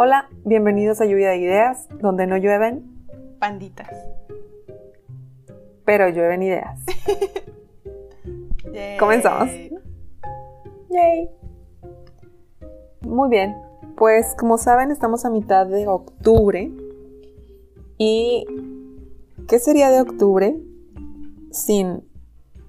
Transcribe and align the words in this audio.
Hola, 0.00 0.28
bienvenidos 0.44 1.00
a 1.00 1.06
Lluvia 1.06 1.30
de 1.30 1.38
Ideas, 1.38 1.88
donde 2.00 2.28
no 2.28 2.36
llueven, 2.36 2.84
Panditas. 3.40 3.90
pero 5.84 6.08
llueven 6.08 6.40
ideas. 6.44 6.78
Yay. 8.72 8.96
Comenzamos. 8.96 9.48
Yay. 10.88 11.28
Muy 13.00 13.28
bien, 13.28 13.56
pues 13.96 14.36
como 14.38 14.56
saben 14.56 14.92
estamos 14.92 15.24
a 15.24 15.30
mitad 15.30 15.66
de 15.66 15.88
octubre. 15.88 16.70
¿Y 17.98 18.46
qué 19.48 19.58
sería 19.58 19.90
de 19.90 20.00
octubre 20.00 20.60
sin 21.50 22.04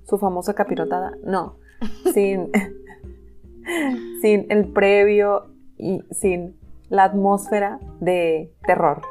su 0.04 0.18
famosa 0.18 0.56
capirotada? 0.56 1.16
No, 1.24 1.58
sin, 2.12 2.50
sin 4.24 4.48
el 4.50 4.74
previo 4.74 5.52
y 5.78 6.02
sin 6.10 6.59
la 6.90 7.04
atmósfera 7.04 7.80
de 8.00 8.54
terror, 8.66 9.02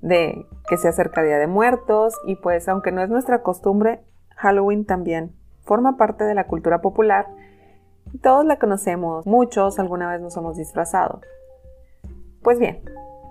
de 0.00 0.46
que 0.68 0.76
se 0.76 0.88
acerca 0.88 1.22
Día 1.22 1.38
de 1.38 1.46
Muertos 1.46 2.14
y 2.26 2.36
pues 2.36 2.68
aunque 2.68 2.92
no 2.92 3.02
es 3.02 3.08
nuestra 3.08 3.42
costumbre, 3.42 4.04
Halloween 4.36 4.84
también 4.84 5.34
forma 5.62 5.96
parte 5.96 6.24
de 6.24 6.34
la 6.34 6.46
cultura 6.46 6.80
popular 6.80 7.26
y 8.12 8.18
todos 8.18 8.44
la 8.44 8.58
conocemos, 8.58 9.26
muchos 9.26 9.78
alguna 9.78 10.10
vez 10.10 10.20
nos 10.20 10.36
hemos 10.36 10.56
disfrazado. 10.56 11.20
Pues 12.42 12.58
bien, 12.58 12.82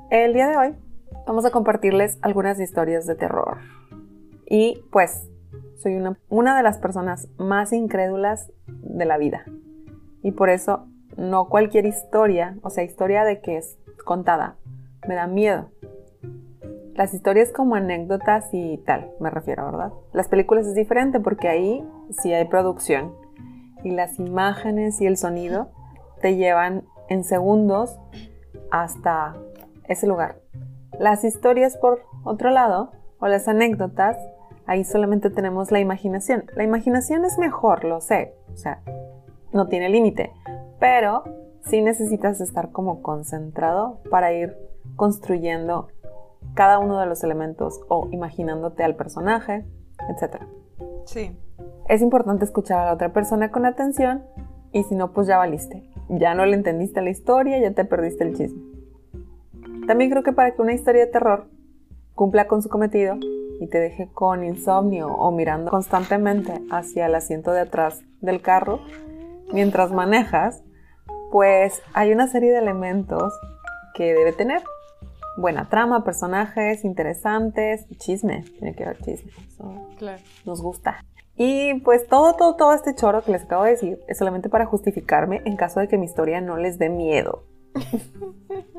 el 0.09 0.33
día 0.33 0.47
de 0.47 0.57
hoy 0.57 0.75
vamos 1.27 1.45
a 1.45 1.51
compartirles 1.51 2.17
algunas 2.21 2.59
historias 2.59 3.05
de 3.05 3.15
terror. 3.15 3.57
Y 4.45 4.83
pues 4.91 5.29
soy 5.77 5.95
una, 5.95 6.17
una 6.29 6.55
de 6.55 6.63
las 6.63 6.77
personas 6.77 7.27
más 7.37 7.73
incrédulas 7.73 8.51
de 8.67 9.05
la 9.05 9.17
vida. 9.17 9.45
Y 10.23 10.31
por 10.31 10.49
eso 10.49 10.87
no 11.17 11.49
cualquier 11.49 11.85
historia, 11.85 12.57
o 12.63 12.69
sea, 12.69 12.83
historia 12.83 13.23
de 13.23 13.41
que 13.41 13.57
es 13.57 13.77
contada, 14.05 14.55
me 15.07 15.15
da 15.15 15.27
miedo. 15.27 15.69
Las 16.95 17.13
historias 17.13 17.51
como 17.51 17.75
anécdotas 17.75 18.49
y 18.51 18.77
tal, 18.79 19.11
me 19.19 19.29
refiero, 19.29 19.65
¿verdad? 19.65 19.93
Las 20.13 20.27
películas 20.27 20.67
es 20.67 20.75
diferente 20.75 21.19
porque 21.19 21.47
ahí 21.47 21.87
sí 22.21 22.33
hay 22.33 22.45
producción 22.45 23.13
y 23.83 23.91
las 23.91 24.19
imágenes 24.19 24.99
y 25.01 25.07
el 25.07 25.17
sonido 25.17 25.69
te 26.21 26.35
llevan 26.35 26.83
en 27.09 27.23
segundos 27.23 27.97
hasta 28.71 29.35
ese 29.87 30.07
lugar. 30.07 30.41
Las 30.99 31.23
historias, 31.23 31.77
por 31.77 32.03
otro 32.23 32.51
lado, 32.51 32.91
o 33.19 33.27
las 33.27 33.47
anécdotas, 33.47 34.17
ahí 34.65 34.83
solamente 34.83 35.29
tenemos 35.29 35.71
la 35.71 35.79
imaginación. 35.79 36.45
La 36.55 36.63
imaginación 36.63 37.25
es 37.25 37.37
mejor, 37.37 37.83
lo 37.83 38.01
sé, 38.01 38.35
o 38.53 38.57
sea, 38.57 38.81
no 39.53 39.67
tiene 39.67 39.89
límite, 39.89 40.31
pero 40.81 41.23
sí 41.63 41.79
necesitas 41.81 42.41
estar 42.41 42.71
como 42.71 43.03
concentrado 43.03 44.01
para 44.09 44.33
ir 44.33 44.57
construyendo 44.95 45.89
cada 46.55 46.79
uno 46.79 46.99
de 46.99 47.05
los 47.05 47.23
elementos 47.23 47.79
o 47.87 48.09
imaginándote 48.11 48.83
al 48.83 48.95
personaje, 48.95 49.63
etc. 50.09 50.41
Sí. 51.05 51.37
Es 51.87 52.01
importante 52.01 52.45
escuchar 52.45 52.79
a 52.79 52.85
la 52.85 52.93
otra 52.93 53.13
persona 53.13 53.51
con 53.51 53.67
atención 53.67 54.23
y 54.71 54.83
si 54.83 54.95
no, 54.95 55.13
pues 55.13 55.27
ya 55.27 55.37
valiste. 55.37 55.87
Ya 56.09 56.33
no 56.33 56.47
le 56.47 56.55
entendiste 56.55 57.03
la 57.03 57.11
historia, 57.11 57.59
ya 57.59 57.71
te 57.73 57.85
perdiste 57.85 58.23
el 58.23 58.35
chisme. 58.35 58.63
También 59.85 60.09
creo 60.09 60.23
que 60.23 60.33
para 60.33 60.55
que 60.55 60.63
una 60.63 60.73
historia 60.73 61.05
de 61.05 61.11
terror 61.11 61.45
cumpla 62.15 62.47
con 62.47 62.63
su 62.63 62.69
cometido 62.69 63.17
y 63.59 63.67
te 63.67 63.79
deje 63.79 64.09
con 64.11 64.43
insomnio 64.43 65.09
o 65.09 65.31
mirando 65.31 65.69
constantemente 65.69 66.59
hacia 66.71 67.05
el 67.05 67.13
asiento 67.13 67.51
de 67.51 67.61
atrás 67.61 68.01
del 68.19 68.41
carro 68.41 68.79
mientras 69.53 69.91
manejas, 69.91 70.63
pues 71.31 71.81
hay 71.93 72.11
una 72.11 72.27
serie 72.27 72.51
de 72.51 72.59
elementos 72.59 73.33
que 73.93 74.13
debe 74.13 74.33
tener. 74.33 74.61
Buena 75.37 75.69
trama, 75.69 76.03
personajes 76.03 76.83
interesantes, 76.83 77.85
chisme, 77.97 78.43
tiene 78.59 78.75
que 78.75 78.83
haber 78.83 78.97
chisme, 78.99 79.31
eso 79.47 79.87
Claro. 79.97 80.21
nos 80.45 80.61
gusta. 80.61 81.03
Y 81.37 81.79
pues 81.81 82.05
todo, 82.07 82.33
todo, 82.35 82.55
todo 82.57 82.73
este 82.73 82.93
choro 82.93 83.23
que 83.23 83.31
les 83.31 83.43
acabo 83.43 83.63
de 83.63 83.71
decir 83.71 83.99
es 84.07 84.17
solamente 84.17 84.49
para 84.49 84.65
justificarme 84.65 85.41
en 85.45 85.55
caso 85.55 85.79
de 85.79 85.87
que 85.87 85.97
mi 85.97 86.05
historia 86.05 86.41
no 86.41 86.57
les 86.57 86.77
dé 86.77 86.89
miedo. 86.89 87.43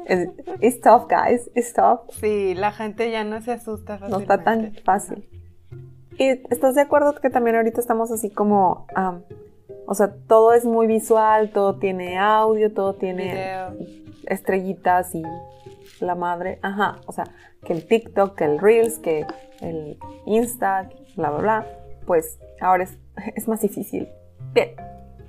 Es 0.04 0.28
it's 0.60 0.80
tough, 0.80 1.08
guys, 1.08 1.48
it's 1.54 1.72
tough. 1.72 2.00
Sí, 2.20 2.54
la 2.54 2.72
gente 2.72 3.10
ya 3.10 3.24
no 3.24 3.40
se 3.40 3.52
asusta 3.52 3.94
No 3.94 4.00
fácilmente. 4.20 4.22
está 4.34 4.44
tan 4.44 4.74
fácil. 4.84 5.28
¿Y 6.18 6.28
estás 6.52 6.74
de 6.74 6.82
acuerdo 6.82 7.14
que 7.14 7.30
también 7.30 7.56
ahorita 7.56 7.80
estamos 7.80 8.10
así 8.10 8.28
como, 8.28 8.86
o 9.92 9.94
sea, 9.94 10.10
todo 10.26 10.54
es 10.54 10.64
muy 10.64 10.86
visual, 10.86 11.50
todo 11.50 11.74
tiene 11.76 12.18
audio, 12.18 12.72
todo 12.72 12.94
tiene 12.94 13.24
Video. 13.24 13.74
estrellitas 14.24 15.14
y 15.14 15.22
la 16.00 16.14
madre, 16.14 16.58
ajá, 16.62 16.96
o 17.04 17.12
sea, 17.12 17.24
que 17.62 17.74
el 17.74 17.86
TikTok, 17.86 18.34
que 18.34 18.44
el 18.44 18.58
Reels, 18.58 18.98
que 18.98 19.26
el 19.60 19.98
Insta, 20.24 20.88
bla, 21.14 21.28
bla, 21.28 21.40
bla, 21.40 21.66
pues 22.06 22.38
ahora 22.62 22.84
es, 22.84 22.96
es 23.36 23.46
más 23.48 23.60
difícil. 23.60 24.08
Bien, 24.54 24.70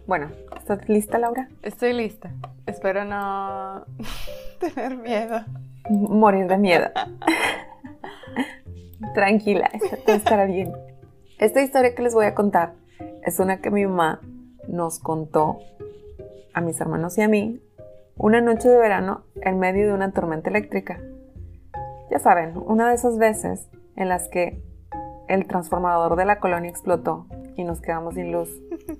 bueno, 0.08 0.32
¿estás 0.56 0.88
lista, 0.88 1.18
Laura? 1.18 1.50
Estoy 1.62 1.92
lista. 1.92 2.32
Espero 2.66 3.04
no 3.04 3.84
tener 4.62 4.96
miedo. 4.96 5.42
Morir 5.90 6.48
de 6.48 6.58
miedo. 6.58 6.90
Tranquila, 9.14 9.70
todo 10.06 10.16
estará 10.16 10.46
bien. 10.46 10.72
Esta 11.38 11.62
historia 11.62 11.94
que 11.94 12.02
les 12.02 12.14
voy 12.14 12.28
a 12.28 12.34
contar 12.34 12.76
es 13.24 13.42
una 13.42 13.58
que 13.60 13.70
mi 13.70 13.86
mamá 13.86 14.22
nos 14.68 15.00
contó 15.00 15.60
a 16.54 16.62
mis 16.62 16.80
hermanos 16.80 17.18
y 17.18 17.22
a 17.22 17.28
mí 17.28 17.62
una 18.18 18.42
noche 18.42 18.70
de 18.70 18.78
verano 18.78 19.24
en 19.36 19.60
medio 19.60 19.88
de 19.88 19.94
una 19.94 20.12
tormenta 20.12 20.50
eléctrica. 20.50 21.00
Ya 22.12 22.20
saben, 22.20 22.54
una 22.58 22.90
de 22.90 22.96
esas 22.96 23.18
veces 23.18 23.68
en 23.96 24.10
las 24.10 24.28
que 24.30 24.62
el 25.28 25.48
transformador 25.48 26.16
de 26.16 26.26
la 26.26 26.40
colonia 26.40 26.70
explotó 26.70 27.28
y 27.56 27.64
nos 27.64 27.82
quedamos 27.82 28.16
sin 28.16 28.32
luz. 28.32 28.50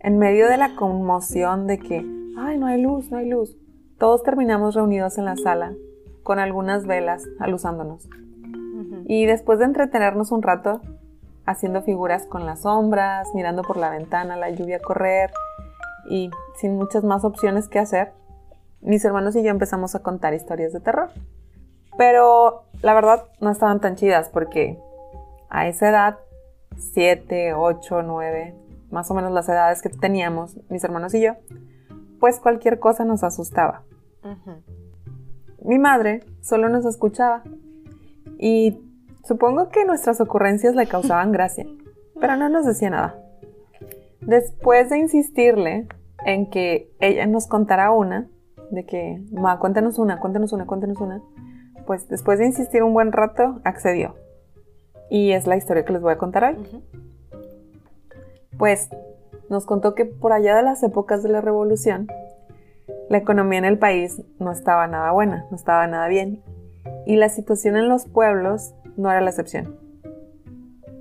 En 0.00 0.18
medio 0.18 0.50
de 0.50 0.58
la 0.58 0.76
conmoción 0.76 1.66
de 1.66 1.78
que, 1.78 2.04
ay, 2.36 2.58
no 2.58 2.66
hay 2.66 2.78
luz, 2.82 3.10
no 3.10 3.16
hay 3.16 3.26
luz, 3.26 3.56
todos 3.96 4.22
terminamos 4.22 4.74
reunidos 4.74 5.16
en 5.16 5.24
la 5.24 5.34
sala 5.34 5.72
con 6.22 6.38
algunas 6.38 6.86
velas 6.86 7.24
aluzándonos. 7.38 8.06
Y 9.06 9.24
después 9.24 9.58
de 9.58 9.64
entretenernos 9.64 10.30
un 10.30 10.42
rato 10.42 10.82
haciendo 11.46 11.82
figuras 11.82 12.26
con 12.26 12.46
las 12.46 12.62
sombras, 12.62 13.28
mirando 13.34 13.62
por 13.62 13.76
la 13.76 13.90
ventana, 13.90 14.36
la 14.36 14.50
lluvia 14.50 14.80
correr 14.80 15.30
y 16.08 16.30
sin 16.56 16.76
muchas 16.76 17.04
más 17.04 17.24
opciones 17.24 17.68
que 17.68 17.78
hacer, 17.78 18.12
mis 18.80 19.04
hermanos 19.04 19.34
y 19.36 19.42
yo 19.42 19.50
empezamos 19.50 19.94
a 19.94 20.00
contar 20.00 20.34
historias 20.34 20.72
de 20.72 20.80
terror. 20.80 21.10
Pero 21.96 22.64
la 22.82 22.94
verdad 22.94 23.24
no 23.40 23.50
estaban 23.50 23.80
tan 23.80 23.96
chidas 23.96 24.28
porque 24.28 24.78
a 25.48 25.68
esa 25.68 25.88
edad, 25.88 26.18
7, 26.76 27.54
8, 27.54 28.02
9, 28.02 28.54
más 28.90 29.10
o 29.10 29.14
menos 29.14 29.32
las 29.32 29.48
edades 29.48 29.80
que 29.80 29.88
teníamos 29.88 30.58
mis 30.68 30.84
hermanos 30.84 31.14
y 31.14 31.22
yo, 31.22 31.34
pues 32.20 32.40
cualquier 32.40 32.78
cosa 32.78 33.04
nos 33.04 33.22
asustaba. 33.22 33.82
Mi 35.62 35.78
madre 35.78 36.24
solo 36.40 36.68
nos 36.68 36.84
escuchaba 36.84 37.42
y 38.38 38.80
supongo 39.24 39.68
que 39.68 39.84
nuestras 39.84 40.20
ocurrencias 40.20 40.74
le 40.74 40.86
causaban 40.86 41.32
gracia, 41.32 41.66
pero 42.20 42.36
no 42.36 42.48
nos 42.48 42.66
decía 42.66 42.90
nada. 42.90 43.18
Después 44.20 44.90
de 44.90 44.98
insistirle 44.98 45.86
en 46.24 46.48
que 46.50 46.90
ella 47.00 47.26
nos 47.26 47.46
contara 47.46 47.90
una, 47.90 48.28
de 48.70 48.84
que, 48.86 49.22
ma, 49.32 49.58
cuéntanos 49.58 49.98
una, 49.98 50.18
cuéntanos 50.18 50.52
una, 50.52 50.66
cuéntanos 50.66 51.00
una, 51.00 51.22
pues 51.86 52.08
después 52.08 52.38
de 52.38 52.46
insistir 52.46 52.82
un 52.82 52.94
buen 52.94 53.12
rato, 53.12 53.60
accedió. 53.64 54.14
Y 55.10 55.32
es 55.32 55.46
la 55.46 55.56
historia 55.56 55.84
que 55.84 55.92
les 55.92 56.02
voy 56.02 56.12
a 56.12 56.18
contar 56.18 56.44
hoy. 56.44 56.82
Pues 58.58 58.88
nos 59.50 59.66
contó 59.66 59.94
que 59.94 60.06
por 60.06 60.32
allá 60.32 60.56
de 60.56 60.62
las 60.62 60.82
épocas 60.82 61.22
de 61.22 61.28
la 61.28 61.40
revolución, 61.40 62.08
la 63.10 63.18
economía 63.18 63.58
en 63.58 63.64
el 63.64 63.78
país 63.78 64.22
no 64.38 64.50
estaba 64.50 64.86
nada 64.86 65.12
buena, 65.12 65.46
no 65.50 65.56
estaba 65.56 65.86
nada 65.86 66.08
bien, 66.08 66.42
y 67.06 67.16
la 67.16 67.28
situación 67.28 67.76
en 67.76 67.88
los 67.88 68.06
pueblos 68.06 68.74
no 68.96 69.10
era 69.10 69.20
la 69.20 69.30
excepción. 69.30 69.76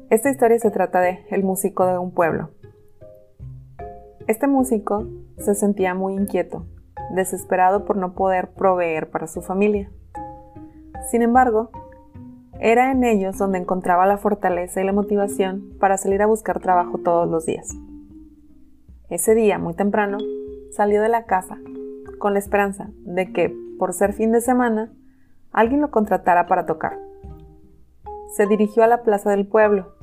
Esta 0.09 0.29
historia 0.29 0.59
se 0.59 0.71
trata 0.71 1.01
de 1.01 1.25
el 1.29 1.43
músico 1.43 1.85
de 1.85 1.97
un 1.97 2.11
pueblo. 2.11 2.51
Este 4.27 4.47
músico 4.47 5.07
se 5.37 5.55
sentía 5.55 5.95
muy 5.95 6.13
inquieto, 6.13 6.65
desesperado 7.13 7.83
por 7.85 7.97
no 7.97 8.13
poder 8.13 8.49
proveer 8.51 9.09
para 9.09 9.27
su 9.27 9.41
familia. 9.41 9.91
Sin 11.09 11.21
embargo, 11.21 11.71
era 12.59 12.91
en 12.91 13.03
ellos 13.03 13.37
donde 13.37 13.57
encontraba 13.57 14.05
la 14.05 14.17
fortaleza 14.17 14.81
y 14.81 14.85
la 14.85 14.93
motivación 14.93 15.73
para 15.79 15.97
salir 15.97 16.21
a 16.21 16.27
buscar 16.27 16.59
trabajo 16.59 16.99
todos 16.99 17.29
los 17.29 17.45
días. 17.45 17.67
Ese 19.09 19.35
día, 19.35 19.57
muy 19.59 19.73
temprano, 19.73 20.17
salió 20.71 21.01
de 21.01 21.09
la 21.09 21.25
casa 21.25 21.57
con 22.19 22.33
la 22.33 22.39
esperanza 22.39 22.89
de 23.03 23.33
que, 23.33 23.53
por 23.77 23.93
ser 23.93 24.13
fin 24.13 24.31
de 24.31 24.39
semana, 24.39 24.93
alguien 25.51 25.81
lo 25.81 25.91
contratara 25.91 26.47
para 26.47 26.65
tocar. 26.65 26.97
Se 28.33 28.47
dirigió 28.47 28.83
a 28.83 28.87
la 28.87 29.03
plaza 29.03 29.29
del 29.29 29.45
pueblo. 29.45 29.93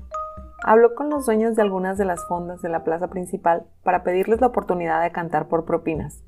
Habló 0.62 0.94
con 0.94 1.10
los 1.10 1.26
dueños 1.26 1.56
de 1.56 1.62
algunas 1.62 1.98
de 1.98 2.04
las 2.04 2.24
fondas 2.28 2.62
de 2.62 2.68
la 2.68 2.84
plaza 2.84 3.08
principal 3.08 3.66
para 3.82 4.04
pedirles 4.04 4.40
la 4.40 4.46
oportunidad 4.46 5.02
de 5.02 5.10
cantar 5.10 5.48
por 5.48 5.64
propinas. 5.64 6.22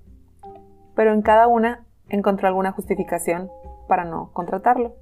Pero 0.97 1.13
en 1.13 1.23
cada 1.23 1.47
una 1.47 1.87
encontró 2.09 2.49
alguna 2.49 2.73
justificación 2.73 3.53
para 3.87 4.05
no 4.05 4.33
contratarlo. 4.33 4.97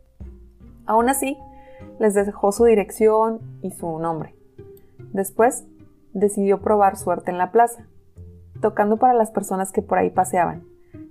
Aún 0.85 1.09
así, 1.09 1.39
les 1.99 2.13
dejó 2.13 2.53
su 2.53 2.67
dirección 2.67 3.41
y 3.63 3.71
su 3.71 3.99
nombre. 3.99 4.35
Después, 5.15 5.65
decidió 6.13 6.61
probar 6.61 6.99
suerte 6.99 7.31
en 7.31 7.39
la 7.39 7.51
plaza, 7.51 7.87
tocando 8.61 8.99
para 8.99 9.15
las 9.15 9.31
personas 9.31 9.73
que 9.73 9.81
por 9.81 9.97
ahí 9.97 10.11
paseaban 10.11 10.65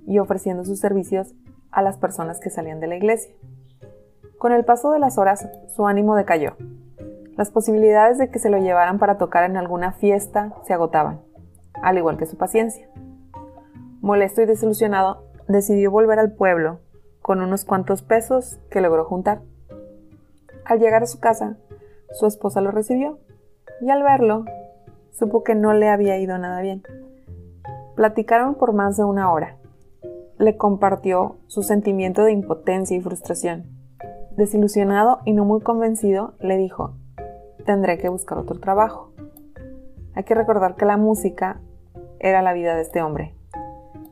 y 0.06 0.19
ofreciendo 0.19 0.65
sus 0.65 0.80
servicios 0.80 1.33
a 1.71 1.81
las 1.81 1.97
personas 1.97 2.39
que 2.39 2.51
salían 2.51 2.80
de 2.80 2.88
la 2.88 2.95
iglesia. 2.95 3.33
Con 4.39 4.53
el 4.53 4.63
paso 4.63 4.91
de 4.91 5.00
las 5.00 5.18
horas, 5.18 5.50
su 5.68 5.86
ánimo 5.86 6.15
decayó. 6.15 6.56
Las 7.36 7.51
posibilidades 7.51 8.18
de 8.18 8.30
que 8.30 8.39
se 8.39 8.50
lo 8.50 8.57
llevaran 8.57 8.97
para 8.97 9.18
tocar 9.18 9.44
en 9.44 9.57
alguna 9.57 9.91
fiesta 9.91 10.53
se 10.65 10.74
agotaban, 10.74 11.19
al 11.74 11.97
igual 11.97 12.15
que 12.15 12.25
su 12.25 12.38
paciencia. 12.38 12.89
Molesto 14.00 14.41
y 14.41 14.45
desilusionado, 14.45 15.25
decidió 15.50 15.91
volver 15.91 16.19
al 16.19 16.31
pueblo 16.31 16.80
con 17.21 17.41
unos 17.41 17.65
cuantos 17.65 18.01
pesos 18.01 18.62
que 18.71 18.80
logró 18.80 19.03
juntar. 19.03 19.41
Al 20.63 20.80
llegar 20.80 21.03
a 21.03 21.07
su 21.07 21.19
casa, 21.19 21.57
su 22.13 22.25
esposa 22.25 22.62
lo 22.62 22.71
recibió 22.71 23.19
y 23.81 23.89
al 23.89 24.03
verlo, 24.03 24.45
supo 25.12 25.44
que 25.44 25.53
no 25.53 25.74
le 25.74 25.89
había 25.89 26.18
ido 26.18 26.38
nada 26.38 26.62
bien. 26.62 26.83
Platicaron 27.97 28.56
por 28.56 28.71
más 28.71 28.95
de 28.95 29.03
una 29.03 29.33
hora. 29.33 29.57
Le 30.38 30.56
compartió 30.56 31.39
su 31.47 31.62
sentimiento 31.62 32.24
de 32.24 32.31
impotencia 32.31 32.95
y 32.95 33.01
frustración. 33.01 33.78
Desilusionado 34.39 35.19
y 35.25 35.33
no 35.33 35.44
muy 35.44 35.59
convencido, 35.59 36.31
le 36.39 36.56
dijo, 36.56 36.94
tendré 37.65 37.97
que 37.97 38.07
buscar 38.07 38.38
otro 38.38 38.57
trabajo. 38.57 39.12
Hay 40.15 40.24
que 40.24 40.33
recordar 40.33 40.75
que 40.75 40.86
la 40.86 40.95
música 40.95 41.59
era 42.21 42.41
la 42.41 42.53
vida 42.53 42.74
de 42.74 42.83
este 42.83 43.01
hombre. 43.01 43.36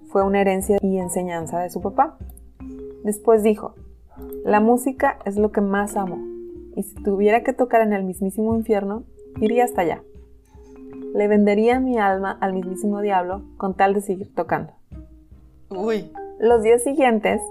Fue 0.10 0.26
una 0.26 0.42
herencia 0.42 0.80
y 0.82 0.98
enseñanza 0.98 1.60
de 1.60 1.70
su 1.70 1.80
papá. 1.80 2.18
Después 3.06 3.42
dijo, 3.42 3.76
la 4.44 4.60
música 4.60 5.18
es 5.24 5.38
lo 5.38 5.54
que 5.54 5.62
más 5.62 5.96
amo, 5.96 6.18
y 6.76 6.84
si 6.84 6.96
tuviera 6.96 7.42
que 7.42 7.54
tocar 7.54 7.80
en 7.80 7.94
el 7.94 8.04
mismísimo 8.04 8.54
infierno, 8.54 9.04
iría 9.40 9.64
hasta 9.64 9.84
allá. 9.84 10.04
Le 11.14 11.30
vendería 11.30 11.80
mi 11.80 11.98
alma 12.00 12.38
al 12.42 12.52
mismísimo 12.52 13.00
diablo 13.00 13.44
con 13.56 13.76
tal 13.76 13.94
de 13.94 14.02
seguir 14.02 14.36
tocando. 14.36 14.74
Uy. 15.70 16.12
Los 16.38 16.64
días 16.64 16.84
siguientes, 16.84 17.42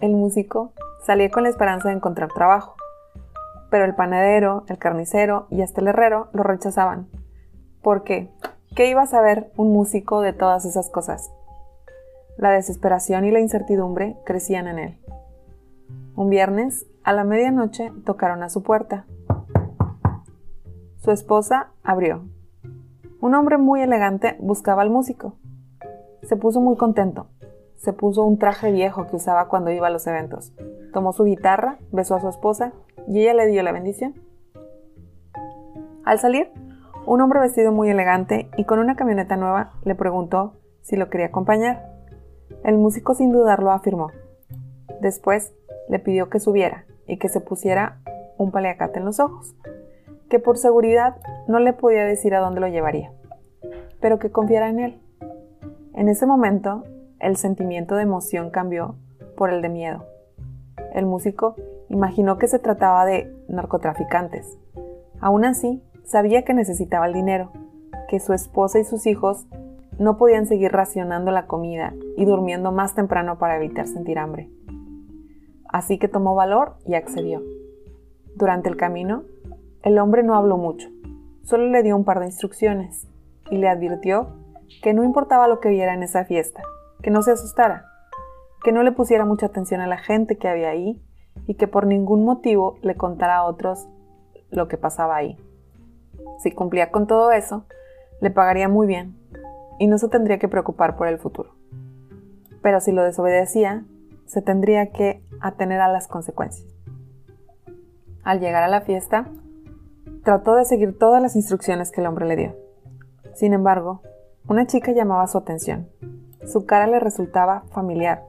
el 0.00 0.12
músico 0.12 0.72
salía 1.06 1.30
con 1.30 1.44
la 1.44 1.50
esperanza 1.50 1.88
de 1.88 1.94
encontrar 1.94 2.32
trabajo, 2.32 2.74
pero 3.70 3.84
el 3.84 3.94
panadero, 3.94 4.64
el 4.68 4.76
carnicero 4.76 5.46
y 5.50 5.62
hasta 5.62 5.80
el 5.80 5.88
herrero 5.88 6.28
lo 6.32 6.42
rechazaban. 6.42 7.06
¿Por 7.80 8.02
qué? 8.02 8.28
¿Qué 8.74 8.90
iba 8.90 9.02
a 9.02 9.06
saber 9.06 9.52
un 9.56 9.72
músico 9.72 10.20
de 10.20 10.32
todas 10.32 10.64
esas 10.64 10.90
cosas? 10.90 11.30
La 12.36 12.50
desesperación 12.50 13.24
y 13.24 13.30
la 13.30 13.38
incertidumbre 13.38 14.16
crecían 14.24 14.66
en 14.66 14.78
él. 14.80 14.98
Un 16.16 16.28
viernes, 16.28 16.86
a 17.04 17.12
la 17.12 17.22
medianoche, 17.22 17.92
tocaron 18.04 18.42
a 18.42 18.50
su 18.50 18.64
puerta. 18.64 19.06
Su 20.98 21.12
esposa 21.12 21.70
abrió. 21.84 22.24
Un 23.20 23.34
hombre 23.34 23.58
muy 23.58 23.80
elegante 23.80 24.36
buscaba 24.40 24.82
al 24.82 24.90
músico. 24.90 25.36
Se 26.24 26.36
puso 26.36 26.60
muy 26.60 26.76
contento. 26.76 27.28
Se 27.76 27.92
puso 27.92 28.24
un 28.24 28.38
traje 28.38 28.72
viejo 28.72 29.06
que 29.06 29.16
usaba 29.16 29.48
cuando 29.48 29.70
iba 29.70 29.86
a 29.86 29.90
los 29.90 30.06
eventos. 30.06 30.52
Tomó 30.92 31.12
su 31.12 31.24
guitarra, 31.24 31.78
besó 31.92 32.16
a 32.16 32.20
su 32.20 32.28
esposa 32.28 32.72
y 33.06 33.20
ella 33.20 33.34
le 33.34 33.46
dio 33.46 33.62
la 33.62 33.72
bendición. 33.72 34.14
Al 36.04 36.18
salir, 36.18 36.50
un 37.06 37.20
hombre 37.20 37.40
vestido 37.40 37.72
muy 37.72 37.90
elegante 37.90 38.50
y 38.56 38.64
con 38.64 38.78
una 38.78 38.96
camioneta 38.96 39.36
nueva 39.36 39.72
le 39.84 39.94
preguntó 39.94 40.54
si 40.82 40.96
lo 40.96 41.08
quería 41.10 41.26
acompañar. 41.26 41.92
El 42.64 42.78
músico 42.78 43.14
sin 43.14 43.32
dudarlo 43.32 43.70
afirmó. 43.70 44.10
Después 45.00 45.52
le 45.88 45.98
pidió 45.98 46.28
que 46.30 46.40
subiera 46.40 46.84
y 47.06 47.18
que 47.18 47.28
se 47.28 47.40
pusiera 47.40 48.00
un 48.38 48.50
paliacate 48.50 48.98
en 48.98 49.04
los 49.04 49.20
ojos, 49.20 49.54
que 50.28 50.38
por 50.38 50.58
seguridad 50.58 51.16
no 51.48 51.58
le 51.58 51.72
podía 51.72 52.04
decir 52.04 52.34
a 52.34 52.40
dónde 52.40 52.60
lo 52.60 52.68
llevaría, 52.68 53.12
pero 54.00 54.18
que 54.18 54.30
confiara 54.30 54.68
en 54.68 54.80
él. 54.80 55.02
En 55.94 56.08
ese 56.08 56.26
momento, 56.26 56.84
el 57.20 57.36
sentimiento 57.36 57.96
de 57.96 58.02
emoción 58.02 58.50
cambió 58.50 58.96
por 59.36 59.50
el 59.50 59.62
de 59.62 59.68
miedo. 59.68 60.04
El 60.94 61.06
músico 61.06 61.56
imaginó 61.88 62.38
que 62.38 62.48
se 62.48 62.58
trataba 62.58 63.06
de 63.06 63.32
narcotraficantes. 63.48 64.58
Aún 65.20 65.44
así, 65.44 65.82
sabía 66.04 66.42
que 66.42 66.54
necesitaba 66.54 67.06
el 67.06 67.14
dinero, 67.14 67.50
que 68.08 68.20
su 68.20 68.32
esposa 68.32 68.78
y 68.78 68.84
sus 68.84 69.06
hijos 69.06 69.46
no 69.98 70.16
podían 70.18 70.46
seguir 70.46 70.72
racionando 70.72 71.30
la 71.30 71.46
comida 71.46 71.94
y 72.16 72.24
durmiendo 72.24 72.72
más 72.72 72.94
temprano 72.94 73.38
para 73.38 73.56
evitar 73.56 73.86
sentir 73.86 74.18
hambre. 74.18 74.50
Así 75.68 75.98
que 75.98 76.08
tomó 76.08 76.34
valor 76.34 76.76
y 76.86 76.94
accedió. 76.94 77.42
Durante 78.34 78.68
el 78.68 78.76
camino, 78.76 79.24
el 79.82 79.98
hombre 79.98 80.22
no 80.22 80.34
habló 80.34 80.58
mucho, 80.58 80.88
solo 81.42 81.66
le 81.66 81.82
dio 81.82 81.96
un 81.96 82.04
par 82.04 82.20
de 82.20 82.26
instrucciones 82.26 83.08
y 83.50 83.56
le 83.56 83.68
advirtió 83.68 84.28
que 84.82 84.92
no 84.92 85.04
importaba 85.04 85.48
lo 85.48 85.60
que 85.60 85.68
viera 85.68 85.94
en 85.94 86.02
esa 86.02 86.24
fiesta, 86.24 86.62
que 87.02 87.10
no 87.10 87.22
se 87.22 87.32
asustara, 87.32 87.86
que 88.62 88.72
no 88.72 88.82
le 88.82 88.92
pusiera 88.92 89.24
mucha 89.24 89.46
atención 89.46 89.80
a 89.80 89.86
la 89.86 89.98
gente 89.98 90.36
que 90.38 90.48
había 90.48 90.70
ahí 90.70 91.02
y 91.46 91.54
que 91.54 91.68
por 91.68 91.86
ningún 91.86 92.24
motivo 92.24 92.78
le 92.82 92.96
contara 92.96 93.36
a 93.36 93.44
otros 93.44 93.88
lo 94.50 94.68
que 94.68 94.78
pasaba 94.78 95.16
ahí. 95.16 95.36
Si 96.38 96.50
cumplía 96.52 96.90
con 96.90 97.06
todo 97.06 97.32
eso, 97.32 97.64
le 98.20 98.30
pagaría 98.30 98.68
muy 98.68 98.86
bien 98.86 99.16
y 99.78 99.86
no 99.86 99.98
se 99.98 100.08
tendría 100.08 100.38
que 100.38 100.48
preocupar 100.48 100.96
por 100.96 101.06
el 101.08 101.18
futuro. 101.18 101.54
Pero 102.62 102.80
si 102.80 102.92
lo 102.92 103.02
desobedecía, 103.02 103.84
se 104.26 104.42
tendría 104.42 104.90
que 104.90 105.22
atener 105.40 105.80
a 105.80 105.88
las 105.88 106.08
consecuencias. 106.08 106.66
Al 108.24 108.40
llegar 108.40 108.64
a 108.64 108.68
la 108.68 108.80
fiesta, 108.80 109.28
trató 110.24 110.54
de 110.54 110.64
seguir 110.64 110.98
todas 110.98 111.22
las 111.22 111.36
instrucciones 111.36 111.92
que 111.92 112.00
el 112.00 112.08
hombre 112.08 112.26
le 112.26 112.36
dio. 112.36 112.56
Sin 113.34 113.52
embargo, 113.52 114.02
una 114.48 114.66
chica 114.66 114.92
llamaba 114.92 115.26
su 115.28 115.38
atención. 115.38 115.88
Su 116.46 116.64
cara 116.64 116.86
le 116.86 117.00
resultaba 117.00 117.64
familiar, 117.72 118.24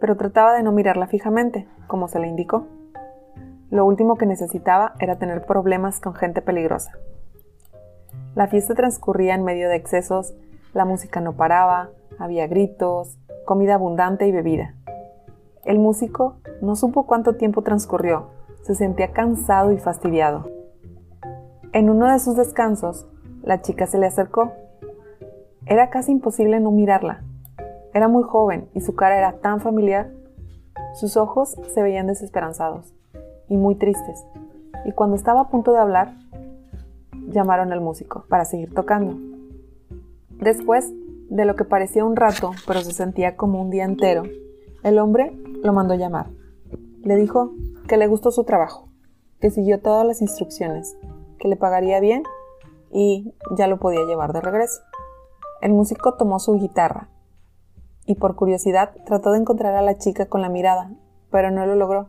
pero 0.00 0.16
trataba 0.16 0.54
de 0.54 0.62
no 0.62 0.72
mirarla 0.72 1.06
fijamente, 1.06 1.68
como 1.86 2.08
se 2.08 2.18
le 2.18 2.28
indicó. 2.28 2.66
Lo 3.70 3.84
último 3.84 4.16
que 4.16 4.26
necesitaba 4.26 4.94
era 4.98 5.18
tener 5.18 5.44
problemas 5.46 6.00
con 6.00 6.14
gente 6.14 6.42
peligrosa. 6.42 6.92
La 8.34 8.48
fiesta 8.48 8.74
transcurría 8.74 9.34
en 9.34 9.44
medio 9.44 9.68
de 9.68 9.76
excesos 9.76 10.34
la 10.74 10.84
música 10.84 11.20
no 11.20 11.34
paraba, 11.34 11.90
había 12.18 12.48
gritos, 12.48 13.16
comida 13.44 13.74
abundante 13.74 14.26
y 14.26 14.32
bebida. 14.32 14.74
El 15.64 15.78
músico 15.78 16.38
no 16.60 16.74
supo 16.74 17.06
cuánto 17.06 17.36
tiempo 17.36 17.62
transcurrió, 17.62 18.30
se 18.62 18.74
sentía 18.74 19.12
cansado 19.12 19.70
y 19.70 19.78
fastidiado. 19.78 20.50
En 21.72 21.90
uno 21.90 22.10
de 22.10 22.18
sus 22.18 22.36
descansos, 22.36 23.06
la 23.42 23.62
chica 23.62 23.86
se 23.86 23.98
le 23.98 24.06
acercó. 24.06 24.52
Era 25.66 25.90
casi 25.90 26.10
imposible 26.10 26.58
no 26.58 26.72
mirarla. 26.72 27.22
Era 27.94 28.08
muy 28.08 28.24
joven 28.24 28.68
y 28.74 28.80
su 28.80 28.96
cara 28.96 29.16
era 29.16 29.38
tan 29.38 29.60
familiar. 29.60 30.10
Sus 30.94 31.16
ojos 31.16 31.56
se 31.72 31.80
veían 31.80 32.08
desesperanzados 32.08 32.92
y 33.48 33.56
muy 33.56 33.76
tristes. 33.76 34.26
Y 34.84 34.90
cuando 34.90 35.14
estaba 35.14 35.42
a 35.42 35.48
punto 35.48 35.72
de 35.72 35.78
hablar, 35.78 36.16
llamaron 37.28 37.72
al 37.72 37.80
músico 37.80 38.24
para 38.28 38.46
seguir 38.46 38.74
tocando. 38.74 39.16
Después 40.30 40.92
de 41.30 41.44
lo 41.44 41.54
que 41.54 41.64
parecía 41.64 42.04
un 42.04 42.16
rato, 42.16 42.50
pero 42.66 42.80
se 42.80 42.92
sentía 42.92 43.36
como 43.36 43.62
un 43.62 43.70
día 43.70 43.84
entero, 43.84 44.24
el 44.82 44.98
hombre 44.98 45.32
lo 45.62 45.72
mandó 45.72 45.94
llamar. 45.94 46.26
Le 47.00 47.14
dijo 47.14 47.52
que 47.86 47.96
le 47.96 48.08
gustó 48.08 48.32
su 48.32 48.42
trabajo, 48.42 48.88
que 49.40 49.50
siguió 49.50 49.80
todas 49.80 50.04
las 50.04 50.20
instrucciones, 50.20 50.96
que 51.38 51.46
le 51.46 51.54
pagaría 51.54 52.00
bien 52.00 52.24
y 52.90 53.34
ya 53.56 53.68
lo 53.68 53.78
podía 53.78 54.04
llevar 54.04 54.32
de 54.32 54.40
regreso. 54.40 54.82
El 55.60 55.72
músico 55.72 56.14
tomó 56.14 56.40
su 56.40 56.54
guitarra 56.54 57.08
y 58.06 58.16
por 58.16 58.36
curiosidad 58.36 58.92
trató 59.06 59.32
de 59.32 59.38
encontrar 59.38 59.74
a 59.74 59.82
la 59.82 59.98
chica 59.98 60.26
con 60.26 60.42
la 60.42 60.48
mirada, 60.48 60.90
pero 61.30 61.50
no 61.50 61.66
lo 61.66 61.74
logró. 61.74 62.08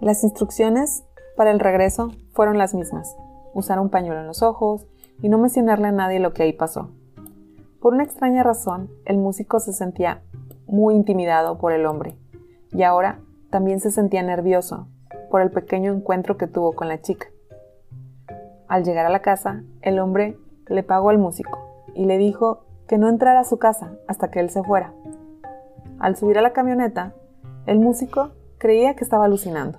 Las 0.00 0.22
instrucciones 0.24 1.04
para 1.36 1.50
el 1.50 1.60
regreso 1.60 2.12
fueron 2.32 2.58
las 2.58 2.74
mismas. 2.74 3.16
Usar 3.52 3.78
un 3.80 3.90
pañuelo 3.90 4.20
en 4.20 4.26
los 4.26 4.42
ojos, 4.42 4.86
y 5.22 5.28
no 5.28 5.38
mencionarle 5.38 5.88
a 5.88 5.92
nadie 5.92 6.20
lo 6.20 6.32
que 6.32 6.42
ahí 6.42 6.52
pasó. 6.52 6.90
Por 7.80 7.94
una 7.94 8.04
extraña 8.04 8.42
razón, 8.42 8.90
el 9.04 9.18
músico 9.18 9.60
se 9.60 9.72
sentía 9.72 10.22
muy 10.66 10.94
intimidado 10.94 11.58
por 11.58 11.72
el 11.72 11.86
hombre, 11.86 12.16
y 12.72 12.82
ahora 12.82 13.20
también 13.50 13.80
se 13.80 13.90
sentía 13.90 14.22
nervioso 14.22 14.86
por 15.30 15.40
el 15.40 15.50
pequeño 15.50 15.92
encuentro 15.92 16.36
que 16.36 16.46
tuvo 16.46 16.72
con 16.72 16.88
la 16.88 17.00
chica. 17.00 17.26
Al 18.68 18.84
llegar 18.84 19.06
a 19.06 19.10
la 19.10 19.22
casa, 19.22 19.62
el 19.82 19.98
hombre 19.98 20.36
le 20.68 20.82
pagó 20.82 21.10
al 21.10 21.18
músico 21.18 21.58
y 21.94 22.04
le 22.04 22.18
dijo 22.18 22.64
que 22.90 22.98
no 22.98 23.08
entrara 23.08 23.38
a 23.38 23.44
su 23.44 23.56
casa 23.56 23.92
hasta 24.08 24.32
que 24.32 24.40
él 24.40 24.50
se 24.50 24.64
fuera. 24.64 24.92
Al 26.00 26.16
subir 26.16 26.38
a 26.38 26.42
la 26.42 26.52
camioneta, 26.52 27.14
el 27.66 27.78
músico 27.78 28.30
creía 28.58 28.96
que 28.96 29.04
estaba 29.04 29.26
alucinando. 29.26 29.78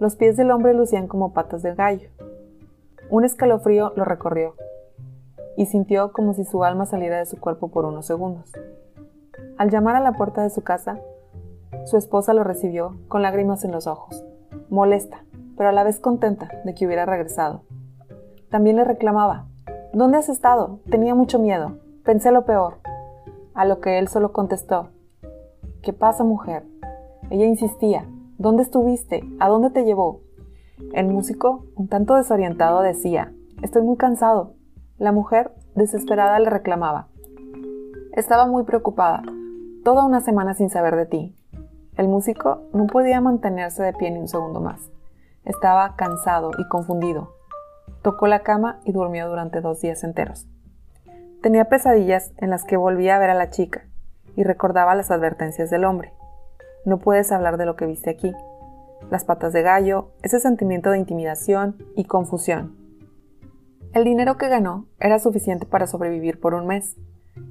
Los 0.00 0.16
pies 0.16 0.36
del 0.36 0.50
hombre 0.50 0.74
lucían 0.74 1.06
como 1.06 1.32
patas 1.32 1.62
de 1.62 1.76
gallo. 1.76 2.08
Un 3.08 3.24
escalofrío 3.24 3.92
lo 3.94 4.04
recorrió 4.04 4.56
y 5.56 5.66
sintió 5.66 6.10
como 6.10 6.34
si 6.34 6.44
su 6.44 6.64
alma 6.64 6.86
saliera 6.86 7.18
de 7.18 7.26
su 7.26 7.38
cuerpo 7.38 7.68
por 7.68 7.84
unos 7.84 8.06
segundos. 8.06 8.50
Al 9.56 9.70
llamar 9.70 9.94
a 9.94 10.00
la 10.00 10.14
puerta 10.14 10.42
de 10.42 10.50
su 10.50 10.62
casa, 10.62 10.98
su 11.84 11.98
esposa 11.98 12.34
lo 12.34 12.42
recibió 12.42 12.96
con 13.06 13.22
lágrimas 13.22 13.64
en 13.64 13.70
los 13.70 13.86
ojos, 13.86 14.24
molesta, 14.68 15.24
pero 15.56 15.68
a 15.68 15.72
la 15.72 15.84
vez 15.84 16.00
contenta 16.00 16.50
de 16.64 16.74
que 16.74 16.84
hubiera 16.84 17.06
regresado. 17.06 17.62
También 18.50 18.74
le 18.74 18.82
reclamaba, 18.82 19.46
¿Dónde 19.92 20.18
has 20.18 20.28
estado? 20.28 20.80
Tenía 20.90 21.14
mucho 21.14 21.38
miedo. 21.38 21.78
Pensé 22.10 22.32
lo 22.32 22.44
peor. 22.44 22.80
A 23.54 23.64
lo 23.64 23.80
que 23.80 24.00
él 24.00 24.08
solo 24.08 24.32
contestó, 24.32 24.88
¿Qué 25.80 25.92
pasa, 25.92 26.24
mujer? 26.24 26.64
Ella 27.30 27.46
insistía, 27.46 28.04
¿dónde 28.36 28.64
estuviste? 28.64 29.22
¿A 29.38 29.48
dónde 29.48 29.70
te 29.70 29.84
llevó? 29.84 30.18
El 30.92 31.06
músico, 31.06 31.66
un 31.76 31.86
tanto 31.86 32.16
desorientado, 32.16 32.82
decía, 32.82 33.32
Estoy 33.62 33.82
muy 33.82 33.96
cansado. 33.96 34.54
La 34.98 35.12
mujer, 35.12 35.52
desesperada, 35.76 36.36
le 36.40 36.50
reclamaba. 36.50 37.06
Estaba 38.10 38.44
muy 38.44 38.64
preocupada, 38.64 39.22
toda 39.84 40.04
una 40.04 40.20
semana 40.20 40.54
sin 40.54 40.68
saber 40.68 40.96
de 40.96 41.06
ti. 41.06 41.36
El 41.96 42.08
músico 42.08 42.62
no 42.72 42.88
podía 42.88 43.20
mantenerse 43.20 43.84
de 43.84 43.92
pie 43.92 44.10
ni 44.10 44.18
un 44.18 44.26
segundo 44.26 44.60
más. 44.60 44.80
Estaba 45.44 45.94
cansado 45.94 46.50
y 46.58 46.66
confundido. 46.66 47.36
Tocó 48.02 48.26
la 48.26 48.40
cama 48.40 48.80
y 48.84 48.90
durmió 48.90 49.28
durante 49.28 49.60
dos 49.60 49.80
días 49.80 50.02
enteros. 50.02 50.48
Tenía 51.42 51.70
pesadillas 51.70 52.32
en 52.36 52.50
las 52.50 52.64
que 52.64 52.76
volvía 52.76 53.16
a 53.16 53.18
ver 53.18 53.30
a 53.30 53.34
la 53.34 53.48
chica 53.48 53.86
y 54.36 54.44
recordaba 54.44 54.94
las 54.94 55.10
advertencias 55.10 55.70
del 55.70 55.84
hombre. 55.84 56.12
No 56.84 56.98
puedes 56.98 57.32
hablar 57.32 57.56
de 57.56 57.64
lo 57.64 57.76
que 57.76 57.86
viste 57.86 58.10
aquí. 58.10 58.34
Las 59.10 59.24
patas 59.24 59.54
de 59.54 59.62
gallo, 59.62 60.10
ese 60.22 60.38
sentimiento 60.38 60.90
de 60.90 60.98
intimidación 60.98 61.76
y 61.96 62.04
confusión. 62.04 62.76
El 63.94 64.04
dinero 64.04 64.36
que 64.36 64.48
ganó 64.50 64.86
era 64.98 65.18
suficiente 65.18 65.64
para 65.64 65.86
sobrevivir 65.86 66.38
por 66.38 66.52
un 66.52 66.66
mes. 66.66 66.96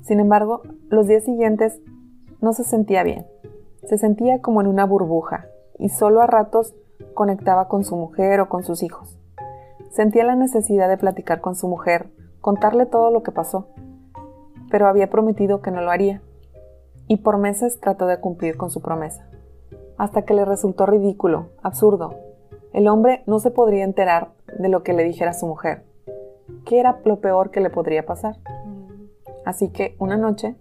Sin 0.03 0.19
embargo, 0.19 0.61
los 0.89 1.07
días 1.07 1.23
siguientes 1.23 1.81
no 2.41 2.53
se 2.53 2.63
sentía 2.63 3.01
bien. 3.01 3.25
Se 3.85 3.97
sentía 3.97 4.39
como 4.39 4.61
en 4.61 4.67
una 4.67 4.85
burbuja 4.85 5.47
y 5.79 5.89
solo 5.89 6.21
a 6.21 6.27
ratos 6.27 6.75
conectaba 7.15 7.67
con 7.67 7.83
su 7.83 7.95
mujer 7.95 8.39
o 8.39 8.49
con 8.49 8.63
sus 8.63 8.83
hijos. 8.83 9.19
Sentía 9.89 10.23
la 10.25 10.35
necesidad 10.35 10.89
de 10.89 10.97
platicar 10.97 11.41
con 11.41 11.55
su 11.55 11.67
mujer, 11.67 12.11
contarle 12.41 12.85
todo 12.85 13.11
lo 13.11 13.23
que 13.23 13.31
pasó, 13.31 13.67
pero 14.69 14.87
había 14.87 15.09
prometido 15.09 15.61
que 15.61 15.71
no 15.71 15.81
lo 15.81 15.91
haría, 15.91 16.21
y 17.07 17.17
por 17.17 17.37
meses 17.37 17.79
trató 17.79 18.05
de 18.05 18.19
cumplir 18.19 18.57
con 18.57 18.69
su 18.69 18.81
promesa, 18.81 19.27
hasta 19.97 20.23
que 20.23 20.33
le 20.33 20.45
resultó 20.45 20.85
ridículo, 20.85 21.49
absurdo. 21.63 22.15
El 22.71 22.87
hombre 22.87 23.23
no 23.25 23.39
se 23.39 23.51
podría 23.51 23.83
enterar 23.83 24.29
de 24.57 24.69
lo 24.69 24.83
que 24.83 24.93
le 24.93 25.03
dijera 25.03 25.33
su 25.33 25.47
mujer. 25.47 25.83
¿Qué 26.65 26.79
era 26.79 26.99
lo 27.03 27.19
peor 27.19 27.49
que 27.49 27.61
le 27.61 27.69
podría 27.69 28.05
pasar? 28.05 28.37
Así 29.43 29.69
que 29.69 29.95
una 29.99 30.17
noche, 30.17 30.55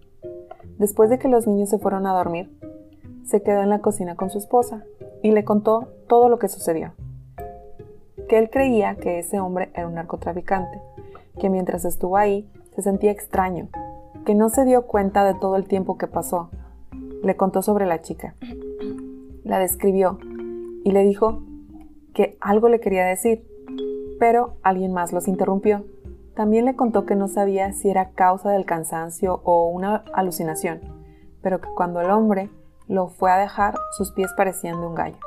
después 0.78 1.10
de 1.10 1.18
que 1.18 1.28
los 1.28 1.46
niños 1.46 1.68
se 1.68 1.78
fueron 1.78 2.06
a 2.06 2.14
dormir, 2.14 2.50
se 3.26 3.42
quedó 3.42 3.62
en 3.62 3.68
la 3.68 3.80
cocina 3.80 4.16
con 4.16 4.30
su 4.30 4.38
esposa 4.38 4.84
y 5.22 5.32
le 5.32 5.44
contó 5.44 5.88
todo 6.08 6.30
lo 6.30 6.38
que 6.38 6.48
sucedió. 6.48 6.92
Que 8.28 8.38
él 8.38 8.48
creía 8.48 8.96
que 8.96 9.18
ese 9.18 9.38
hombre 9.38 9.70
era 9.74 9.86
un 9.86 9.94
narcotraficante, 9.94 10.80
que 11.38 11.50
mientras 11.50 11.84
estuvo 11.84 12.16
ahí 12.16 12.50
se 12.74 12.82
sentía 12.82 13.10
extraño, 13.10 13.68
que 14.24 14.34
no 14.34 14.48
se 14.48 14.64
dio 14.64 14.86
cuenta 14.86 15.24
de 15.24 15.34
todo 15.34 15.56
el 15.56 15.66
tiempo 15.66 15.96
que 15.98 16.06
pasó. 16.06 16.50
Le 17.22 17.36
contó 17.36 17.62
sobre 17.62 17.86
la 17.86 18.02
chica, 18.02 18.34
la 19.44 19.58
describió 19.58 20.18
y 20.84 20.92
le 20.92 21.02
dijo 21.02 21.42
que 22.14 22.36
algo 22.40 22.68
le 22.68 22.80
quería 22.80 23.04
decir, 23.04 23.46
pero 24.18 24.56
alguien 24.62 24.92
más 24.92 25.12
los 25.12 25.28
interrumpió. 25.28 25.84
También 26.34 26.64
le 26.64 26.76
contó 26.76 27.04
que 27.06 27.16
no 27.16 27.26
sabía 27.26 27.72
si 27.72 27.90
era 27.90 28.10
causa 28.10 28.50
del 28.50 28.64
cansancio 28.64 29.40
o 29.44 29.68
una 29.68 30.04
alucinación, 30.12 30.80
pero 31.42 31.60
que 31.60 31.68
cuando 31.74 32.00
el 32.00 32.10
hombre 32.10 32.50
lo 32.86 33.08
fue 33.08 33.30
a 33.30 33.38
dejar, 33.38 33.74
sus 33.96 34.12
pies 34.12 34.32
parecían 34.36 34.80
de 34.80 34.86
un 34.86 34.94
gallo. 34.94 35.18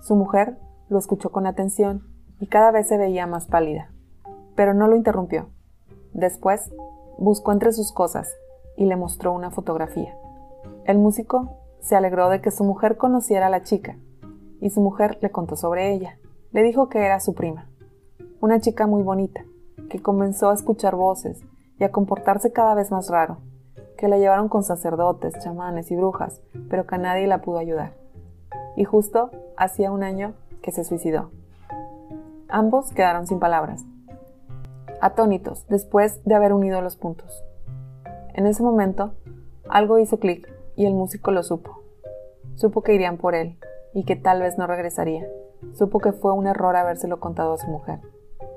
Su 0.00 0.14
mujer 0.14 0.56
lo 0.88 0.98
escuchó 0.98 1.30
con 1.30 1.46
atención 1.46 2.02
y 2.38 2.46
cada 2.46 2.70
vez 2.70 2.88
se 2.88 2.96
veía 2.96 3.26
más 3.26 3.46
pálida, 3.46 3.89
pero 4.60 4.74
no 4.74 4.88
lo 4.88 4.96
interrumpió. 4.96 5.46
Después, 6.12 6.70
buscó 7.16 7.50
entre 7.50 7.72
sus 7.72 7.92
cosas 7.92 8.30
y 8.76 8.84
le 8.84 8.94
mostró 8.94 9.32
una 9.32 9.50
fotografía. 9.50 10.14
El 10.84 10.98
músico 10.98 11.56
se 11.80 11.96
alegró 11.96 12.28
de 12.28 12.42
que 12.42 12.50
su 12.50 12.62
mujer 12.62 12.98
conociera 12.98 13.46
a 13.46 13.48
la 13.48 13.62
chica, 13.62 13.96
y 14.60 14.68
su 14.68 14.82
mujer 14.82 15.16
le 15.22 15.30
contó 15.30 15.56
sobre 15.56 15.94
ella. 15.94 16.18
Le 16.52 16.62
dijo 16.62 16.90
que 16.90 16.98
era 16.98 17.20
su 17.20 17.34
prima, 17.34 17.70
una 18.42 18.60
chica 18.60 18.86
muy 18.86 19.02
bonita, 19.02 19.46
que 19.88 20.02
comenzó 20.02 20.50
a 20.50 20.54
escuchar 20.54 20.94
voces 20.94 21.40
y 21.78 21.84
a 21.84 21.90
comportarse 21.90 22.52
cada 22.52 22.74
vez 22.74 22.90
más 22.90 23.08
raro, 23.08 23.38
que 23.96 24.08
la 24.08 24.18
llevaron 24.18 24.50
con 24.50 24.62
sacerdotes, 24.62 25.42
chamanes 25.42 25.90
y 25.90 25.96
brujas, 25.96 26.42
pero 26.68 26.86
que 26.86 26.98
nadie 26.98 27.26
la 27.26 27.40
pudo 27.40 27.56
ayudar. 27.56 27.94
Y 28.76 28.84
justo 28.84 29.30
hacía 29.56 29.90
un 29.90 30.02
año 30.02 30.34
que 30.60 30.70
se 30.70 30.84
suicidó. 30.84 31.30
Ambos 32.50 32.92
quedaron 32.92 33.26
sin 33.26 33.38
palabras, 33.38 33.86
atónitos 35.00 35.66
después 35.68 36.22
de 36.24 36.34
haber 36.34 36.52
unido 36.52 36.80
los 36.80 36.96
puntos. 36.96 37.44
En 38.34 38.46
ese 38.46 38.62
momento, 38.62 39.12
algo 39.68 39.98
hizo 39.98 40.18
clic 40.18 40.48
y 40.76 40.86
el 40.86 40.94
músico 40.94 41.30
lo 41.30 41.42
supo. 41.42 41.82
Supo 42.54 42.82
que 42.82 42.94
irían 42.94 43.16
por 43.16 43.34
él 43.34 43.58
y 43.94 44.04
que 44.04 44.16
tal 44.16 44.40
vez 44.40 44.58
no 44.58 44.66
regresaría. 44.66 45.26
Supo 45.74 45.98
que 45.98 46.12
fue 46.12 46.32
un 46.32 46.46
error 46.46 46.76
habérselo 46.76 47.20
contado 47.20 47.54
a 47.54 47.58
su 47.58 47.68
mujer. 47.68 48.00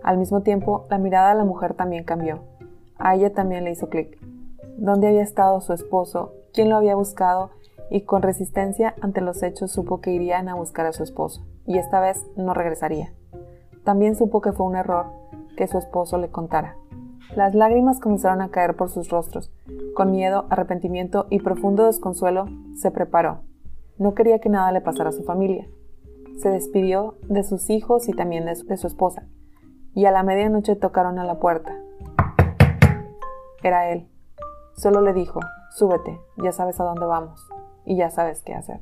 Al 0.03 0.17
mismo 0.17 0.41
tiempo, 0.41 0.85
la 0.89 0.97
mirada 0.97 1.29
de 1.29 1.35
la 1.35 1.45
mujer 1.45 1.73
también 1.73 2.03
cambió. 2.03 2.39
A 2.97 3.15
ella 3.15 3.33
también 3.33 3.63
le 3.63 3.71
hizo 3.71 3.89
clic 3.89 4.17
dónde 4.77 5.07
había 5.07 5.23
estado 5.23 5.61
su 5.61 5.73
esposo, 5.73 6.33
quién 6.53 6.69
lo 6.69 6.75
había 6.75 6.95
buscado 6.95 7.51
y 7.89 8.01
con 8.01 8.21
resistencia 8.21 8.95
ante 9.01 9.21
los 9.21 9.43
hechos 9.43 9.71
supo 9.71 10.01
que 10.01 10.11
irían 10.11 10.49
a 10.49 10.55
buscar 10.55 10.85
a 10.85 10.93
su 10.93 11.03
esposo 11.03 11.45
y 11.65 11.77
esta 11.77 11.99
vez 11.99 12.25
no 12.35 12.53
regresaría. 12.53 13.13
También 13.83 14.15
supo 14.15 14.41
que 14.41 14.51
fue 14.51 14.65
un 14.65 14.75
error 14.75 15.07
que 15.55 15.67
su 15.67 15.77
esposo 15.77 16.17
le 16.17 16.29
contara. 16.29 16.75
Las 17.35 17.55
lágrimas 17.55 17.99
comenzaron 17.99 18.41
a 18.41 18.49
caer 18.49 18.75
por 18.75 18.89
sus 18.89 19.09
rostros. 19.09 19.51
Con 19.95 20.11
miedo, 20.11 20.45
arrepentimiento 20.49 21.25
y 21.29 21.39
profundo 21.39 21.85
desconsuelo, 21.85 22.45
se 22.75 22.91
preparó. 22.91 23.41
No 23.97 24.13
quería 24.13 24.39
que 24.39 24.49
nada 24.49 24.71
le 24.71 24.81
pasara 24.81 25.09
a 25.09 25.13
su 25.13 25.23
familia. 25.23 25.67
Se 26.37 26.49
despidió 26.49 27.15
de 27.27 27.43
sus 27.43 27.69
hijos 27.69 28.07
y 28.07 28.13
también 28.13 28.45
de 28.45 28.55
su, 28.55 28.87
esposa. 28.87 29.23
Y 29.95 30.05
a 30.05 30.11
la 30.11 30.23
medianoche 30.23 30.75
tocaron 30.75 31.17
a 31.17 31.25
la 31.25 31.39
puerta. 31.39 31.75
Era 33.63 33.89
él. 33.89 34.07
Solo 34.75 35.01
le 35.01 35.13
dijo, 35.13 35.39
súbete, 35.71 36.19
ya 36.37 36.51
sabes 36.51 36.79
a 36.79 36.83
dónde 36.83 37.05
vamos 37.05 37.47
y 37.85 37.95
ya 37.95 38.09
sabes 38.09 38.41
qué 38.43 38.53
hacer. 38.53 38.81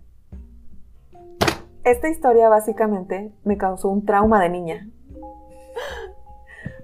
Esta 1.83 2.09
historia 2.09 2.47
básicamente 2.47 3.33
me 3.43 3.57
causó 3.57 3.89
un 3.89 4.05
trauma 4.05 4.41
de 4.41 4.49
niña. 4.49 4.87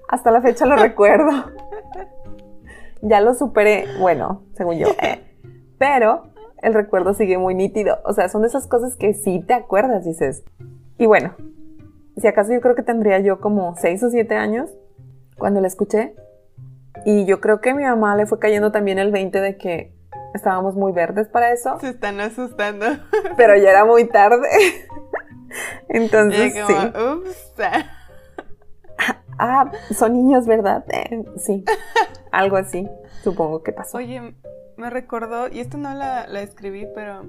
Hasta 0.08 0.30
la 0.30 0.40
fecha 0.40 0.66
lo 0.66 0.76
recuerdo. 0.82 1.30
Ya 3.02 3.20
lo 3.20 3.34
superé, 3.34 3.86
bueno, 4.00 4.42
según 4.54 4.78
yo. 4.78 4.88
Eh, 5.00 5.22
pero 5.78 6.24
el 6.62 6.74
recuerdo 6.74 7.14
sigue 7.14 7.38
muy 7.38 7.54
nítido. 7.54 7.98
O 8.04 8.12
sea, 8.12 8.28
son 8.28 8.42
de 8.42 8.48
esas 8.48 8.66
cosas 8.66 8.96
que 8.96 9.14
sí 9.14 9.44
te 9.46 9.54
acuerdas, 9.54 10.04
dices. 10.04 10.42
Y 10.98 11.06
bueno, 11.06 11.34
si 12.16 12.26
acaso 12.26 12.52
yo 12.52 12.60
creo 12.60 12.74
que 12.74 12.82
tendría 12.82 13.20
yo 13.20 13.40
como 13.40 13.76
6 13.76 14.02
o 14.02 14.10
7 14.10 14.34
años 14.34 14.70
cuando 15.36 15.60
la 15.60 15.68
escuché. 15.68 16.14
Y 17.04 17.26
yo 17.26 17.40
creo 17.40 17.60
que 17.60 17.70
a 17.70 17.74
mi 17.74 17.84
mamá 17.84 18.16
le 18.16 18.26
fue 18.26 18.40
cayendo 18.40 18.72
también 18.72 18.98
el 18.98 19.12
20 19.12 19.40
de 19.40 19.56
que 19.56 19.92
estábamos 20.34 20.74
muy 20.74 20.92
verdes 20.92 21.28
para 21.28 21.52
eso. 21.52 21.78
Se 21.80 21.90
están 21.90 22.18
asustando. 22.20 22.86
Pero 23.36 23.56
ya 23.56 23.70
era 23.70 23.84
muy 23.84 24.04
tarde. 24.08 24.48
Entonces, 25.88 26.54
sí. 26.54 26.74
Ups. 26.74 27.54
Ah, 29.38 29.70
son 29.96 30.12
niños, 30.14 30.46
¿verdad? 30.46 30.84
Eh, 30.88 31.24
sí. 31.36 31.64
Algo 32.32 32.56
así, 32.56 32.88
supongo 33.22 33.62
que 33.62 33.72
pasó. 33.72 33.98
Oye, 33.98 34.34
me 34.76 34.90
recordó, 34.90 35.48
y 35.48 35.60
esto 35.60 35.76
no 35.78 35.94
la, 35.94 36.26
la 36.26 36.40
escribí, 36.42 36.86
pero 36.94 37.22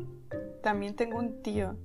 también 0.62 0.96
tengo 0.96 1.18
un 1.18 1.42
tío 1.42 1.76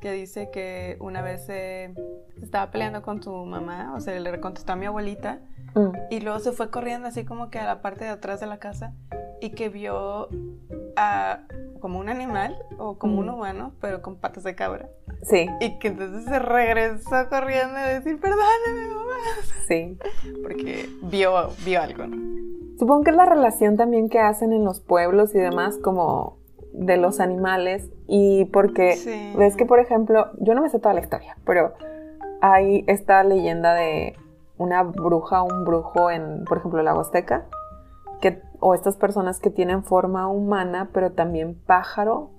que 0.00 0.12
dice 0.12 0.50
que 0.50 0.96
una 1.00 1.22
vez 1.22 1.46
se 1.46 1.94
estaba 2.42 2.70
peleando 2.70 3.02
con 3.02 3.22
su 3.22 3.32
mamá, 3.44 3.94
o 3.94 4.00
sea, 4.00 4.18
le 4.18 4.40
contestó 4.40 4.72
a 4.72 4.76
mi 4.76 4.86
abuelita 4.86 5.40
Mm. 5.76 5.92
Y 6.10 6.20
luego 6.20 6.40
se 6.40 6.52
fue 6.52 6.70
corriendo 6.70 7.06
así 7.06 7.24
como 7.24 7.50
que 7.50 7.58
a 7.58 7.66
la 7.66 7.82
parte 7.82 8.04
de 8.04 8.10
atrás 8.10 8.40
de 8.40 8.46
la 8.46 8.58
casa 8.58 8.94
y 9.42 9.50
que 9.50 9.68
vio 9.68 10.28
a 10.96 11.40
como 11.80 11.98
un 11.98 12.08
animal 12.08 12.56
o 12.78 12.98
como 12.98 13.20
un 13.20 13.26
mm. 13.26 13.34
humano, 13.34 13.72
pero 13.80 14.00
con 14.00 14.16
patas 14.16 14.42
de 14.42 14.54
cabra. 14.54 14.88
Sí. 15.22 15.46
Y 15.60 15.78
que 15.78 15.88
entonces 15.88 16.24
se 16.24 16.38
regresó 16.38 17.28
corriendo 17.28 17.76
a 17.76 17.86
decir, 17.88 18.18
perdóname, 18.18 18.86
mamá. 18.88 19.16
Sí. 19.68 19.98
Porque 20.42 20.88
vio, 21.02 21.50
vio 21.64 21.82
algo. 21.82 22.04
Supongo 22.78 23.04
que 23.04 23.10
es 23.10 23.16
la 23.16 23.26
relación 23.26 23.76
también 23.76 24.08
que 24.08 24.18
hacen 24.18 24.52
en 24.52 24.64
los 24.64 24.80
pueblos 24.80 25.34
y 25.34 25.38
demás, 25.38 25.76
como 25.82 26.38
de 26.76 26.96
los 26.96 27.20
animales. 27.20 27.88
Y 28.06 28.46
porque 28.46 29.34
ves 29.36 29.56
que, 29.56 29.66
por 29.66 29.80
ejemplo, 29.80 30.28
yo 30.38 30.54
no 30.54 30.62
me 30.62 30.68
sé 30.68 30.78
toda 30.78 30.94
la 30.94 31.00
historia, 31.00 31.36
pero 31.44 31.72
hay 32.40 32.84
esta 32.86 33.22
leyenda 33.24 33.74
de 33.74 34.14
una 34.58 34.82
bruja 34.82 35.42
o 35.42 35.52
un 35.52 35.64
brujo 35.64 36.10
en, 36.10 36.44
por 36.44 36.58
ejemplo, 36.58 36.82
la 36.82 36.94
Huasteca, 36.94 37.46
que, 38.20 38.40
o 38.60 38.74
estas 38.74 38.96
personas 38.96 39.40
que 39.40 39.50
tienen 39.50 39.84
forma 39.84 40.28
humana, 40.28 40.90
pero 40.92 41.12
también 41.12 41.54
pájaro. 41.66 42.30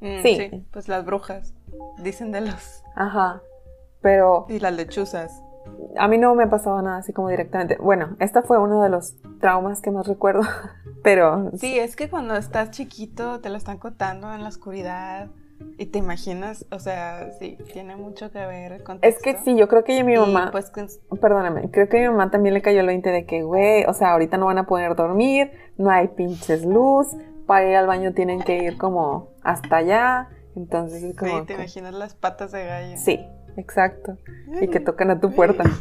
Mm, 0.00 0.22
Sí. 0.22 0.66
Pues 0.72 0.88
las 0.88 1.04
brujas. 1.04 1.54
Dicen 1.98 2.32
de 2.32 2.42
los. 2.42 2.82
Ajá. 2.94 3.42
Pero 4.00 4.46
Y 4.48 4.60
las 4.60 4.74
lechuzas. 4.74 5.42
A 5.98 6.08
mí 6.08 6.18
no 6.18 6.34
me 6.34 6.44
ha 6.44 6.50
pasado 6.50 6.80
nada 6.82 6.98
así 6.98 7.12
como 7.12 7.28
directamente. 7.28 7.76
Bueno, 7.80 8.16
esta 8.20 8.42
fue 8.42 8.58
uno 8.58 8.82
de 8.82 8.88
los 8.88 9.14
traumas 9.40 9.80
que 9.80 9.90
más 9.90 10.06
recuerdo, 10.06 10.42
pero 11.02 11.50
Sí, 11.58 11.78
es 11.78 11.96
que 11.96 12.08
cuando 12.08 12.36
estás 12.36 12.70
chiquito 12.70 13.40
te 13.40 13.50
lo 13.50 13.56
están 13.56 13.78
contando 13.78 14.32
en 14.32 14.42
la 14.42 14.48
oscuridad 14.48 15.28
y 15.78 15.86
te 15.86 15.98
imaginas, 15.98 16.66
o 16.70 16.78
sea, 16.78 17.30
sí, 17.38 17.56
tiene 17.72 17.96
mucho 17.96 18.30
que 18.30 18.44
ver 18.46 18.72
el 18.72 18.82
es 19.02 19.20
que 19.22 19.38
sí, 19.38 19.56
yo 19.56 19.68
creo 19.68 19.84
que 19.84 20.02
mi 20.04 20.14
mamá, 20.14 20.50
pues 20.50 20.70
perdóname, 21.20 21.70
creo 21.70 21.88
que 21.88 21.98
a 21.98 22.00
mi 22.02 22.08
mamá 22.08 22.30
también 22.30 22.54
le 22.54 22.62
cayó 22.62 22.80
el 22.80 22.86
20 22.86 23.10
de 23.10 23.24
que, 23.24 23.42
güey, 23.42 23.84
o 23.84 23.94
sea, 23.94 24.12
ahorita 24.12 24.36
no 24.36 24.46
van 24.46 24.58
a 24.58 24.66
poder 24.66 24.94
dormir, 24.96 25.50
no 25.78 25.90
hay 25.90 26.08
pinches 26.08 26.64
luz, 26.64 27.08
para 27.46 27.68
ir 27.68 27.76
al 27.76 27.86
baño 27.86 28.12
tienen 28.12 28.42
que 28.42 28.58
ir 28.58 28.76
como 28.76 29.30
hasta 29.42 29.76
allá, 29.76 30.28
entonces 30.56 31.02
es 31.02 31.16
como... 31.16 31.40
sí, 31.40 31.46
te 31.46 31.54
imaginas 31.54 31.94
las 31.94 32.14
patas 32.14 32.52
de 32.52 32.64
gallo. 32.66 32.96
Sí, 32.98 33.26
exacto. 33.56 34.16
y 34.60 34.68
que 34.68 34.80
tocan 34.80 35.10
a 35.10 35.20
tu 35.20 35.32
puerta. 35.32 35.64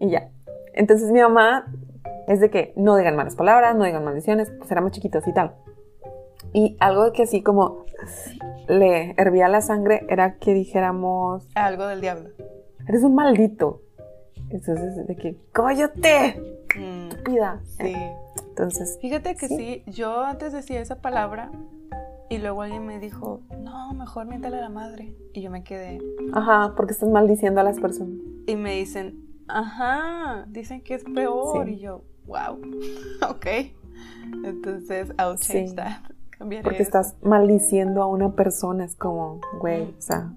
Y 0.00 0.10
ya. 0.10 0.30
Entonces 0.74 1.10
mi 1.10 1.20
mamá 1.20 1.66
es 2.28 2.38
de 2.40 2.50
que 2.50 2.72
no 2.76 2.94
digan 2.96 3.16
malas 3.16 3.34
palabras, 3.34 3.74
no 3.74 3.82
digan 3.84 4.04
maldiciones, 4.04 4.48
pues 4.56 4.70
éramos 4.70 4.92
chiquitos 4.92 5.26
y 5.26 5.32
tal. 5.32 5.54
Y 6.52 6.76
algo 6.78 7.10
que 7.12 7.24
así 7.24 7.42
como 7.42 7.84
le 8.68 9.14
hervía 9.18 9.48
la 9.48 9.60
sangre 9.60 10.06
era 10.08 10.36
que 10.38 10.54
dijéramos, 10.54 11.48
Algo 11.56 11.86
del 11.88 12.00
diablo. 12.00 12.30
eres 12.86 13.02
un 13.02 13.16
maldito. 13.16 13.80
Entonces, 14.50 15.04
de 15.06 15.16
que, 15.16 15.36
¡cóllate! 15.52 16.40
Mm, 16.78 17.08
sí. 17.64 17.94
Entonces, 18.50 18.98
Fíjate 19.00 19.34
que 19.34 19.48
Sí. 19.48 19.56
sí. 19.56 19.90
yo 19.90 20.22
antes 20.22 20.52
decía 20.52 20.80
esa 20.80 21.00
palabra 21.02 21.50
y 22.30 22.38
luego 22.38 22.62
alguien 22.62 22.84
me 22.86 22.98
dijo, 22.98 23.40
no, 23.58 23.92
mejor 23.94 24.26
miéntale 24.26 24.58
a 24.58 24.62
la 24.62 24.68
madre. 24.68 25.14
Y 25.32 25.40
yo 25.42 25.50
me 25.50 25.64
quedé. 25.64 25.98
ajá, 26.32 26.74
porque 26.76 26.92
estás 26.92 27.08
maldiciendo 27.08 27.60
a 27.60 27.64
las 27.64 27.78
personas. 27.80 28.14
Y 28.46 28.56
me 28.56 28.74
dicen, 28.74 29.24
ajá, 29.48 30.44
dicen 30.48 30.82
que 30.82 30.94
es 30.94 31.04
peor. 31.04 31.66
Sí. 31.66 31.74
Y 31.74 31.78
yo, 31.80 32.02
wow, 32.26 32.60
ok. 33.30 33.46
Entonces, 34.44 35.08
I'll 35.18 35.36
change 35.38 35.70
Sí. 35.70 35.76
that. 35.76 36.00
Cambiaré 36.30 36.62
Porque 36.62 36.82
eso. 36.82 36.88
estás 36.98 37.16
maldiciendo 37.22 38.02
a 38.02 38.06
una 38.06 38.32
persona. 38.32 38.84
Es 38.84 38.94
como, 38.94 39.40
güey, 39.60 39.82
o 39.98 40.00
sea, 40.00 40.32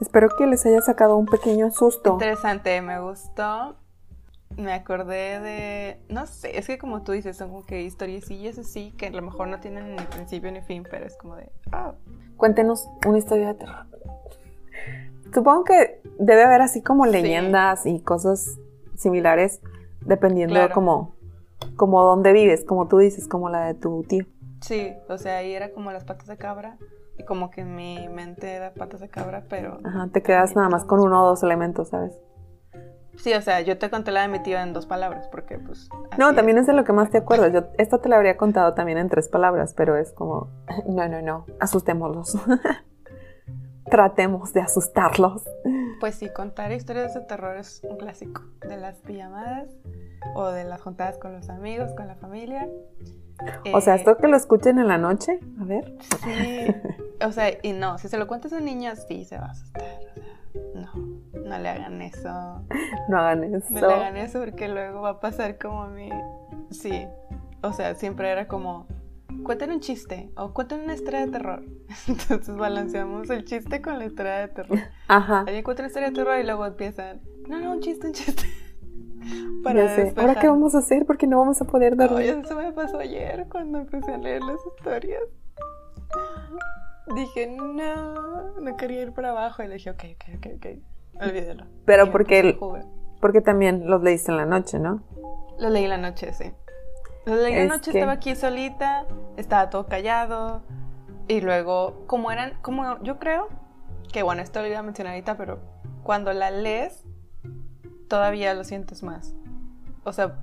espero 0.00 0.28
que 0.36 0.46
les 0.46 0.64
haya 0.66 0.80
sacado 0.80 1.16
un 1.16 1.26
pequeño 1.26 1.70
susto. 1.70 2.14
Interesante, 2.14 2.80
me 2.82 3.00
gustó. 3.00 3.76
Me 4.56 4.72
acordé 4.72 5.40
de, 5.40 5.98
no 6.08 6.26
sé, 6.26 6.56
es 6.58 6.66
que 6.66 6.78
como 6.78 7.02
tú 7.02 7.12
dices, 7.12 7.36
son 7.36 7.48
como 7.50 7.64
que 7.64 7.82
historiecillas 7.82 8.56
así 8.58 8.92
que 8.96 9.06
a 9.08 9.10
lo 9.10 9.20
mejor 9.22 9.48
no 9.48 9.58
tienen 9.60 9.96
ni 9.96 10.02
principio 10.04 10.50
ni 10.52 10.60
fin, 10.60 10.84
pero 10.88 11.06
es 11.06 11.16
como 11.16 11.36
de, 11.36 11.50
ah, 11.72 11.92
Cuéntenos 12.36 12.88
una 13.06 13.18
historia 13.18 13.48
de 13.48 13.54
terror. 13.54 13.86
Supongo 15.32 15.64
que 15.64 16.00
debe 16.18 16.44
haber 16.44 16.62
así 16.62 16.82
como 16.82 17.04
Sí. 17.06 17.12
leyendas 17.12 17.86
y 17.86 18.00
cosas 18.00 18.58
similares 18.96 19.60
dependiendo 20.00 20.54
Claro. 20.54 20.74
como, 20.74 21.14
como 21.76 22.02
dónde 22.04 22.32
vives, 22.32 22.64
como 22.64 22.86
tú 22.88 22.98
dices, 22.98 23.26
como 23.28 23.48
la 23.48 23.66
de 23.66 23.74
tu 23.74 24.02
tío. 24.04 24.24
sí, 24.60 24.92
o 25.08 25.18
sea, 25.18 25.38
ahí 25.38 25.52
era 25.52 25.72
como 25.72 25.90
las 25.92 26.04
patas 26.04 26.26
de 26.26 26.36
cabra 26.36 26.78
y 27.18 27.24
como 27.24 27.50
que 27.50 27.64
mi 27.64 28.08
mente 28.08 28.52
era 28.54 28.72
patas 28.74 29.00
de 29.00 29.08
cabra, 29.08 29.44
pero 29.48 29.78
Ajá, 29.84 30.08
te 30.12 30.22
quedas 30.22 30.54
nada 30.56 30.68
más 30.68 30.84
con 30.84 31.00
uno 31.00 31.22
o 31.24 31.28
dos 31.28 31.42
elementos, 31.42 31.88
¿sabes? 31.88 32.14
Sí, 33.16 33.32
o 33.34 33.42
sea, 33.42 33.60
yo 33.60 33.78
te 33.78 33.90
conté 33.90 34.10
la 34.12 34.22
de 34.22 34.28
mi 34.28 34.40
tío 34.40 34.58
en 34.58 34.72
dos 34.72 34.86
palabras 34.86 35.28
porque 35.28 35.58
pues... 35.58 35.88
No, 36.18 36.34
también 36.34 36.58
es 36.58 36.66
de 36.66 36.72
lo 36.72 36.84
que 36.84 36.92
más 36.92 37.10
te 37.10 37.18
acuerdas. 37.18 37.52
Yo 37.52 37.64
esto 37.78 37.98
te 37.98 38.08
lo 38.08 38.16
habría 38.16 38.36
contado 38.36 38.74
también 38.74 38.98
en 38.98 39.08
tres 39.08 39.28
palabras, 39.28 39.74
pero 39.76 39.96
es 39.96 40.12
como, 40.12 40.48
no, 40.88 41.08
no, 41.08 41.22
no, 41.22 41.46
asustémoslos. 41.60 42.36
Tratemos 43.90 44.52
de 44.52 44.60
asustarlos. 44.60 45.44
Pues 46.00 46.16
sí, 46.16 46.28
contar 46.30 46.72
historias 46.72 47.14
de 47.14 47.20
terror 47.20 47.56
es 47.56 47.82
un 47.88 47.96
clásico 47.96 48.42
de 48.66 48.76
las 48.76 48.96
pijamadas 48.96 49.68
o 50.34 50.48
de 50.48 50.64
las 50.64 50.80
juntadas 50.80 51.18
con 51.18 51.32
los 51.34 51.48
amigos, 51.50 51.92
con 51.92 52.06
la 52.06 52.14
familia. 52.16 52.68
O 53.74 53.80
sea, 53.80 53.94
Eh, 53.94 53.98
esto 53.98 54.16
que 54.16 54.28
lo 54.28 54.36
escuchen 54.36 54.78
en 54.78 54.88
la 54.88 54.98
noche, 54.98 55.38
a 55.60 55.64
ver. 55.64 55.94
Sí, 56.22 56.66
o 57.24 57.32
sea, 57.32 57.48
y 57.62 57.72
no, 57.72 57.98
si 57.98 58.08
se 58.08 58.16
lo 58.16 58.26
cuentas 58.26 58.52
a 58.52 58.56
un 58.58 58.64
niño, 58.64 58.94
sí 58.96 59.24
se 59.24 59.38
va 59.38 59.46
a 59.46 59.50
asustar. 59.50 59.82
O 59.82 60.12
sea, 60.12 60.82
no, 60.82 61.40
no 61.44 61.58
le 61.58 61.68
hagan 61.68 62.00
eso. 62.00 62.28
No 63.08 63.18
hagan 63.18 63.44
eso. 63.44 63.66
No 63.70 63.86
le 63.86 63.94
hagan 63.94 64.16
eso 64.16 64.40
porque 64.40 64.68
luego 64.68 65.02
va 65.02 65.10
a 65.10 65.20
pasar 65.20 65.58
como 65.58 65.82
a 65.82 65.88
mí. 65.88 66.10
Sí, 66.70 67.06
o 67.62 67.72
sea, 67.72 67.94
siempre 67.96 68.30
era 68.30 68.46
como, 68.46 68.86
cuenten 69.44 69.70
un 69.72 69.80
chiste 69.80 70.30
o 70.36 70.52
cuenten 70.52 70.80
una 70.82 70.94
historia 70.94 71.20
de 71.20 71.32
terror. 71.32 71.62
Entonces 72.08 72.56
balanceamos 72.56 73.30
el 73.30 73.44
chiste 73.44 73.80
con 73.82 73.98
la 73.98 74.06
historia 74.06 74.34
de 74.34 74.48
terror. 74.48 74.78
Ajá. 75.08 75.40
Alguien 75.40 75.62
cuenta 75.62 75.82
una 75.82 75.88
historia 75.88 76.08
de 76.10 76.14
terror 76.14 76.38
y 76.38 76.44
luego 76.44 76.66
empiezan, 76.66 77.20
no, 77.48 77.60
no, 77.60 77.72
un 77.72 77.80
chiste, 77.80 78.06
un 78.06 78.12
chiste. 78.12 78.44
Ya 79.64 79.88
sé. 79.88 80.12
¿Ahora 80.16 80.34
qué 80.34 80.48
vamos 80.48 80.74
a 80.74 80.78
hacer? 80.78 81.06
Porque 81.06 81.26
no 81.26 81.38
vamos 81.38 81.58
a 81.62 81.64
poder 81.64 81.96
dormir. 81.96 82.42
eso 82.44 82.54
me 82.56 82.70
pasó 82.72 82.98
ayer 82.98 83.46
cuando 83.50 83.78
empecé 83.78 84.12
a 84.12 84.18
leer 84.18 84.42
las 84.42 84.58
historias. 84.66 85.22
Dije, 87.14 87.46
no, 87.46 88.60
no 88.60 88.76
quería 88.76 89.00
ir 89.00 89.12
para 89.12 89.30
abajo. 89.30 89.62
Y 89.62 89.68
le 89.68 89.74
dije, 89.74 89.90
ok, 89.90 90.04
ok, 90.16 90.36
ok, 90.36 90.46
ok, 90.56 90.66
olvídalo. 91.22 91.64
Pero 91.86 92.12
porque 92.12 92.40
el-. 92.40 92.58
Porque 93.20 93.40
también 93.40 93.88
los 93.88 94.02
leíste 94.02 94.30
en 94.30 94.36
la 94.36 94.44
noche, 94.44 94.78
¿no? 94.78 95.02
Lo 95.58 95.70
leí 95.70 95.84
en 95.84 95.90
la 95.90 95.98
noche, 95.98 96.34
sí. 96.34 96.52
Lo 97.26 97.36
leí 97.36 97.52
en 97.54 97.58
Es 97.60 97.68
la 97.68 97.74
noche, 97.76 97.92
que- 97.92 97.98
estaba 97.98 98.12
aquí 98.12 98.34
solita, 98.36 99.06
estaba 99.36 99.70
todo 99.70 99.86
callado. 99.86 100.62
Y 101.28 101.40
luego, 101.40 102.04
como 102.06 102.30
eran, 102.30 102.54
como 102.60 103.02
yo 103.02 103.18
creo, 103.18 103.48
que 104.12 104.22
bueno, 104.22 104.42
esto 104.42 104.60
lo 104.60 104.68
iba 104.68 104.78
a 104.78 104.82
mencionar 104.82 105.14
ahorita, 105.14 105.36
pero 105.36 105.58
cuando 106.02 106.32
la 106.32 106.50
lees, 106.50 107.02
todavía 108.08 108.52
lo 108.54 108.64
sientes 108.64 109.02
más. 109.02 109.34
O 110.04 110.12
sea, 110.12 110.36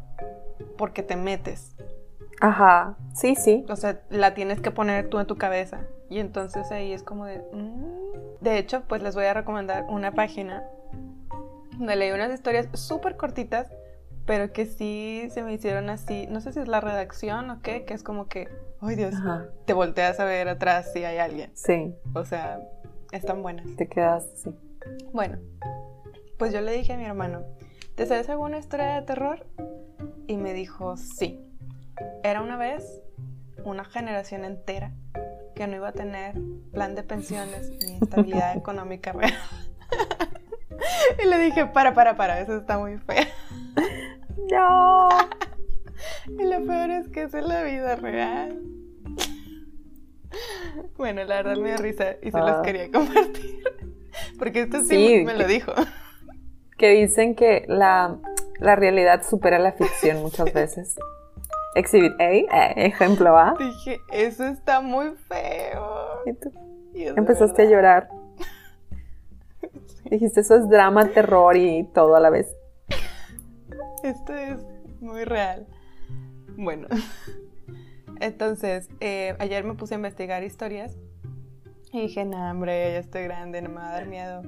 porque 0.77 1.03
te 1.03 1.15
metes. 1.15 1.75
Ajá. 2.39 2.95
Sí, 3.13 3.35
sí. 3.35 3.63
O 3.69 3.75
sea, 3.75 4.01
la 4.09 4.33
tienes 4.33 4.59
que 4.61 4.71
poner 4.71 5.09
tú 5.09 5.19
en 5.19 5.27
tu 5.27 5.37
cabeza. 5.37 5.81
Y 6.09 6.19
entonces 6.19 6.71
ahí 6.71 6.91
es 6.91 7.03
como 7.03 7.25
de... 7.25 7.37
mm. 7.53 8.41
De 8.41 8.57
hecho, 8.57 8.81
pues 8.87 9.03
les 9.03 9.13
voy 9.13 9.25
a 9.25 9.33
recomendar 9.35 9.85
una 9.87 10.11
página 10.13 10.63
donde 11.77 11.95
leí 11.95 12.11
unas 12.11 12.33
historias 12.33 12.67
súper 12.73 13.15
cortitas, 13.15 13.71
pero 14.25 14.51
que 14.53 14.65
sí 14.65 15.27
se 15.31 15.43
me 15.43 15.53
hicieron 15.53 15.89
así. 15.89 16.27
No 16.27 16.41
sé 16.41 16.53
si 16.53 16.59
es 16.59 16.67
la 16.67 16.81
redacción 16.81 17.49
o 17.49 17.61
qué, 17.61 17.85
que 17.85 17.93
es 17.93 18.03
como 18.03 18.27
que, 18.27 18.47
ay 18.79 18.95
Dios, 18.95 19.15
Ajá. 19.15 19.47
te 19.65 19.73
volteas 19.73 20.19
a 20.19 20.25
ver 20.25 20.47
atrás 20.47 20.91
si 20.93 21.03
hay 21.03 21.17
alguien. 21.17 21.51
Sí. 21.53 21.95
O 22.13 22.25
sea, 22.25 22.59
están 23.11 23.41
buenas. 23.41 23.75
Te 23.75 23.87
quedas 23.87 24.25
así. 24.33 24.55
Bueno, 25.13 25.37
pues 26.37 26.53
yo 26.53 26.61
le 26.61 26.71
dije 26.71 26.93
a 26.93 26.97
mi 26.97 27.05
hermano, 27.05 27.43
¿te 27.95 28.05
sabes 28.05 28.29
alguna 28.29 28.57
historia 28.57 28.95
de 28.95 29.01
terror? 29.03 29.45
Y 30.27 30.37
me 30.37 30.53
dijo, 30.53 30.97
sí. 30.97 31.39
Era 32.23 32.41
una 32.41 32.57
vez 32.57 33.01
una 33.63 33.85
generación 33.85 34.45
entera 34.45 34.91
que 35.55 35.67
no 35.67 35.75
iba 35.75 35.89
a 35.89 35.91
tener 35.91 36.35
plan 36.71 36.95
de 36.95 37.03
pensiones 37.03 37.69
ni 37.69 37.97
estabilidad 38.01 38.55
económica 38.55 39.11
real. 39.11 39.33
y 41.23 41.27
le 41.27 41.37
dije, 41.37 41.65
para, 41.67 41.93
para, 41.93 42.15
para, 42.15 42.39
eso 42.39 42.57
está 42.57 42.77
muy 42.77 42.97
feo. 42.97 43.25
No. 44.51 45.09
Y 46.27 46.43
lo 46.45 46.65
peor 46.65 46.89
es 46.89 47.07
que 47.09 47.23
es 47.23 47.33
en 47.35 47.47
la 47.47 47.63
vida 47.63 47.95
real. 47.95 48.59
Bueno, 50.97 51.23
la 51.25 51.35
verdad 51.37 51.57
me 51.57 51.69
dio 51.69 51.77
risa 51.77 52.15
y 52.21 52.31
se 52.31 52.37
los 52.39 52.49
Ah. 52.49 52.61
quería 52.63 52.91
compartir. 52.91 53.63
Porque 54.39 54.61
esto 54.61 54.79
sí, 54.81 54.87
Sí, 54.89 55.23
me 55.25 55.33
que- 55.33 55.39
lo 55.39 55.47
dijo. 55.47 55.73
Que 56.77 56.89
dicen 56.91 57.35
que 57.35 57.65
la, 57.67 58.17
la 58.59 58.75
realidad 58.75 59.23
supera 59.23 59.59
la 59.59 59.73
ficción 59.73 60.21
muchas 60.21 60.51
veces. 60.53 60.95
Exhibit 61.75 62.19
A, 62.19 62.31
eh, 62.31 62.73
ejemplo 62.77 63.37
A. 63.37 63.53
Dije, 63.59 63.99
eso 64.11 64.45
está 64.45 64.81
muy 64.81 65.11
feo. 65.27 66.23
Y 66.25 66.33
tú 66.33 66.51
empezaste 66.95 67.61
a 67.63 67.65
llorar. 67.65 68.09
Dijiste, 70.09 70.41
eso 70.41 70.55
es 70.55 70.67
drama, 70.67 71.05
terror 71.09 71.55
y 71.55 71.83
todo 71.93 72.15
a 72.15 72.19
la 72.19 72.29
vez. 72.29 72.47
Esto 74.03 74.33
es 74.33 74.57
muy 74.99 75.23
real. 75.23 75.67
Bueno, 76.57 76.87
entonces, 78.19 78.89
eh, 78.99 79.35
ayer 79.39 79.63
me 79.63 79.73
puse 79.75 79.95
a 79.95 79.97
investigar 79.97 80.43
historias 80.43 80.97
y 81.93 82.01
dije, 82.01 82.25
no, 82.25 82.49
hombre, 82.49 82.93
ya 82.93 82.99
estoy 82.99 83.23
grande, 83.23 83.61
no 83.61 83.69
me 83.69 83.75
va 83.75 83.89
a 83.89 83.93
dar 83.93 84.07
miedo. 84.07 84.43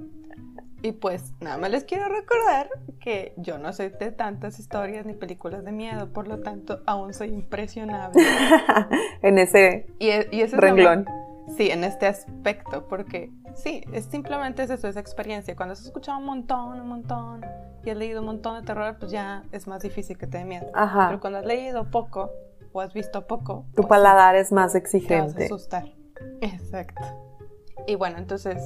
Y 0.82 0.92
pues, 0.92 1.34
nada 1.39 1.58
más 1.58 1.72
les 1.72 1.86
quiero 1.86 2.10
recordar 2.10 2.70
que 3.00 3.34
yo 3.38 3.58
no 3.58 3.72
soy 3.72 3.89
de 3.89 4.12
tantas 4.12 4.60
historias 4.60 5.06
ni 5.06 5.13
películas 5.13 5.63
de 5.63 5.72
miedo, 5.72 6.12
por 6.12 6.28
lo 6.28 6.39
tanto, 6.39 6.82
aún 6.86 7.13
soy 7.13 7.30
impresionable. 7.30 8.22
en 9.22 9.38
ese 9.38 9.86
Y, 10.00 10.10
e- 10.10 10.28
y 10.32 10.42
eso 10.42 10.58
es 10.58 10.62
lo 10.62 10.68
renglón. 10.68 11.06
Sí, 11.56 11.69
en 11.69 11.84
este 11.84 12.08
aspecto, 12.08 12.88
porque 12.88 13.32
sí, 13.56 13.84
es 13.91 14.06
simplemente 14.06 14.63
eso, 14.63 14.88
es 14.88 14.97
experiencia. 14.97 15.56
Cuando 15.56 15.73
has 15.73 15.82
escuchado 15.86 16.19
un 16.19 16.25
montón, 16.25 16.79
un 16.79 16.88
montón, 16.88 17.45
y 17.86 17.89
has 17.89 17.97
leído 17.97 18.21
un 18.21 18.27
montón 18.27 18.60
de 18.60 18.65
terror, 18.65 18.97
pues 18.99 19.12
ya 19.12 19.43
es 19.51 19.67
más 19.67 19.82
difícil 19.82 20.17
que 20.17 20.27
te 20.27 20.38
dé 20.38 20.45
miedo. 20.45 20.67
Ajá. 20.73 21.08
Pero 21.08 21.19
cuando 21.19 21.39
has 21.39 21.45
leído 21.45 21.89
poco 21.91 22.32
o 22.71 22.82
has 22.82 22.93
visto 22.93 23.27
poco, 23.27 23.65
Tu 23.75 23.77
pues, 23.77 23.88
paladar 23.88 24.36
es 24.36 24.51
más 24.51 24.71
te 24.73 24.75
vas 24.75 24.75
a 24.75 24.77
exigente. 24.77 25.45
asustar. 25.45 25.86
Exacto. 26.41 27.03
Y 27.88 27.95
bueno, 27.95 28.17
entonces, 28.17 28.62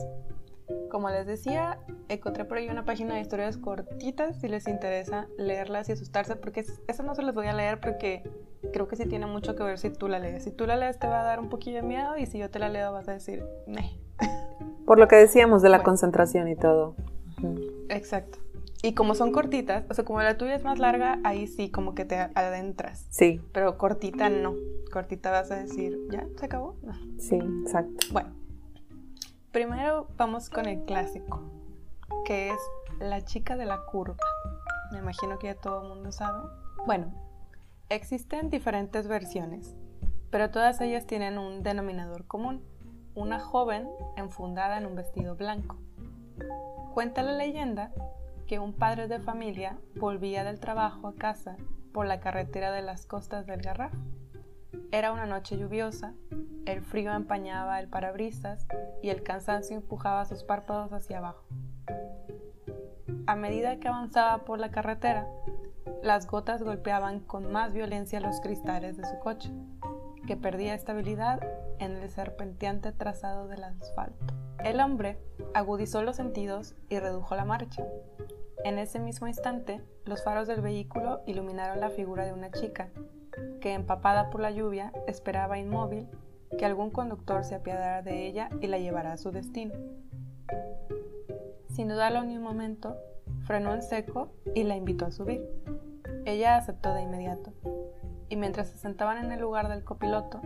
como 0.90 1.10
les 1.10 1.26
decía, 1.26 1.80
encontré 2.10 2.46
por 2.46 2.58
ahí 2.58 2.70
una 2.70 2.86
página 2.86 3.16
de 3.16 3.22
historias 3.22 3.58
cortitas 3.58 4.40
si 4.40 4.48
les 4.48 4.68
interesa 4.68 5.28
leerlas 5.38 5.90
y 5.90 5.94
asustarse, 5.94 6.36
porque 6.36 6.62
es- 6.62 6.82
esa 6.88 7.04
no 7.04 7.16
se 7.16 7.22
las 7.24 7.34
voy 7.36 7.48
a 7.48 7.54
leer 7.54 7.80
porque 7.80 8.24
creo 8.74 8.88
que 8.88 8.96
sí 8.96 9.06
tiene 9.06 9.26
mucho 9.26 9.56
que 9.56 9.64
ver 9.64 9.78
si 9.80 9.90
tú 9.90 10.08
la 10.08 10.20
lees. 10.20 10.44
Si 10.44 10.52
tú 10.52 10.66
la 10.66 10.76
lees 10.76 11.00
te 11.00 11.08
va 11.08 11.22
a 11.22 11.24
dar 11.24 11.40
un 11.40 11.50
poquillo 11.50 11.78
de 11.78 11.84
miedo 11.88 12.18
y 12.18 12.26
si 12.26 12.38
yo 12.40 12.50
te 12.50 12.60
la 12.60 12.70
leo 12.70 12.92
vas 12.92 13.08
a 13.08 13.14
decir, 13.14 13.44
"Meh". 13.68 14.00
Por 14.86 15.00
lo 15.00 15.08
que 15.08 15.16
decíamos 15.18 15.62
de 15.62 15.70
la 15.70 15.78
Bueno. 15.78 15.86
concentración 15.86 16.48
y 16.48 16.56
todo. 16.56 16.96
Exacto. 17.90 18.40
Y 18.84 18.94
como 18.94 19.16
son 19.16 19.32
cortitas, 19.32 19.86
o 19.90 19.94
sea, 19.94 20.06
como 20.06 20.22
la 20.22 20.38
tuya 20.38 20.56
es 20.56 20.64
más 20.64 20.78
larga, 20.80 21.20
ahí 21.24 21.48
sí 21.48 21.70
como 21.72 21.96
que 21.96 22.06
te 22.06 22.16
adentras. 22.36 23.06
Sí, 23.10 23.42
Pero 23.52 23.78
cortita 23.78 24.30
no. 24.30 24.54
Cortita 24.92 25.32
vas 25.32 25.50
a 25.52 25.56
decir, 25.56 25.98
¿ya? 26.12 26.26
¿Se 26.40 26.46
acabó? 26.46 26.76
No. 26.84 26.94
sí, 27.20 27.36
exacto. 27.64 28.08
Bueno, 28.12 28.30
primero 29.58 30.08
vamos 30.18 30.52
con 30.52 30.68
el 30.68 30.86
clásico, 30.86 31.42
que 32.26 32.52
es 32.52 32.60
la 33.00 33.26
chica 33.26 33.58
de 33.58 33.66
la 33.66 33.86
curva. 33.86 34.16
Me 34.92 35.00
imagino 35.00 35.40
que 35.40 35.48
ya 35.48 35.56
todo 35.56 35.82
el 35.82 35.88
mundo 35.88 36.12
sabe. 36.12 36.48
Bueno, 36.86 37.12
existen 37.90 38.52
diferentes 38.52 39.08
versiones, 39.08 39.76
pero 40.30 40.52
todas 40.52 40.80
ellas 40.80 41.08
tienen 41.08 41.40
un 41.40 41.64
denominador 41.64 42.28
común. 42.28 42.64
Una 43.16 43.40
joven 43.40 43.90
enfundada 44.16 44.78
en 44.78 44.86
un 44.86 44.94
vestido 44.94 45.36
blanco. 45.36 45.78
Cuenta 46.94 47.24
la 47.24 47.32
leyenda 47.32 47.92
que 48.46 48.60
un 48.60 48.74
padre 48.74 49.08
de 49.08 49.18
familia 49.18 49.80
volvía 49.96 50.44
del 50.44 50.60
trabajo 50.60 51.08
a 51.08 51.16
casa 51.16 51.58
por 51.94 52.06
la 52.06 52.20
carretera 52.20 52.72
de 52.72 52.84
las 52.84 53.08
costas 53.08 53.48
del 53.48 53.64
Garraf. 53.64 53.92
Era 54.92 55.12
una 55.12 55.26
noche 55.26 55.58
lluviosa, 55.58 56.14
el 56.66 56.82
frío 56.82 57.14
empañaba 57.14 57.80
el 57.80 57.88
parabrisas 57.88 58.68
y 59.02 59.10
el 59.10 59.24
cansancio 59.24 59.78
empujaba 59.78 60.26
sus 60.26 60.44
párpados 60.44 60.92
hacia 60.92 61.20
abajo. 61.20 61.46
A 63.26 63.36
medida 63.36 63.80
que 63.80 63.88
avanzaba 63.88 64.46
por 64.46 64.60
la 64.60 64.72
carretera, 64.72 65.28
las 66.04 66.28
gotas 66.28 66.64
golpeaban 66.64 67.20
con 67.20 67.52
más 67.52 67.74
violencia 67.74 68.20
los 68.20 68.40
cristales 68.42 68.98
de 68.98 69.06
su 69.06 69.20
coche, 69.20 69.52
que 70.26 70.38
perdía 70.38 70.74
estabilidad 70.74 71.40
en 71.80 71.98
el 71.98 72.10
serpenteante 72.10 72.92
trazado 72.92 73.48
del 73.48 73.64
asfalto. 73.64 74.34
El 74.64 74.80
hombre 74.80 75.20
agudizó 75.54 76.02
los 76.02 76.16
sentidos 76.16 76.76
y 76.90 77.00
redujo 77.00 77.36
la 77.36 77.46
marcha. 77.46 77.86
En 78.64 78.80
ese 78.80 79.00
mismo 79.00 79.28
instante, 79.28 79.82
los 80.06 80.24
faros 80.24 80.48
del 80.48 80.62
vehículo 80.62 81.22
iluminaron 81.26 81.80
la 81.80 81.90
figura 81.90 82.26
de 82.26 82.34
una 82.34 82.52
chica, 82.52 82.90
que 83.62 83.74
empapada 83.74 84.30
por 84.30 84.42
la 84.42 84.52
lluvia 84.52 84.92
esperaba 85.08 85.58
inmóvil 85.58 86.08
que 86.58 86.66
algún 86.66 86.92
conductor 86.92 87.44
se 87.44 87.56
apiadara 87.56 88.02
de 88.02 88.28
ella 88.28 88.50
y 88.62 88.68
la 88.68 88.80
llevara 88.80 89.14
a 89.14 89.18
su 89.18 89.32
destino. 89.32 89.74
Sin 91.70 91.88
dudarlo 91.88 92.24
ni 92.24 92.38
un 92.38 92.44
momento, 92.44 92.98
frenó 93.46 93.74
en 93.74 93.82
seco 93.82 94.32
y 94.56 94.64
la 94.64 94.76
invitó 94.76 95.06
a 95.06 95.12
subir. 95.12 95.42
Ella 96.26 96.58
aceptó 96.58 96.94
de 96.94 97.04
inmediato, 97.04 97.54
y 98.30 98.36
mientras 98.36 98.70
se 98.70 98.78
sentaban 98.78 99.24
en 99.24 99.32
el 99.32 99.40
lugar 99.40 99.70
del 99.70 99.84
copiloto, 99.84 100.42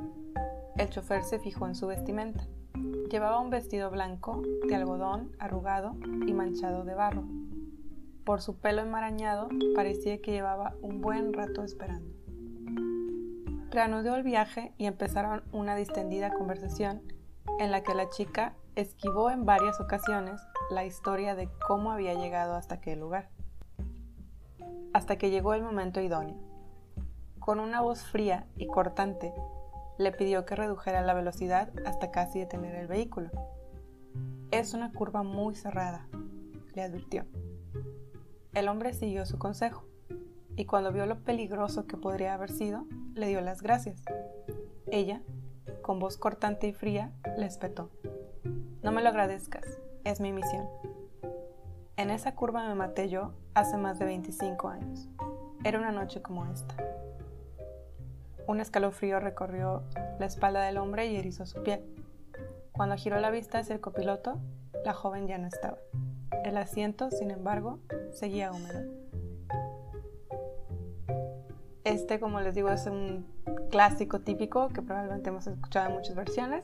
el 0.78 0.90
chofer 0.90 1.24
se 1.24 1.40
fijó 1.40 1.68
en 1.68 1.76
su 1.76 1.88
vestimenta. 1.88 2.48
Llevaba 3.10 3.40
un 3.40 3.50
vestido 3.50 3.90
blanco 3.90 4.42
de 4.68 4.76
algodón 4.76 5.32
arrugado 5.40 5.96
y 6.28 6.34
manchado 6.34 6.84
de 6.84 6.96
barro. 6.96 7.24
Por 8.24 8.42
su 8.42 8.58
pelo 8.60 8.82
enmarañado 8.82 9.50
parecía 9.76 10.22
que 10.22 10.32
llevaba 10.32 10.76
un 10.82 11.02
buen 11.02 11.34
rato 11.34 11.64
esperando. 11.64 12.21
Reanudó 13.72 14.18
el 14.18 14.24
viaje 14.24 14.74
y 14.78 14.86
empezaron 14.86 15.44
una 15.54 15.78
distendida 15.78 16.34
conversación 16.34 17.02
en 17.58 17.72
la 17.72 17.84
que 17.84 17.96
la 17.96 18.10
chica 18.10 18.54
esquivó 18.76 19.32
en 19.32 19.46
varias 19.46 19.80
ocasiones 19.80 20.42
la 20.70 20.84
historia 20.84 21.36
de 21.36 21.48
cómo 21.68 21.94
había 21.94 22.14
llegado 22.14 22.56
hasta 22.56 22.76
aquel 22.76 23.00
lugar. 23.00 23.30
Hasta 24.92 25.18
que 25.18 25.30
llegó 25.30 25.54
el 25.54 25.64
momento 25.64 26.02
idóneo. 26.02 26.36
Con 27.40 27.62
una 27.62 27.80
voz 27.80 28.04
fría 28.04 28.46
y 28.58 28.68
cortante, 28.68 29.34
le 29.98 30.12
pidió 30.12 30.46
que 30.46 30.58
redujera 30.58 31.02
la 31.02 31.14
velocidad 31.14 31.72
hasta 31.86 32.12
casi 32.12 32.40
detener 32.40 32.76
el 32.76 32.88
vehículo. 32.88 33.30
Es 34.52 34.74
una 34.74 34.92
curva 34.92 35.24
muy 35.24 35.56
cerrada, 35.56 36.10
le 36.74 36.82
advirtió. 36.82 37.26
El 38.54 38.68
hombre 38.68 38.92
siguió 38.92 39.26
su 39.26 39.40
consejo 39.40 39.86
y 40.56 40.66
cuando 40.66 40.92
vio 40.92 41.06
lo 41.06 41.24
peligroso 41.24 41.88
que 41.88 41.98
podría 41.98 42.34
haber 42.34 42.52
sido, 42.52 42.86
le 43.14 43.28
dio 43.28 43.42
las 43.42 43.62
gracias. 43.62 44.04
Ella, 44.92 45.22
con 45.82 46.00
voz 46.00 46.18
cortante 46.18 46.68
y 46.68 46.74
fría, 46.74 47.12
le 47.38 47.46
espetó. 47.46 47.90
No 48.82 48.92
me 48.92 49.02
lo 49.02 49.10
agradezcas, 49.10 49.80
es 50.04 50.20
mi 50.20 50.32
misión. 50.34 50.68
En 51.98 52.10
esa 52.10 52.36
curva 52.36 52.68
me 52.68 52.76
maté 52.76 53.10
yo 53.10 53.34
hace 53.54 53.78
más 53.78 54.00
de 54.00 54.06
25 54.06 54.68
años. 54.70 55.10
Era 55.64 55.78
una 55.78 55.92
noche 55.92 56.22
como 56.22 56.46
esta. 56.46 56.76
Un 58.48 58.60
escalofrío 58.60 59.20
recorrió 59.20 59.84
la 60.20 60.26
espalda 60.26 60.64
del 60.64 60.78
hombre 60.78 61.08
y 61.08 61.16
erizó 61.16 61.46
su 61.46 61.62
piel. 61.62 61.84
Cuando 62.72 62.96
giró 62.96 63.20
la 63.20 63.30
vista 63.30 63.60
hacia 63.60 63.76
el 63.76 63.82
copiloto, 63.82 64.40
la 64.84 64.94
joven 64.94 65.28
ya 65.28 65.38
no 65.38 65.48
estaba. 65.48 65.78
El 66.44 66.58
asiento, 66.58 67.12
sin 67.12 67.30
embargo, 67.30 67.80
seguía 68.12 68.52
húmedo. 68.52 69.01
Este, 71.92 72.20
como 72.22 72.40
les 72.40 72.56
digo, 72.56 72.70
es 72.70 72.88
un 72.88 73.26
clásico 73.70 74.20
típico 74.22 74.70
que 74.70 74.82
probablemente 74.82 75.30
hemos 75.30 75.46
escuchado 75.46 75.90
en 75.90 75.96
muchas 75.96 76.16
versiones. 76.16 76.64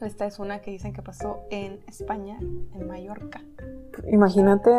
Esta 0.00 0.24
es 0.26 0.38
una 0.38 0.60
que 0.60 0.70
dicen 0.70 0.94
que 0.94 1.02
pasó 1.02 1.40
en 1.50 1.80
España, 1.86 2.38
en 2.40 2.86
Mallorca. 2.86 3.42
Imagínate 4.10 4.70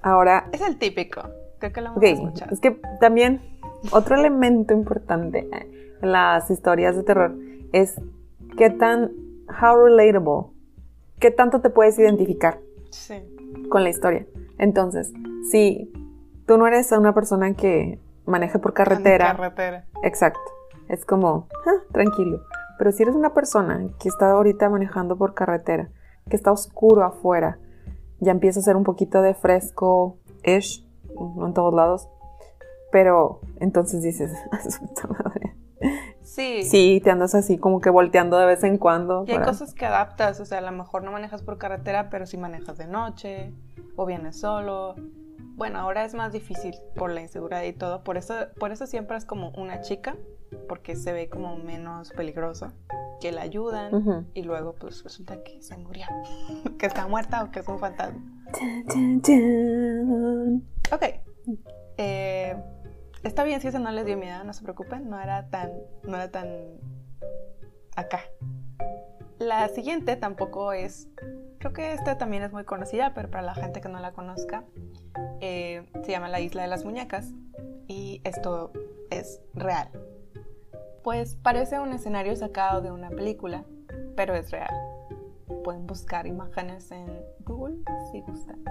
ahora. 0.00 0.48
Es 0.52 0.62
el 0.62 0.78
típico. 0.78 1.20
Creo 1.58 1.72
que 1.72 1.80
lo 1.82 1.88
hemos 1.88 1.98
Ok, 1.98 2.04
escuchado. 2.04 2.52
es 2.54 2.60
que 2.60 2.80
también 3.00 3.42
otro 3.92 4.14
elemento 4.16 4.72
importante 4.72 5.48
en 6.00 6.10
las 6.12 6.50
historias 6.50 6.96
de 6.96 7.02
terror 7.02 7.34
es 7.72 8.00
qué 8.56 8.70
tan, 8.70 9.10
how 9.62 9.76
relatable, 9.84 10.50
qué 11.18 11.30
tanto 11.30 11.60
te 11.60 11.68
puedes 11.68 11.98
identificar 11.98 12.58
Sí. 12.90 13.16
con 13.68 13.82
la 13.82 13.90
historia. 13.90 14.26
Entonces, 14.58 15.12
si 15.50 15.92
tú 16.46 16.56
no 16.56 16.66
eres 16.66 16.90
una 16.92 17.12
persona 17.12 17.52
que 17.54 17.98
maneje 18.26 18.58
por 18.58 18.74
carretera, 18.74 19.28
Carretera. 19.36 19.84
exacto, 20.02 20.40
es 20.88 21.04
como, 21.04 21.48
ah, 21.66 21.82
tranquilo. 21.92 22.42
Pero 22.78 22.92
si 22.92 23.02
eres 23.04 23.14
una 23.14 23.32
persona 23.32 23.88
que 23.98 24.08
está 24.08 24.30
ahorita 24.32 24.68
manejando 24.68 25.16
por 25.16 25.32
carretera, 25.34 25.88
que 26.28 26.36
está 26.36 26.52
oscuro 26.52 27.04
afuera, 27.04 27.58
ya 28.20 28.32
empieza 28.32 28.60
a 28.60 28.62
ser 28.62 28.76
un 28.76 28.84
poquito 28.84 29.22
de 29.22 29.34
fresco-ish, 29.34 30.86
no 31.14 31.46
en 31.46 31.54
todos 31.54 31.72
lados, 31.74 32.08
pero 32.92 33.40
entonces 33.60 34.02
dices, 34.02 34.32
"Ah, 34.52 34.58
puta 34.80 35.08
madre". 35.08 35.54
Sí. 36.22 36.64
Sí, 36.64 37.00
te 37.02 37.10
andas 37.10 37.34
así 37.34 37.56
como 37.56 37.80
que 37.80 37.88
volteando 37.88 38.36
de 38.38 38.46
vez 38.46 38.62
en 38.64 38.78
cuando. 38.78 39.24
Y 39.26 39.30
hay 39.30 39.36
para- 39.38 39.46
cosas 39.46 39.72
que 39.74 39.86
adaptas, 39.86 40.40
o 40.40 40.44
sea, 40.44 40.58
a 40.58 40.60
lo 40.62 40.72
mejor 40.72 41.02
no 41.04 41.12
manejas 41.12 41.42
por 41.42 41.56
carretera, 41.58 42.10
pero 42.10 42.26
sí 42.26 42.36
manejas 42.36 42.76
de 42.76 42.86
noche 42.86 43.52
o 43.94 44.04
vienes 44.06 44.38
solo. 44.40 44.96
Bueno, 45.56 45.78
ahora 45.78 46.04
es 46.04 46.12
más 46.12 46.34
difícil 46.34 46.74
por 46.94 47.10
la 47.10 47.22
inseguridad 47.22 47.62
y 47.62 47.72
todo, 47.72 48.04
por 48.04 48.18
eso, 48.18 48.34
por 48.60 48.72
eso 48.72 48.86
siempre 48.86 49.16
es 49.16 49.24
como 49.24 49.50
una 49.56 49.80
chica, 49.80 50.14
porque 50.68 50.96
se 50.96 51.14
ve 51.14 51.30
como 51.30 51.56
menos 51.56 52.10
peligroso, 52.10 52.72
que 53.22 53.32
la 53.32 53.40
ayudan 53.40 54.26
y 54.34 54.42
luego 54.42 54.74
pues 54.74 55.02
resulta 55.02 55.42
que 55.42 55.62
se 55.62 55.78
murió, 55.78 56.04
que 56.78 56.84
está 56.84 57.06
muerta 57.08 57.42
o 57.42 57.50
que 57.50 57.60
es 57.60 57.68
un 57.68 57.78
fantasma. 57.78 58.20
Ok, 60.92 61.04
eh, 61.96 62.56
está 63.22 63.42
bien 63.42 63.62
si 63.62 63.68
eso 63.68 63.78
no 63.78 63.90
les 63.92 64.04
dio 64.04 64.18
miedo, 64.18 64.44
no 64.44 64.52
se 64.52 64.62
preocupen, 64.62 65.08
no 65.08 65.18
era 65.18 65.48
tan, 65.48 65.72
no 66.02 66.16
era 66.16 66.30
tan 66.30 66.48
acá. 67.96 68.20
La 69.38 69.68
siguiente 69.68 70.16
tampoco 70.16 70.74
es, 70.74 71.08
creo 71.58 71.72
que 71.72 71.94
esta 71.94 72.18
también 72.18 72.42
es 72.42 72.52
muy 72.52 72.64
conocida, 72.64 73.14
pero 73.14 73.30
para 73.30 73.42
la 73.42 73.54
gente 73.54 73.80
que 73.80 73.88
no 73.88 74.00
la 74.00 74.12
conozca, 74.12 74.64
eh, 75.40 75.84
se 76.04 76.10
llama 76.10 76.28
la 76.28 76.40
Isla 76.40 76.62
de 76.62 76.68
las 76.68 76.84
Muñecas 76.84 77.32
y 77.88 78.20
esto 78.24 78.72
es 79.10 79.40
real. 79.54 79.88
Pues 81.02 81.36
parece 81.36 81.78
un 81.78 81.92
escenario 81.92 82.34
sacado 82.34 82.82
de 82.82 82.90
una 82.90 83.10
película, 83.10 83.64
pero 84.16 84.34
es 84.34 84.50
real. 84.50 84.74
Pueden 85.62 85.86
buscar 85.86 86.26
imágenes 86.26 86.90
en 86.90 87.06
Google 87.44 87.76
si 88.10 88.20
gustan. 88.20 88.62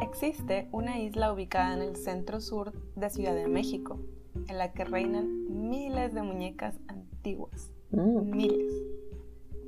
Existe 0.00 0.68
una 0.70 1.00
isla 1.00 1.32
ubicada 1.32 1.74
en 1.74 1.82
el 1.82 1.96
centro 1.96 2.40
sur 2.40 2.72
de 2.94 3.10
Ciudad 3.10 3.34
de 3.34 3.48
México, 3.48 3.98
en 4.46 4.58
la 4.58 4.72
que 4.72 4.84
reinan 4.84 5.68
miles 5.68 6.14
de 6.14 6.22
muñecas 6.22 6.78
antiguas. 6.86 7.72
Mm. 7.90 8.30
Miles. 8.30 8.72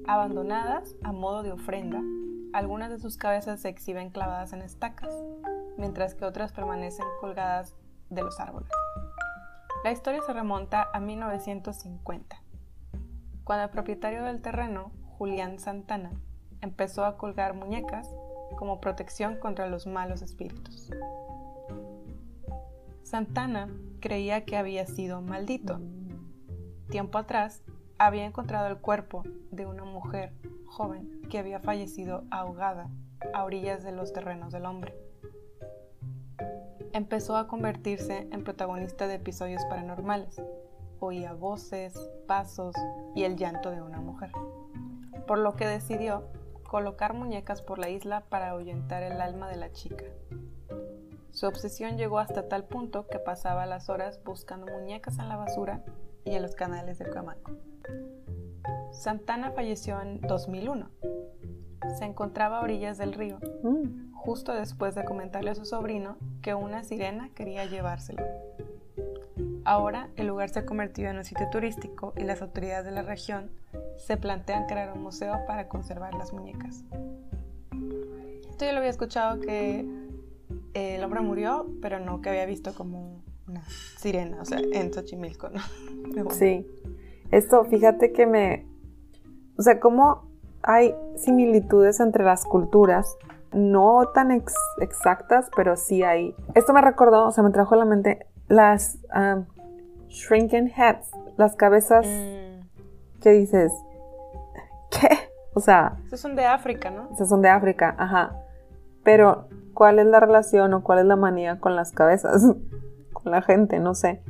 Abandonadas 0.07 0.95
a 1.03 1.13
modo 1.13 1.43
de 1.43 1.53
ofrenda, 1.53 2.01
algunas 2.53 2.91
de 2.91 2.99
sus 2.99 3.17
cabezas 3.17 3.61
se 3.61 3.69
exhiben 3.69 4.11
clavadas 4.11 4.53
en 4.53 4.63
estacas, 4.63 5.13
mientras 5.81 6.15
que 6.15 6.25
otras 6.25 6.53
permanecen 6.53 7.07
colgadas 7.21 7.75
de 8.11 8.23
los 8.23 8.39
árboles. 8.39 8.71
La 9.83 9.91
historia 9.91 10.21
se 10.23 10.33
remonta 10.33 10.89
a 10.93 11.01
1950, 11.01 12.43
cuando 13.45 13.65
el 13.65 13.71
propietario 13.71 14.23
del 14.25 14.43
terreno, 14.43 14.93
Julián 15.19 15.59
Santana, 15.59 16.13
empezó 16.61 17.05
a 17.05 17.17
colgar 17.17 17.55
muñecas 17.55 18.15
como 18.57 18.81
protección 18.81 19.37
contra 19.37 19.69
los 19.69 19.87
malos 19.87 20.21
espíritus. 20.21 20.91
Santana 23.03 23.69
creía 24.01 24.45
que 24.45 24.57
había 24.57 24.87
sido 24.87 25.23
maldito. 25.23 25.81
Tiempo 26.91 27.19
atrás, 27.19 27.63
había 27.99 28.27
encontrado 28.27 28.69
el 28.69 28.79
cuerpo 28.79 29.25
de 29.51 29.67
una 29.67 29.85
mujer 29.85 30.33
joven 30.67 31.23
que 31.31 31.39
había 31.39 31.61
fallecido 31.61 32.25
ahogada 32.31 32.89
a 33.33 33.45
orillas 33.45 33.83
de 33.83 33.93
los 33.93 34.13
terrenos 34.13 34.53
del 34.53 34.67
hombre. 34.67 35.10
Empezó 36.93 37.37
a 37.37 37.47
convertirse 37.47 38.29
en 38.33 38.43
protagonista 38.43 39.07
de 39.07 39.15
episodios 39.15 39.65
paranormales. 39.67 40.43
Oía 40.99 41.33
voces, 41.33 41.95
pasos 42.27 42.75
y 43.15 43.23
el 43.23 43.37
llanto 43.37 43.71
de 43.71 43.81
una 43.81 44.01
mujer. 44.01 44.33
Por 45.27 45.39
lo 45.39 45.55
que 45.55 45.67
decidió 45.67 46.25
colocar 46.65 47.15
muñecas 47.15 47.63
por 47.63 47.79
la 47.79 47.91
isla 47.91 48.25
para 48.29 48.51
ahuyentar 48.51 49.03
el 49.05 49.21
alma 49.21 49.49
de 49.49 49.57
la 49.57 49.73
chica. 49.73 50.05
Su 51.31 51.47
obsesión 51.47 51.97
llegó 51.97 52.19
hasta 52.19 52.49
tal 52.49 52.65
punto 52.65 53.07
que 53.07 53.21
pasaba 53.21 53.67
las 53.67 53.89
horas 53.89 54.21
buscando 54.25 54.67
muñecas 54.67 55.19
en 55.19 55.29
la 55.29 55.37
basura 55.37 55.85
y 56.25 56.35
en 56.35 56.43
los 56.43 56.55
canales 56.55 56.99
del 56.99 57.11
Camaco. 57.11 57.53
Santana 58.91 59.53
falleció 59.53 60.01
en 60.01 60.21
2001. 60.21 60.91
Se 61.99 62.05
encontraba 62.05 62.59
a 62.59 62.63
orillas 62.63 62.99
del 62.99 63.15
río, 63.15 63.39
mm. 63.63 64.10
Justo 64.21 64.53
después 64.53 64.95
de 64.95 65.05
comentarle 65.05 65.51
a 65.51 65.55
su 65.55 65.65
sobrino 65.65 66.17
que 66.43 66.55
una 66.55 66.85
sirena 66.85 67.31
quería 67.35 67.65
llevárselo. 67.65 68.23
Ahora 69.65 70.09
el 70.17 70.27
lugar 70.27 70.51
se 70.51 70.59
ha 70.59 70.67
convertido 70.67 71.11
en 71.11 71.17
un 71.17 71.25
sitio 71.25 71.49
turístico 71.51 72.13
y 72.17 72.25
las 72.25 72.43
autoridades 72.43 72.85
de 72.85 72.91
la 72.93 73.03
región 73.03 73.51
se 73.97 74.19
plantean 74.19 74.67
crear 74.67 74.93
un 74.93 75.03
museo 75.03 75.39
para 75.47 75.69
conservar 75.69 76.15
las 76.15 76.35
muñecas. 76.35 76.85
Esto 78.51 78.67
yo 78.67 78.73
lo 78.73 78.79
había 78.79 78.91
escuchado 78.91 79.41
que 79.41 79.87
el 80.75 81.03
hombre 81.03 81.21
murió, 81.21 81.67
pero 81.81 81.99
no 81.99 82.21
que 82.21 82.29
había 82.29 82.45
visto 82.45 82.75
como 82.75 83.23
una 83.49 83.63
sirena, 83.97 84.43
o 84.43 84.45
sea, 84.45 84.59
en 84.61 84.93
Xochimilco, 84.93 85.49
¿no? 85.49 86.31
Sí. 86.31 86.67
Esto, 87.31 87.65
fíjate 87.65 88.13
que 88.13 88.27
me... 88.27 88.67
O 89.57 89.63
sea, 89.63 89.81
como 89.81 90.29
hay 90.63 90.95
similitudes 91.17 92.01
entre 92.01 92.25
las 92.25 92.45
culturas, 92.45 93.17
no 93.53 94.09
tan 94.15 94.31
exactas, 94.31 95.51
pero 95.57 95.77
sí 95.77 96.03
hay. 96.03 96.35
Esto 96.55 96.73
me 96.73 96.81
recordó, 96.81 97.27
o 97.27 97.31
sea, 97.31 97.45
me 97.45 97.51
trajo 97.51 97.75
a 97.75 97.79
la 97.79 97.85
mente 97.85 98.27
las 98.49 98.99
um, 99.15 99.47
shrinking 100.09 100.69
heads, 100.69 101.11
las 101.37 101.57
cabezas 101.57 102.07
mm. 102.07 103.21
que 103.21 103.31
dices, 103.31 103.73
¿qué? 104.91 105.09
O 105.55 105.61
sea... 105.61 105.97
Esas 106.07 106.21
son 106.21 106.37
de 106.37 106.45
África, 106.45 106.91
¿no? 106.91 107.09
Esas 107.13 107.29
son 107.29 107.43
de 107.43 107.49
África, 107.49 107.95
ajá. 107.99 108.37
Pero, 109.03 109.49
¿cuál 109.75 109.99
es 109.99 110.07
la 110.07 110.21
relación 110.21 110.75
o 110.75 110.83
cuál 110.83 111.01
es 111.01 111.07
la 111.07 111.17
manía 111.17 111.59
con 111.59 111.77
las 111.77 111.93
cabezas? 111.93 112.43
con 113.13 113.33
la 113.33 113.43
gente, 113.43 113.79
no 113.79 113.95
sé. 113.95 114.23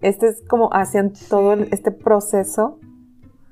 Este 0.00 0.28
es 0.28 0.42
como 0.48 0.68
hacían 0.72 1.12
todo 1.30 1.54
este 1.54 1.90
proceso 1.90 2.78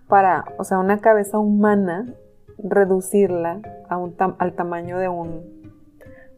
para, 0.08 0.44
o 0.58 0.64
sea, 0.64 0.78
una 0.78 0.98
cabeza 0.98 1.38
humana, 1.38 2.14
reducirla 2.62 3.60
a 3.88 3.96
un 3.96 4.16
al 4.38 4.54
tamaño 4.54 4.98
de 4.98 5.08
un 5.08 5.62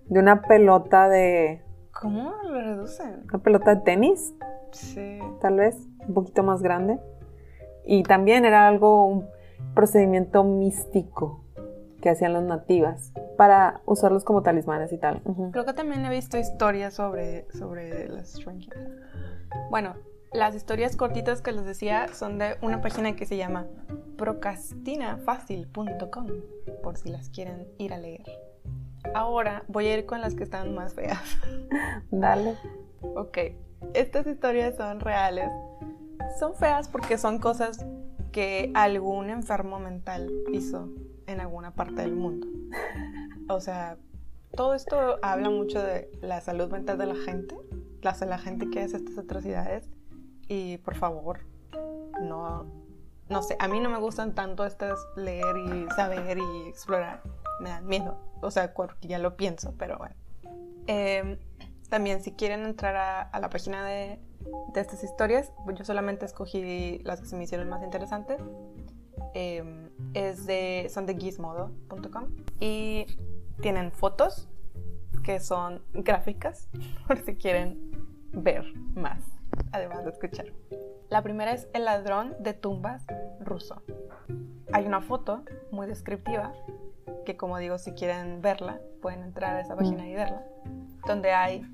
de 0.07 0.21
una 0.21 0.43
pelota 0.43 1.09
de 1.09 1.65
¿Cómo 2.01 2.33
lo 2.43 2.61
reducen? 2.61 3.23
Una 3.29 3.39
pelota 3.39 3.75
de 3.77 3.81
tenis. 3.83 4.35
Sí. 4.73 5.19
Tal 5.41 5.57
vez, 5.57 5.77
un 6.07 6.15
poquito 6.15 6.43
más 6.43 6.61
grande. 6.61 6.99
Y 7.85 8.03
también 8.03 8.45
era 8.45 8.67
algo, 8.67 9.07
un 9.07 9.29
procedimiento 9.75 10.43
místico 10.45 11.45
que 12.03 12.11
hacían 12.11 12.33
los 12.35 12.43
nativas 12.43 13.13
para 13.39 13.81
usarlos 13.87 14.25
como 14.25 14.43
talismanes 14.43 14.93
y 14.93 14.99
tal. 14.99 15.23
Creo 15.53 15.65
que 15.65 15.73
también 15.73 16.05
he 16.05 16.11
visto 16.11 16.37
historias 16.37 16.95
sobre, 16.95 17.51
sobre 17.53 18.09
las. 18.09 18.39
Bueno, 19.71 19.95
las 20.35 20.55
historias 20.55 20.97
cortitas 20.97 21.41
que 21.41 21.53
les 21.53 21.65
decía 21.65 22.09
son 22.13 22.39
de 22.39 22.59
una 22.61 22.83
página 22.83 23.15
que 23.15 23.25
se 23.25 23.37
llama 23.37 23.67
procrastinafacil.com, 24.19 26.27
por 26.83 26.97
si 26.97 27.09
las 27.09 27.31
quieren 27.31 27.69
ir 27.79 27.95
a 27.95 27.99
leer. 27.99 28.25
Ahora 29.15 29.63
voy 29.69 29.87
a 29.87 29.99
ir 29.99 30.07
con 30.07 30.21
las 30.21 30.35
que 30.35 30.43
están 30.43 30.75
más 30.75 30.95
feas. 30.95 31.23
Dale. 32.11 32.57
Ok, 33.01 33.39
estas 33.95 34.27
historias 34.27 34.77
son 34.77 34.99
reales. 35.01 35.51
Son 36.39 36.55
feas 36.57 36.89
porque 36.89 37.17
son 37.17 37.39
cosas 37.39 37.87
que 38.33 38.73
algún 38.75 39.31
enfermo 39.31 39.79
mental 39.79 40.33
hizo 40.53 40.89
en 41.29 41.41
alguna 41.41 41.75
parte 41.75 42.03
del 42.03 42.17
mundo. 42.17 42.49
O 43.49 43.61
sea, 43.61 43.99
todo 44.57 44.75
esto 44.75 45.21
habla 45.23 45.49
mucho 45.51 45.81
de 45.81 46.11
la 46.23 46.41
salud 46.41 46.69
mental 46.71 46.99
de 46.99 47.07
la 47.07 47.15
gente, 47.15 47.57
la, 48.03 48.17
la 48.27 48.39
gente 48.39 48.69
que 48.71 48.81
hace 48.81 48.97
estas 48.97 49.19
atrocidades. 49.19 49.89
Y 50.49 50.79
por 50.79 50.95
favor, 50.95 51.41
no, 52.21 52.67
no 53.29 53.43
sé, 53.43 53.57
a 53.59 53.69
mí 53.69 53.81
no 53.81 53.91
me 53.91 53.99
gustan 53.99 54.35
tanto 54.35 54.65
estas 54.65 54.99
leer 55.17 55.57
y 55.57 55.87
saber 55.97 56.39
y 56.39 56.69
explorar 56.69 57.23
me 57.61 57.71
dan 57.71 57.87
miedo. 57.87 58.19
O 58.41 58.51
sea, 58.51 58.73
porque 58.75 59.09
ya 59.09 59.19
lo 59.19 59.37
pienso, 59.37 59.75
pero 59.79 59.99
bueno. 59.99 60.15
Em, 60.87 61.39
también 61.89 62.23
si 62.23 62.33
quieren 62.33 62.65
entrar 62.65 62.97
a, 63.33 63.41
la 63.41 63.51
página 63.51 63.85
de, 63.85 64.19
estas 64.75 65.03
historias, 65.03 65.53
yo 65.75 65.85
solamente 65.85 66.27
escogí 66.27 66.99
las 67.05 67.21
que 67.21 67.27
se 67.27 67.37
me 67.37 67.45
hicieron 67.45 67.69
más 67.69 67.83
interesantes. 67.83 68.41
Em, 69.33 69.91
es 70.13 70.47
de, 70.47 70.89
son 70.93 71.07
de 71.07 71.17
gizmodo.com 71.17 72.27
y 72.61 73.07
tienen 73.61 73.91
fotos 73.91 74.49
que 75.25 75.41
son 75.41 75.83
gráficas 75.93 76.69
por 77.07 77.19
si 77.19 77.35
quieren 77.35 77.91
ver 78.33 78.65
más, 78.95 79.23
además 79.75 80.05
de 80.05 80.11
escuchar. 80.11 80.47
La 81.11 81.23
primera 81.23 81.53
es 81.53 81.69
El 81.73 81.85
ladrón 81.85 82.35
de 82.39 82.55
tumbas 82.55 83.05
ruso. 83.41 83.83
Hay 84.73 84.87
una 84.87 85.01
foto 85.01 85.43
muy 85.71 85.87
descriptiva 85.87 86.55
que 87.25 87.37
como 87.37 87.59
digo, 87.59 87.79
si 87.79 87.93
quieren 87.93 88.41
verla, 88.41 88.81
pueden 89.03 89.23
entrar 89.23 89.57
a 89.57 89.61
esa 89.61 89.77
página 89.77 90.07
y 90.07 90.15
verla, 90.15 90.45
donde 91.07 91.33
hay 91.33 91.67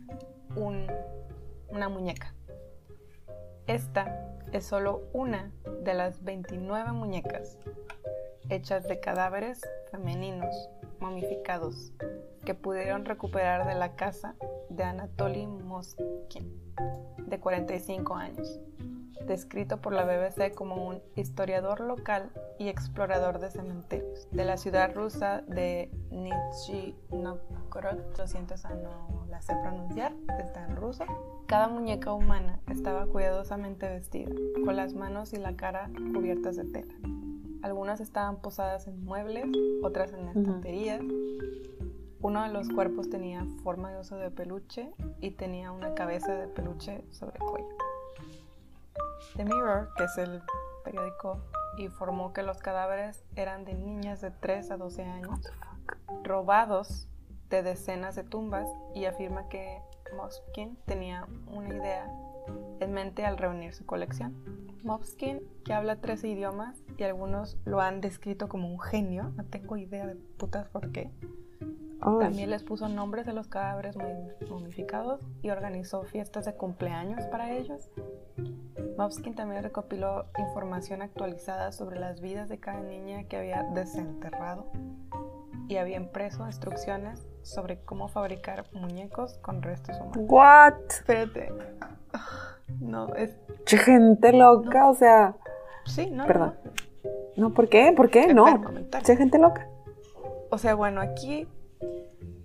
una 0.56 1.88
muñeca. 1.88 2.34
Esta 3.66 4.36
es 4.52 4.64
solo 4.64 5.02
una 5.12 5.50
de 5.82 5.94
las 5.94 6.24
29 6.24 6.92
muñecas 6.92 7.58
hechas 8.48 8.84
de 8.88 9.00
cadáveres 9.00 9.60
femeninos 9.90 10.54
momificados 11.00 11.92
que 12.44 12.54
pudieron 12.54 13.04
recuperar 13.04 13.66
de 13.66 13.74
la 13.74 13.96
casa 13.96 14.34
de 14.68 14.84
Anatoly 14.84 15.46
Moskin, 15.46 16.74
de 17.18 17.38
45 17.38 18.14
años 18.14 18.60
descrito 19.26 19.80
por 19.80 19.92
la 19.92 20.04
BBC 20.04 20.54
como 20.54 20.88
un 20.88 21.00
historiador 21.14 21.80
local 21.80 22.30
y 22.58 22.68
explorador 22.68 23.38
de 23.38 23.50
cementerios 23.50 24.28
de 24.30 24.44
la 24.44 24.56
ciudad 24.56 24.92
rusa 24.94 25.42
de 25.42 25.90
Nizhny 26.10 26.96
Novgorod. 27.10 27.98
Lo 28.18 28.26
siento, 28.26 28.54
no 28.82 29.26
la 29.28 29.40
sé 29.40 29.54
pronunciar, 29.62 30.12
está 30.40 30.64
en 30.64 30.76
ruso. 30.76 31.04
Cada 31.46 31.68
muñeca 31.68 32.12
humana 32.12 32.60
estaba 32.68 33.06
cuidadosamente 33.06 33.88
vestida, 33.88 34.30
con 34.64 34.76
las 34.76 34.94
manos 34.94 35.32
y 35.32 35.36
la 35.36 35.54
cara 35.56 35.90
cubiertas 36.12 36.56
de 36.56 36.64
tela. 36.64 36.94
Algunas 37.62 38.00
estaban 38.00 38.36
posadas 38.36 38.86
en 38.86 39.04
muebles, 39.04 39.46
otras 39.82 40.12
en 40.12 40.28
estanterías. 40.28 41.02
Uno 42.22 42.42
de 42.42 42.50
los 42.50 42.68
cuerpos 42.68 43.08
tenía 43.10 43.44
forma 43.62 43.90
de 43.90 43.96
oso 43.98 44.16
de 44.16 44.30
peluche 44.30 44.92
y 45.20 45.32
tenía 45.32 45.72
una 45.72 45.94
cabeza 45.94 46.34
de 46.34 46.48
peluche 46.48 47.04
sobre 47.10 47.36
el 47.38 47.44
cuello. 47.44 47.76
The 49.36 49.44
Mirror, 49.44 49.90
que 49.96 50.04
es 50.04 50.18
el 50.18 50.42
periódico, 50.84 51.38
informó 51.78 52.32
que 52.32 52.42
los 52.42 52.58
cadáveres 52.58 53.24
eran 53.36 53.64
de 53.64 53.74
niñas 53.74 54.20
de 54.20 54.30
3 54.30 54.70
a 54.70 54.76
12 54.76 55.04
años, 55.04 55.40
robados 56.22 57.08
de 57.48 57.62
decenas 57.62 58.14
de 58.14 58.24
tumbas 58.24 58.68
y 58.94 59.04
afirma 59.04 59.48
que 59.48 59.80
Mopskin 60.16 60.76
tenía 60.86 61.26
una 61.46 61.68
idea 61.68 62.10
en 62.80 62.92
mente 62.92 63.24
al 63.24 63.38
reunir 63.38 63.74
su 63.74 63.86
colección. 63.86 64.34
Mopskin, 64.82 65.42
que 65.64 65.72
habla 65.72 66.00
tres 66.00 66.24
idiomas 66.24 66.82
y 66.96 67.02
algunos 67.02 67.58
lo 67.64 67.80
han 67.80 68.00
descrito 68.00 68.48
como 68.48 68.68
un 68.68 68.80
genio, 68.80 69.32
no 69.36 69.44
tengo 69.44 69.76
idea 69.76 70.06
de 70.06 70.14
putas 70.14 70.68
por 70.68 70.90
qué. 70.92 71.10
También 72.00 72.48
les 72.48 72.62
puso 72.62 72.88
nombres 72.88 73.28
a 73.28 73.34
los 73.34 73.48
cadáveres 73.48 73.94
momificados 74.48 75.20
y 75.42 75.50
organizó 75.50 76.04
fiestas 76.04 76.46
de 76.46 76.54
cumpleaños 76.54 77.26
para 77.26 77.52
ellos 77.52 77.90
Mopskin 79.00 79.34
también 79.34 79.62
recopiló 79.62 80.26
información 80.38 81.00
actualizada 81.00 81.72
sobre 81.72 81.98
las 81.98 82.20
vidas 82.20 82.50
de 82.50 82.60
cada 82.60 82.80
niña 82.80 83.24
que 83.24 83.38
había 83.38 83.62
desenterrado 83.74 84.70
y 85.70 85.76
había 85.76 85.96
impreso 85.96 86.44
instrucciones 86.46 87.24
sobre 87.42 87.78
cómo 87.78 88.08
fabricar 88.08 88.64
muñecos 88.72 89.38
con 89.38 89.62
restos 89.62 89.96
humanos. 90.00 90.24
¿What? 90.28 90.74
Espérate. 90.88 91.52
No, 92.80 93.14
es. 93.14 93.36
Che, 93.64 93.78
gente 93.78 94.32
loca, 94.32 94.88
o 94.88 94.94
sea. 94.94 95.36
Sí, 95.84 96.10
no. 96.10 96.26
Perdón. 96.26 96.54
No, 97.36 97.54
¿por 97.54 97.68
qué? 97.68 97.92
¿Por 97.96 98.10
qué? 98.10 98.34
No. 98.34 98.46
Che, 99.02 99.16
gente 99.16 99.38
loca. 99.38 99.68
O 100.50 100.58
sea, 100.58 100.74
bueno, 100.74 101.00
aquí 101.00 101.46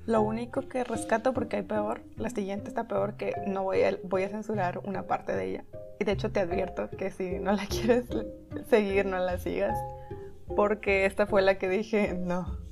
lo 0.06 0.22
único 0.22 0.62
que 0.62 0.84
rescato, 0.84 1.34
porque 1.34 1.58
hay 1.58 1.64
peor, 1.64 2.02
la 2.18 2.30
siguiente 2.30 2.68
está 2.70 2.88
peor, 2.88 3.16
que 3.16 3.34
no 3.48 3.64
voy 3.64 3.82
a, 3.82 3.98
voy 4.04 4.22
a 4.22 4.30
censurar 4.30 4.80
una 4.86 5.08
parte 5.08 5.36
de 5.36 5.50
ella. 5.50 5.64
Y 6.00 6.06
de 6.06 6.12
hecho 6.12 6.32
te 6.32 6.42
advierto 6.42 6.92
que 6.92 7.10
si 7.10 7.40
no 7.40 7.54
la 7.54 7.66
quieres 7.70 8.06
seguir, 8.70 9.08
no 9.08 9.18
la 9.18 9.40
sigas. 9.40 9.78
Porque 10.56 11.06
esta 11.06 11.26
fue 11.26 11.42
la 11.42 11.58
que 11.58 11.70
dije, 11.70 12.14
no. 12.14 12.64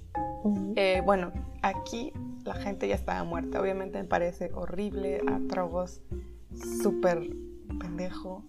Eh, 0.75 1.01
bueno, 1.05 1.31
aquí 1.61 2.13
la 2.43 2.55
gente 2.55 2.87
ya 2.87 2.95
estaba 2.95 3.23
muerta. 3.23 3.61
Obviamente 3.61 3.97
me 3.97 4.07
parece 4.07 4.51
horrible, 4.53 5.21
atroz, 5.27 6.01
súper 6.81 7.29
pendejo. 7.79 8.43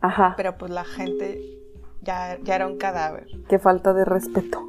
Ajá. 0.00 0.34
Pero 0.36 0.56
pues 0.56 0.70
la 0.70 0.84
gente 0.84 1.40
ya, 2.02 2.38
ya 2.42 2.56
era 2.56 2.66
un 2.66 2.78
cadáver. 2.78 3.26
Qué 3.48 3.58
falta 3.58 3.92
de 3.92 4.04
respeto. 4.04 4.62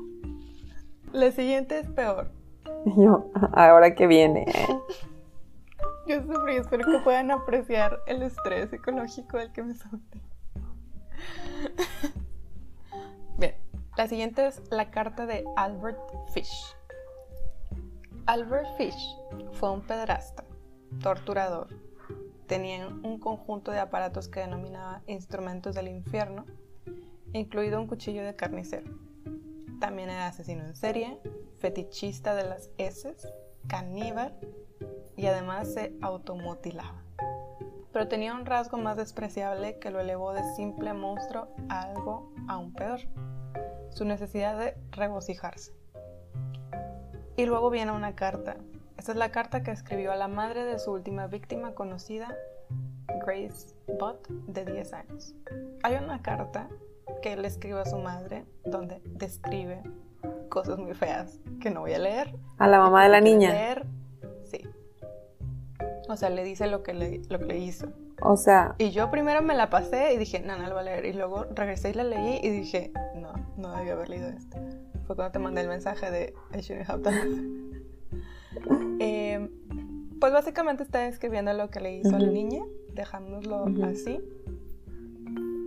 La 1.12 1.32
siguiente 1.32 1.80
es 1.80 1.88
peor. 1.90 2.32
Yo, 2.98 3.32
ahora 3.54 3.96
que 3.96 4.08
viene. 4.08 4.46
Yo 6.08 6.22
sufrí, 6.24 6.56
espero 6.58 6.86
que 6.86 7.00
puedan 7.00 7.32
apreciar 7.32 8.00
el 8.08 8.24
estrés 8.24 8.70
psicológico 8.72 9.38
del 9.38 9.52
que 9.52 9.64
me 9.64 9.76
sometí. 9.76 10.22
Bien, 13.38 13.56
la 13.98 14.08
siguiente 14.08 14.48
es 14.48 14.62
la 14.72 14.90
carta 14.90 15.26
de 15.26 15.44
Albert 15.56 16.00
Fish. 16.34 16.76
Albert 18.26 18.78
Fish 18.78 19.18
fue 19.54 19.72
un 19.72 19.82
pederasta, 19.82 20.46
torturador. 21.02 21.68
Tenía 22.48 22.88
un 22.88 23.20
conjunto 23.20 23.72
de 23.72 23.80
aparatos 23.80 24.28
que 24.30 24.42
denominaba 24.42 25.02
instrumentos 25.08 25.76
del 25.76 25.90
infierno, 25.90 26.46
incluido 27.34 27.80
un 27.80 27.88
cuchillo 27.88 28.24
de 28.24 28.36
carnicero. 28.36 28.92
También 29.80 30.10
era 30.10 30.28
asesino 30.28 30.66
en 30.66 30.76
serie, 30.76 31.20
fetichista 31.60 32.36
de 32.36 32.48
las 32.48 32.70
heces, 32.78 33.28
caníbal 33.68 34.38
y 35.18 35.26
además 35.26 35.74
se 35.74 35.94
automutilaba. 36.02 37.04
Pero 37.92 38.08
tenía 38.08 38.34
un 38.34 38.46
rasgo 38.46 38.78
más 38.78 38.96
despreciable 38.96 39.80
que 39.80 39.92
lo 39.92 40.00
elevó 40.00 40.34
de 40.34 40.44
simple 40.56 40.94
monstruo 40.94 41.50
a 41.68 41.82
algo 41.84 42.32
aún 42.48 42.74
peor, 42.74 43.02
su 43.92 44.06
necesidad 44.06 44.58
de 44.58 44.76
regocijarse. 44.92 45.74
Y 47.38 47.46
luego 47.46 47.70
viene 47.70 47.92
una 47.92 48.16
carta. 48.16 48.58
Esta 48.98 49.14
es 49.14 49.18
la 49.18 49.32
carta 49.32 49.64
que 49.64 49.72
escribió 49.72 50.12
a 50.12 50.16
la 50.16 50.28
madre 50.28 50.64
de 50.64 50.80
su 50.80 50.92
última 50.92 51.28
víctima 51.28 51.74
conocida, 51.74 52.36
Grace 53.26 53.74
Butt, 53.88 54.28
de 54.48 54.66
10 54.66 54.94
años. 54.94 55.34
Hay 55.84 55.96
una 55.96 56.22
carta 56.22 56.70
que 57.22 57.34
él 57.34 57.46
escribe 57.46 57.80
a 57.80 57.86
su 57.86 57.98
madre 57.98 58.46
donde 58.66 59.02
describe 59.06 59.82
cosas 60.50 60.78
muy 60.78 60.94
feas 60.94 61.40
que 61.60 61.72
no 61.72 61.82
voy 61.82 61.94
a 61.94 62.00
leer. 62.00 62.36
A 62.58 62.68
la 62.68 62.80
mamá 62.80 63.04
de 63.04 63.10
la 63.10 63.22
niña. 63.22 63.52
Leer, 63.52 63.86
sí. 64.44 64.62
O 66.10 66.16
sea, 66.16 66.30
le 66.30 66.44
dice 66.44 66.68
lo 66.68 66.84
que 66.84 66.94
le, 66.94 67.22
lo 67.30 67.40
que 67.40 67.46
le 67.46 67.58
hizo. 67.58 67.88
O 68.24 68.38
sea, 68.38 68.76
Y 68.78 68.92
yo 68.92 69.10
primero 69.10 69.42
me 69.42 69.56
la 69.56 69.70
pasé 69.70 70.14
y 70.14 70.18
dije, 70.18 70.40
no, 70.40 70.58
no 70.58 70.68
lo 70.68 70.76
voy 70.76 70.82
a 70.82 70.84
leer. 70.84 71.06
Y 71.06 71.14
luego 71.14 71.46
regresé 71.56 71.90
y 71.90 71.94
la 71.94 72.04
leí 72.04 72.40
y 72.42 72.50
dije, 72.50 72.92
no, 73.16 73.34
no 73.58 73.76
debí 73.76 73.90
haber 73.90 74.10
leído 74.10 74.30
esto. 74.30 74.58
Fue 75.08 75.16
cuando 75.16 75.32
te 75.32 75.40
mandé 75.40 75.62
el 75.62 75.68
mensaje 75.68 76.12
de 76.12 76.34
I 76.54 76.62
shouldn't 76.62 76.90
have 76.90 77.02
done 77.04 77.22
this". 77.22 77.42
Eh, 79.00 79.50
pues 80.20 80.32
básicamente 80.32 80.84
está 80.84 81.00
describiendo 81.00 81.52
lo 81.54 81.72
que 81.72 81.80
le 81.80 81.96
hizo 81.96 82.16
a 82.16 82.20
la 82.20 82.28
niña, 82.28 82.64
dejándoslo 82.94 83.64
Ujú. 83.64 83.86
así. 83.86 84.20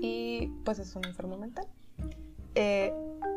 Y 0.00 0.52
pues 0.64 0.78
es 0.78 0.94
un 0.94 1.04
enfermo 1.04 1.36
mental. 1.36 1.66
Eh, 2.54 2.92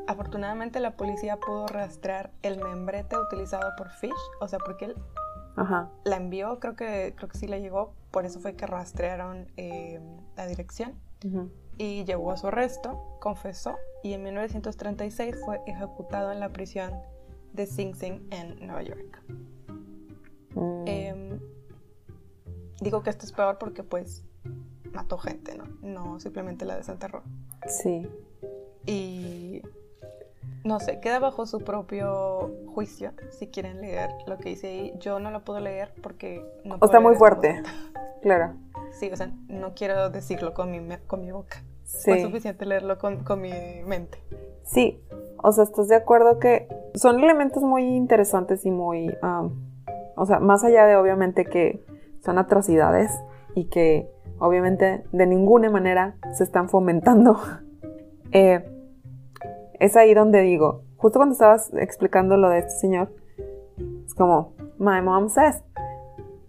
afortunadamente 0.05 0.79
la 0.79 0.91
policía 0.95 1.37
pudo 1.37 1.65
rastrear 1.67 2.29
el 2.43 2.57
membrete 2.61 3.17
utilizado 3.17 3.71
por 3.77 3.89
Fish, 3.89 4.11
o 4.39 4.47
sea, 4.47 4.59
porque 4.59 4.85
él 4.85 4.95
ajá. 5.57 5.91
la 6.05 6.15
envió, 6.15 6.59
creo 6.59 6.75
que, 6.75 7.13
creo 7.15 7.29
que 7.29 7.37
sí 7.37 7.47
le 7.47 7.61
llegó, 7.61 7.93
por 8.11 8.25
eso 8.25 8.39
fue 8.39 8.55
que 8.55 8.65
rastrearon 8.65 9.47
eh, 9.57 9.99
la 10.35 10.47
dirección 10.47 10.93
y 11.77 12.05
llevó 12.05 12.31
a 12.31 12.37
su 12.37 12.47
arresto, 12.47 13.17
confesó 13.19 13.75
y 14.03 14.13
en 14.13 14.23
1936 14.23 15.35
fue 15.43 15.61
ejecutado 15.67 16.31
en 16.31 16.39
la 16.39 16.49
prisión 16.49 16.93
de 17.53 17.65
Sing 17.65 17.93
Sing 17.95 18.27
en 18.31 18.65
Nueva 18.65 18.83
York. 18.83 19.21
Mm, 20.55 20.83
Em, 20.87 21.39
digo 22.81 23.03
que 23.03 23.09
esto 23.09 23.25
es 23.25 23.31
peor 23.31 23.57
porque 23.57 23.83
pues 23.83 24.23
mató 24.93 25.17
gente, 25.17 25.55
¿no? 25.57 25.65
No 25.81 26.19
simplemente 26.19 26.65
la 26.65 26.77
desenterró. 26.77 27.23
sí. 27.67 28.07
Y 28.85 29.61
no 30.67 30.79
sé, 30.79 30.99
queda 30.99 31.19
bajo 31.19 31.45
su 31.45 31.59
propio 31.59 32.53
juicio 32.73 33.13
si 33.31 33.47
quieren 33.47 33.81
leer 33.81 34.09
lo 34.27 34.37
que 34.37 34.49
dice 34.49 34.67
ahí. 34.67 34.93
Yo 34.99 35.19
no 35.19 35.31
lo 35.31 35.43
puedo 35.43 35.59
leer 35.59 35.93
porque 36.03 36.45
no 36.63 36.75
O 36.75 36.79
puedo 36.79 36.91
está 36.91 36.99
muy 36.99 37.15
fuerte. 37.15 37.63
Claro. 38.21 38.55
Sí, 38.91 39.09
o 39.13 39.15
sea, 39.15 39.31
no 39.47 39.73
quiero 39.75 40.09
decirlo 40.09 40.55
con 40.55 40.71
mi, 40.71 40.79
con 41.05 41.21
mi 41.21 41.31
boca. 41.31 41.63
Sí. 41.83 42.11
Fue 42.11 42.21
suficiente 42.21 42.65
leerlo 42.65 42.97
con, 42.97 43.23
con 43.23 43.39
mi 43.39 43.51
mente. 43.85 44.17
Sí, 44.63 44.99
o 45.37 45.51
sea, 45.51 45.63
¿estás 45.63 45.87
de 45.87 45.95
acuerdo 45.95 46.39
que 46.39 46.67
son 46.95 47.23
elementos 47.23 47.63
muy 47.63 47.83
interesantes 47.83 48.65
y 48.65 48.71
muy, 48.71 49.15
am, 49.21 49.53
o 50.15 50.25
sea, 50.25 50.39
más 50.39 50.63
allá 50.63 50.85
de 50.87 50.95
obviamente 50.95 51.45
que 51.45 51.85
son 52.25 52.39
atrocidades 52.39 53.11
y 53.55 53.65
que 53.65 54.09
obviamente 54.39 55.05
de 55.11 55.25
ninguna 55.27 55.69
manera 55.69 56.17
se 56.33 56.43
están 56.43 56.67
fomentando, 56.67 57.39
eh, 58.31 58.65
es 59.79 59.95
ahí 59.95 60.13
donde 60.13 60.41
digo, 60.41 60.83
justo 60.97 61.19
cuando 61.19 61.33
estabas 61.33 61.73
explicando 61.73 62.37
lo 62.37 62.49
de 62.49 62.59
este 62.59 62.71
señor, 62.71 63.13
es 64.05 64.13
como, 64.13 64.53
my 64.79 65.01
mom 65.01 65.29
says, 65.29 65.63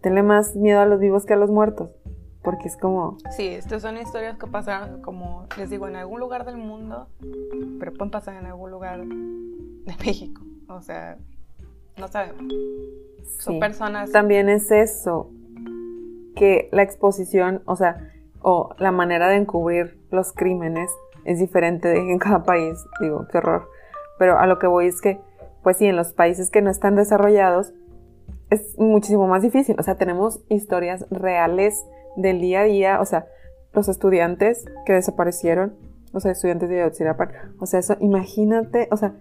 tenle 0.01 0.23
más 0.23 0.57
miedo 0.57 0.81
a 0.81 0.87
los 0.87 1.01
vivos 1.01 1.27
que 1.27 1.35
a 1.35 1.37
los 1.37 1.51
muertos, 1.51 1.91
porque 2.43 2.69
es 2.69 2.77
como, 2.77 3.19
Sí, 3.31 3.49
estas 3.49 3.83
son 3.83 3.99
historias 3.99 4.39
que 4.39 4.47
pasaron, 4.47 5.03
como 5.03 5.47
les 5.57 5.71
digo, 5.71 5.89
en 5.89 5.97
algún 5.97 6.21
lugar 6.21 6.45
del 6.45 6.57
mundo, 6.57 7.09
pero 7.79 7.93
pueden 7.93 8.11
pasar 8.11 8.37
en 8.37 8.47
algún 8.47 8.71
lugar 8.71 9.05
de 9.05 9.95
México. 10.05 10.43
O 10.69 10.81
sea, 10.81 11.17
no 11.97 12.09
sabemos. 12.09 12.53
Son 13.39 13.59
personas. 13.61 14.13
también 14.13 14.49
es 14.49 14.71
eso, 14.71 15.31
que 16.35 16.69
la 16.73 16.83
exposición, 16.83 17.63
o 17.67 17.77
sea, 17.77 18.11
o 18.41 18.75
la 18.79 18.93
manera 18.93 19.29
de 19.29 19.37
encubrir 19.37 20.01
los 20.11 20.33
crímenes 20.33 20.91
es 21.29 21.39
diferente 21.39 21.95
en 21.95 22.19
cada 22.19 22.43
país. 22.43 22.85
Digo, 23.01 23.27
qué 23.31 23.39
horror. 23.39 23.69
Pero 24.19 24.39
a 24.39 24.47
lo 24.47 24.59
que 24.59 24.67
voy 24.67 24.87
es 24.87 25.01
que, 25.01 25.21
pues 25.63 25.77
sí, 25.77 25.87
en 25.87 25.95
los 25.95 26.15
países 26.15 26.51
que 26.51 26.63
no 26.63 26.71
están 26.71 26.97
desarrollados 26.97 27.75
es 28.51 28.79
muchísimo 28.79 29.29
más 29.29 29.43
difícil. 29.43 29.77
O 29.79 29.83
sea, 29.83 29.97
tenemos 29.97 30.41
historias 30.49 31.07
reales 31.11 31.85
del 32.17 32.41
día 32.41 32.61
a 32.61 32.65
día, 32.65 33.01
o 33.01 33.05
sea, 33.05 33.27
los 33.75 33.89
estudiantes 33.89 34.65
que 34.87 34.95
desaparecieron, 34.95 35.77
o 36.15 36.21
sea, 36.21 36.33
estudiantes 36.33 36.71
de 36.71 36.81
Ayotzinapa, 36.81 37.29
o 37.61 37.67
sea, 37.67 37.81
eso, 37.81 37.97
imagínate, 38.01 38.89
o 38.91 38.97
sea, 38.97 39.15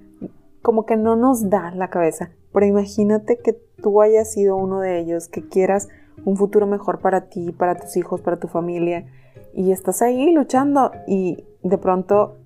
como 0.62 0.86
que 0.86 0.96
no 0.96 1.18
nos 1.18 1.50
da 1.50 1.72
la 1.72 1.90
cabeza, 1.90 2.32
pero 2.54 2.66
imagínate 2.66 3.38
que 3.38 3.54
tú 3.84 4.02
hayas 4.02 4.32
sido 4.32 4.56
uno 4.56 4.80
de 4.80 4.98
ellos, 4.98 5.28
que 5.28 5.48
quieras 5.48 5.90
un 6.26 6.38
futuro 6.38 6.66
mejor 6.66 7.00
para 7.00 7.30
ti, 7.30 7.52
para 7.52 7.76
tus 7.76 7.98
hijos, 7.98 8.22
para 8.22 8.40
tu 8.40 8.48
familia, 8.48 9.06
y 9.54 9.72
estás 9.72 10.02
ahí 10.02 10.32
luchando 10.32 10.92
y 11.06 11.44
de 11.70 11.78
pronto 11.78 12.38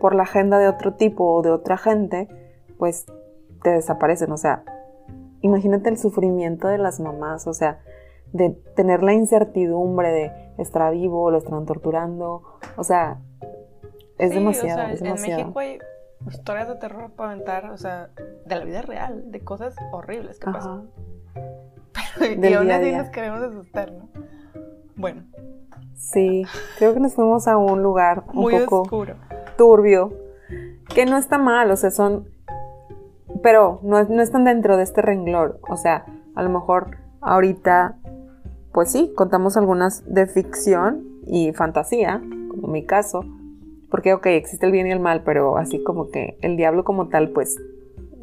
por 0.00 0.14
la 0.14 0.24
agenda 0.24 0.58
de 0.58 0.68
otro 0.68 0.94
tipo 0.94 1.24
o 1.34 1.42
de 1.42 1.50
otra 1.50 1.76
gente, 1.76 2.28
pues 2.78 3.06
te 3.62 3.70
desaparecen, 3.70 4.30
o 4.32 4.36
sea, 4.36 4.62
imagínate 5.40 5.88
el 5.88 5.98
sufrimiento 5.98 6.68
de 6.68 6.78
las 6.78 7.00
mamás, 7.00 7.46
o 7.46 7.54
sea, 7.54 7.80
de 8.32 8.50
tener 8.74 9.02
la 9.02 9.12
incertidumbre 9.12 10.10
de 10.10 10.32
estar 10.58 10.92
vivo, 10.92 11.30
lo 11.30 11.38
están 11.38 11.64
torturando, 11.64 12.42
o 12.76 12.84
sea, 12.84 13.18
es 14.18 14.30
Sí, 14.30 14.36
o 14.36 14.40
demasiado, 14.40 14.78
sea, 14.80 14.92
es 14.92 15.00
En 15.00 15.04
demasiado. 15.04 15.40
México 15.42 15.58
hay 15.60 15.78
historias 16.30 16.68
de 16.68 16.76
terror 16.76 17.10
para 17.12 17.32
aventar, 17.32 17.70
o 17.70 17.76
sea, 17.76 18.10
de 18.44 18.54
la 18.56 18.64
vida 18.64 18.82
real, 18.82 19.30
de 19.30 19.40
cosas 19.40 19.74
horribles 19.92 20.38
que 20.38 20.48
Ajá. 20.48 20.58
pasan. 20.58 20.90
y 22.32 22.34
Del 22.36 22.54
aún 22.54 22.70
así 22.70 22.92
nos 22.92 23.08
queremos 23.10 23.40
asustar, 23.42 23.92
¿no? 23.92 24.08
Bueno, 24.96 25.24
Sí, 25.96 26.44
creo 26.78 26.94
que 26.94 27.00
nos 27.00 27.14
fuimos 27.14 27.48
a 27.48 27.56
un 27.56 27.82
lugar 27.82 28.24
un 28.28 28.42
muy 28.42 28.58
poco 28.60 28.82
oscuro. 28.82 29.14
turbio, 29.56 30.12
que 30.94 31.06
no 31.06 31.16
está 31.16 31.38
mal, 31.38 31.70
o 31.70 31.76
sea, 31.76 31.90
son, 31.90 32.28
pero 33.42 33.80
no, 33.82 34.04
no 34.04 34.22
están 34.22 34.44
dentro 34.44 34.76
de 34.76 34.82
este 34.82 35.02
renglón, 35.02 35.56
o 35.68 35.76
sea, 35.76 36.04
a 36.34 36.42
lo 36.42 36.50
mejor 36.50 36.98
ahorita, 37.22 37.96
pues 38.72 38.92
sí, 38.92 39.12
contamos 39.16 39.56
algunas 39.56 40.04
de 40.06 40.26
ficción 40.26 41.02
y 41.26 41.52
fantasía, 41.52 42.22
como 42.50 42.68
mi 42.68 42.84
caso, 42.84 43.24
porque, 43.90 44.12
ok, 44.12 44.26
existe 44.26 44.66
el 44.66 44.72
bien 44.72 44.86
y 44.86 44.92
el 44.92 45.00
mal, 45.00 45.22
pero 45.24 45.56
así 45.56 45.82
como 45.82 46.10
que 46.10 46.36
el 46.42 46.56
diablo 46.56 46.84
como 46.84 47.08
tal, 47.08 47.30
pues, 47.30 47.56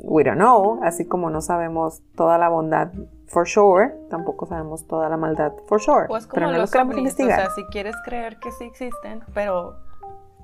we 0.04 0.24
don't 0.24 0.38
know, 0.38 0.80
así 0.84 1.06
como 1.06 1.30
no 1.30 1.42
sabemos 1.42 2.02
toda 2.16 2.38
la 2.38 2.50
bondad 2.50 2.92
for 3.28 3.48
sure, 3.48 3.94
tampoco 4.10 4.46
sabemos 4.46 4.86
toda 4.88 5.10
la 5.10 5.18
maldad 5.18 5.54
for 5.68 5.82
sure. 5.82 6.08
Pues 6.08 6.28
como 6.28 6.42
pero 6.42 6.52
no 6.52 6.58
los 6.58 6.72
queremos 6.72 6.98
investigar. 6.98 7.40
o 7.40 7.42
sea, 7.44 7.50
si 7.52 7.64
quieres 7.66 7.96
creer 8.06 8.38
que 8.38 8.52
sí 8.52 8.66
existen, 8.66 9.24
pero 9.34 9.76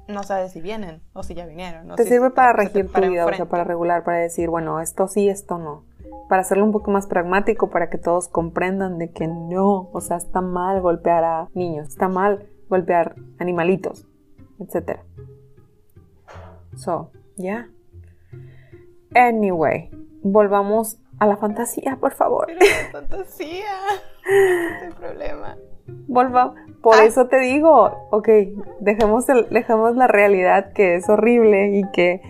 no 0.07 0.23
sabes 0.23 0.51
si 0.51 0.61
vienen 0.61 1.01
o 1.13 1.23
si 1.23 1.35
ya 1.35 1.45
vinieron. 1.45 1.91
o 1.91 1.95
te 1.95 2.03
si 2.03 2.09
sirve 2.09 2.31
para 2.31 2.53
regir 2.53 2.91
tu 2.91 3.01
vida, 3.01 3.25
o 3.25 3.33
sea, 3.33 3.45
para 3.45 3.63
regular, 3.63 4.03
para 4.03 4.17
decir, 4.17 4.49
bueno, 4.49 4.79
esto 4.79 5.07
sí, 5.07 5.29
esto 5.29 5.57
no. 5.57 5.85
Para 6.27 6.41
hacerlo 6.41 6.65
un 6.65 6.71
poco 6.71 6.91
más 6.91 7.07
pragmático, 7.07 7.69
para 7.69 7.89
que 7.89 7.97
todos 7.97 8.27
comprendan 8.27 8.97
de 8.97 9.11
que 9.11 9.27
no, 9.27 9.89
o 9.91 10.01
sea, 10.01 10.17
está 10.17 10.41
mal 10.41 10.81
golpear 10.81 11.23
a 11.23 11.49
niños, 11.53 11.89
está 11.89 12.07
mal 12.07 12.47
golpear 12.69 13.15
animalitos, 13.39 14.07
etc. 14.59 14.99
So, 16.75 17.11
ya. 17.35 17.69
Anyway, 19.15 19.89
volvamos 20.21 20.99
a 21.19 21.25
la 21.25 21.37
fantasía, 21.37 21.97
por 21.99 22.13
favor. 22.13 22.45
Pero 22.47 22.59
es 22.61 22.91
fantasía. 22.91 23.65
Ese 24.25 24.77
es 24.77 24.83
el 24.83 24.93
problema. 24.93 25.57
Volva. 26.07 26.53
Por 26.81 26.95
Ah. 26.95 27.03
eso 27.05 27.27
te 27.27 27.39
digo, 27.39 28.07
ok, 28.11 28.29
dejemos, 28.79 29.27
el- 29.29 29.49
dejemos 29.49 29.95
la 29.95 30.07
realidad 30.07 30.71
que 30.73 30.95
es 30.95 31.09
horrible 31.09 31.77
y 31.77 31.83
que 31.91 32.21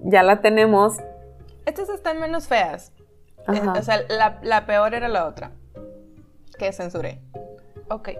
ya 0.00 0.22
la 0.22 0.40
tenemos. 0.42 0.98
Estas 1.64 1.88
están 1.88 2.20
menos 2.20 2.48
feas. 2.48 2.92
Eh, 3.48 3.58
Ajá. 3.62 3.72
o 3.78 3.82
sea, 3.82 4.00
la, 4.08 4.38
la 4.42 4.66
peor 4.66 4.94
era 4.94 5.08
la 5.08 5.26
otra. 5.26 5.52
Que 6.58 6.72
censuré. 6.72 7.20
Ok. 7.88 8.10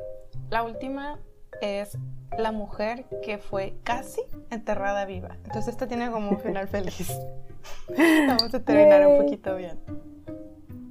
La 0.50 0.62
última 0.62 1.18
es 1.60 1.98
la 2.38 2.52
mujer 2.52 3.06
que 3.22 3.38
fue 3.38 3.76
casi 3.82 4.22
enterrada 4.50 5.04
viva. 5.04 5.36
Entonces 5.44 5.68
esta 5.68 5.86
tiene 5.86 6.10
como 6.10 6.30
un 6.30 6.40
final 6.40 6.68
feliz. 6.68 7.10
Vamos 8.28 8.54
a 8.54 8.60
terminar 8.60 9.06
un 9.06 9.14
Yay. 9.14 9.22
poquito 9.22 9.56
bien. 9.56 9.78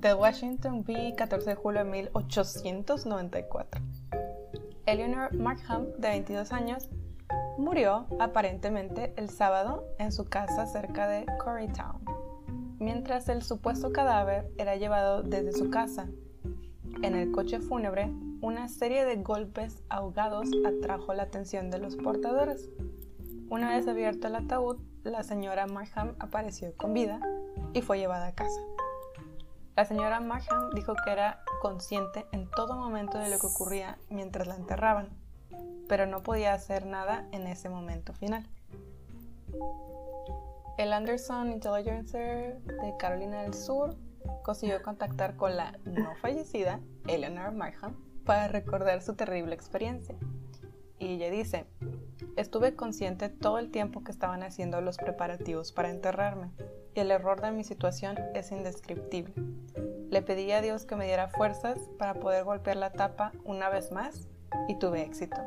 The 0.01 0.13
Washington 0.13 0.83
V, 0.87 1.15
14 1.15 1.49
de 1.49 1.55
julio 1.55 1.83
de 1.83 1.89
1894. 1.89 3.81
Eleanor 4.85 5.33
Markham, 5.33 5.87
de 5.97 6.09
22 6.09 6.51
años, 6.51 6.89
murió 7.57 8.05
aparentemente 8.19 9.13
el 9.17 9.29
sábado 9.29 9.85
en 9.97 10.11
su 10.11 10.25
casa 10.25 10.67
cerca 10.67 11.07
de 11.07 11.25
Corrytown, 11.43 12.03
mientras 12.77 13.29
el 13.29 13.41
supuesto 13.41 13.91
cadáver 13.91 14.47
era 14.57 14.75
llevado 14.75 15.23
desde 15.23 15.53
su 15.53 15.69
casa. 15.69 16.07
En 17.01 17.15
el 17.15 17.31
coche 17.31 17.59
fúnebre, 17.59 18.11
una 18.41 18.67
serie 18.67 19.05
de 19.05 19.17
golpes 19.17 19.83
ahogados 19.89 20.49
atrajo 20.65 21.13
la 21.13 21.23
atención 21.23 21.69
de 21.69 21.79
los 21.79 21.95
portadores. 21.95 22.69
Una 23.49 23.69
vez 23.69 23.87
abierto 23.87 24.27
el 24.27 24.35
ataúd, 24.35 24.77
la 25.03 25.23
señora 25.23 25.67
Markham 25.67 26.15
apareció 26.19 26.75
con 26.77 26.93
vida 26.93 27.19
y 27.73 27.81
fue 27.81 27.99
llevada 27.99 28.27
a 28.27 28.35
casa. 28.35 28.59
La 29.75 29.85
señora 29.85 30.19
Markham 30.21 30.71
dijo 30.73 30.93
que 31.03 31.11
era 31.11 31.43
consciente 31.61 32.25
en 32.31 32.49
todo 32.49 32.75
momento 32.75 33.17
de 33.17 33.29
lo 33.29 33.39
que 33.39 33.47
ocurría 33.47 33.97
mientras 34.09 34.47
la 34.47 34.55
enterraban, 34.55 35.09
pero 35.87 36.05
no 36.05 36.23
podía 36.23 36.53
hacer 36.53 36.85
nada 36.85 37.27
en 37.31 37.45
ese 37.47 37.69
momento 37.69 38.13
final. 38.13 38.47
El 40.77 40.93
Anderson 40.93 41.51
Intelligencer 41.51 42.59
de 42.61 42.97
Carolina 42.97 43.41
del 43.43 43.53
Sur 43.53 43.95
consiguió 44.43 44.81
contactar 44.81 45.35
con 45.35 45.55
la 45.55 45.77
no 45.85 46.15
fallecida 46.21 46.79
Eleanor 47.07 47.53
Markham 47.53 47.95
para 48.25 48.47
recordar 48.47 49.01
su 49.01 49.15
terrible 49.15 49.55
experiencia. 49.55 50.15
Y 50.97 51.15
ella 51.15 51.29
dice, 51.29 51.65
estuve 52.37 52.75
consciente 52.75 53.29
todo 53.29 53.59
el 53.59 53.71
tiempo 53.71 54.03
que 54.03 54.11
estaban 54.11 54.43
haciendo 54.43 54.81
los 54.81 54.97
preparativos 54.97 55.71
para 55.71 55.89
enterrarme, 55.89 56.51
y 56.93 56.99
el 57.01 57.11
error 57.11 57.41
de 57.41 57.51
mi 57.51 57.63
situación 57.63 58.17
es 58.33 58.51
indescriptible. 58.51 59.33
Le 60.09 60.21
pedí 60.21 60.51
a 60.51 60.61
Dios 60.61 60.85
que 60.85 60.95
me 60.95 61.05
diera 61.05 61.27
fuerzas 61.27 61.77
para 61.99 62.15
poder 62.15 62.45
golpear 62.45 62.77
la 62.77 62.93
tapa 62.93 63.33
una 63.43 63.69
vez 63.69 63.91
más, 63.91 64.27
y 64.67 64.79
tuve 64.79 65.01
éxito. 65.01 65.41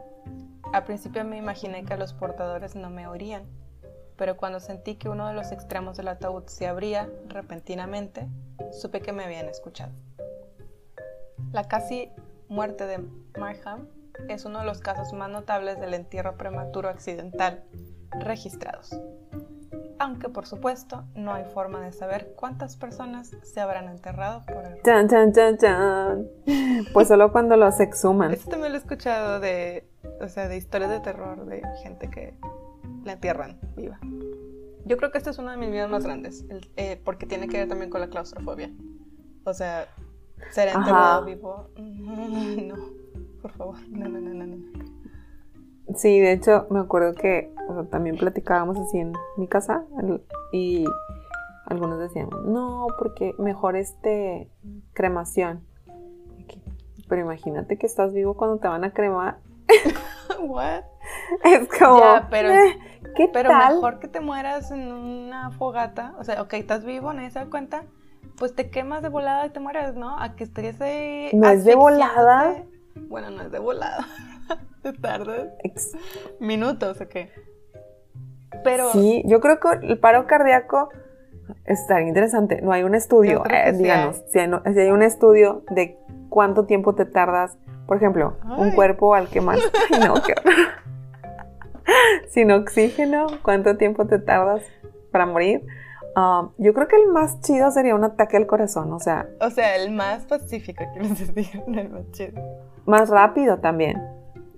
Al 0.72 0.84
principio 0.84 1.24
me 1.24 1.38
imaginé 1.38 1.84
que 1.84 1.96
los 1.96 2.12
portadores 2.12 2.76
no 2.76 2.90
me 2.90 3.06
oirían, 3.06 3.46
pero 4.16 4.36
cuando 4.36 4.60
sentí 4.60 4.96
que 4.96 5.08
uno 5.08 5.26
de 5.28 5.34
los 5.34 5.52
extremos 5.52 5.96
del 5.96 6.08
ataúd 6.08 6.44
se 6.46 6.66
abría 6.66 7.08
repentinamente, 7.28 8.28
supe 8.72 9.00
que 9.00 9.12
me 9.12 9.24
habían 9.24 9.48
escuchado. 9.48 9.92
La 11.52 11.64
casi 11.64 12.10
muerte 12.48 12.86
de 12.86 12.98
Markham 13.38 13.88
es 14.28 14.44
uno 14.44 14.60
de 14.60 14.64
los 14.64 14.80
casos 14.80 15.12
más 15.12 15.30
notables 15.30 15.78
del 15.78 15.94
entierro 15.94 16.36
prematuro 16.36 16.88
accidental 16.88 17.62
registrados. 18.20 18.98
Aunque 20.00 20.28
por 20.28 20.46
supuesto 20.46 21.04
no 21.14 21.34
hay 21.34 21.44
forma 21.44 21.80
de 21.80 21.92
saber 21.92 22.32
cuántas 22.36 22.76
personas 22.76 23.36
se 23.42 23.60
habrán 23.60 23.88
enterrado 23.88 24.44
por 24.46 24.64
el... 24.64 24.82
Chan, 24.82 25.08
chan, 25.08 25.32
chan, 25.32 25.58
chan. 25.58 26.28
Pues 26.92 27.08
solo 27.08 27.32
cuando 27.32 27.56
los 27.56 27.80
exhuman. 27.80 28.32
Esto 28.32 28.50
también 28.50 28.72
lo 28.72 28.78
he 28.78 28.80
escuchado 28.80 29.40
de, 29.40 29.88
o 30.20 30.28
sea, 30.28 30.48
de 30.48 30.56
historias 30.56 30.90
de 30.90 31.00
terror 31.00 31.46
de 31.46 31.62
gente 31.82 32.08
que 32.08 32.34
la 33.04 33.12
entierran 33.12 33.58
viva. 33.76 33.98
Yo 34.84 34.96
creo 34.96 35.10
que 35.10 35.18
este 35.18 35.30
es 35.30 35.38
uno 35.38 35.50
de 35.50 35.56
mis 35.56 35.68
miedos 35.70 35.90
más 35.90 36.04
grandes, 36.04 36.44
el- 36.50 36.70
eh, 36.76 37.00
porque 37.04 37.26
tiene 37.26 37.48
que 37.48 37.58
ver 37.58 37.68
también 37.68 37.90
con 37.90 38.00
la 38.00 38.08
claustrofobia. 38.08 38.70
O 39.44 39.52
sea, 39.54 39.86
ser 40.50 40.68
enterrado 40.68 41.24
vivo, 41.24 41.68
no, 41.76 42.74
por 43.42 43.52
favor, 43.52 43.76
no, 43.90 44.08
no, 44.08 44.20
no, 44.20 44.34
no, 44.34 44.46
no. 44.46 44.56
Sí, 45.96 46.20
de 46.20 46.32
hecho, 46.32 46.66
me 46.70 46.80
acuerdo 46.80 47.14
que 47.14 47.52
o 47.68 47.74
sea, 47.74 47.84
también 47.90 48.16
platicábamos 48.18 48.78
así 48.78 48.98
en 48.98 49.12
mi 49.36 49.48
casa 49.48 49.84
y 50.52 50.84
algunos 51.66 51.98
decían, 51.98 52.28
no, 52.46 52.86
porque 52.98 53.34
mejor 53.38 53.76
este 53.76 54.50
cremación. 54.94 55.62
Pero 57.08 57.22
imagínate 57.22 57.78
que 57.78 57.86
estás 57.86 58.12
vivo 58.12 58.34
cuando 58.36 58.58
te 58.58 58.68
van 58.68 58.84
a 58.84 58.92
cremar. 58.92 59.38
What? 60.40 60.82
Es 61.44 61.66
como, 61.78 61.98
Ya, 62.00 62.26
pero- 62.30 62.50
"Eh, 62.52 62.78
¿qué 63.14 63.28
Pero 63.28 63.50
tal? 63.50 63.74
mejor 63.74 63.98
que 64.00 64.08
te 64.08 64.20
mueras 64.20 64.70
en 64.70 64.92
una 64.92 65.50
fogata, 65.52 66.14
o 66.18 66.24
sea, 66.24 66.40
ok, 66.42 66.54
estás 66.54 66.84
vivo, 66.84 67.12
nadie 67.12 67.30
se 67.30 67.38
da 67.40 67.46
cuenta, 67.46 67.84
pues 68.36 68.54
te 68.54 68.70
quemas 68.70 69.02
de 69.02 69.08
volada 69.08 69.46
y 69.46 69.50
te 69.50 69.60
mueres, 69.60 69.94
¿no? 69.94 70.18
A 70.20 70.34
que 70.36 70.44
estés 70.44 70.80
ahí 70.80 71.30
¿No 71.32 71.48
es 71.50 71.64
de 71.64 71.74
volada? 71.74 72.64
Bueno, 73.08 73.30
no 73.30 73.42
es 73.42 73.50
de 73.52 73.58
volada. 73.58 74.06
te 74.82 74.92
tardas 74.92 75.48
Ex- 75.64 75.92
minutos, 76.40 77.00
¿o 77.00 77.08
qué? 77.08 77.30
Pero 78.64 78.90
Sí, 78.92 79.22
yo 79.26 79.40
creo 79.40 79.60
que 79.60 79.68
el 79.86 79.98
paro 79.98 80.26
cardíaco 80.26 80.90
estaría 81.64 82.08
interesante. 82.08 82.60
No 82.62 82.72
hay 82.72 82.82
un 82.82 82.94
estudio, 82.94 83.42
eh, 83.50 83.72
díganos, 83.72 84.22
si 84.28 84.38
hay, 84.38 84.48
no- 84.48 84.62
si 84.64 84.78
hay 84.78 84.90
un 84.90 85.02
estudio 85.02 85.64
de 85.70 85.96
cuánto 86.28 86.64
tiempo 86.66 86.94
te 86.94 87.04
tardas, 87.04 87.56
por 87.86 87.96
ejemplo, 87.96 88.36
un 88.56 88.68
Ay. 88.70 88.74
cuerpo 88.74 89.14
al 89.14 89.28
que 89.28 89.40
más, 89.40 89.58
Ay, 89.90 90.00
no, 90.00 90.14
qué 90.14 90.32
horror. 90.32 90.54
sin 92.28 92.50
oxígeno, 92.50 93.26
cuánto 93.42 93.76
tiempo 93.76 94.06
te 94.06 94.18
tardas 94.18 94.62
para 95.10 95.26
morir. 95.26 95.64
Um, 96.16 96.50
yo 96.58 96.74
creo 96.74 96.88
que 96.88 96.96
el 96.96 97.08
más 97.08 97.40
chido 97.42 97.70
sería 97.70 97.94
un 97.94 98.02
ataque 98.04 98.36
al 98.36 98.46
corazón, 98.46 98.92
o 98.92 98.98
sea, 98.98 99.28
O 99.40 99.50
sea, 99.50 99.76
el 99.76 99.92
más 99.92 100.24
pacífico, 100.24 100.84
quiero 100.92 101.08
decir, 101.08 101.62
no 101.66 101.80
el 101.80 101.88
más 101.90 102.10
chido. 102.12 102.40
más 102.86 103.08
rápido 103.08 103.58
también. 103.58 104.02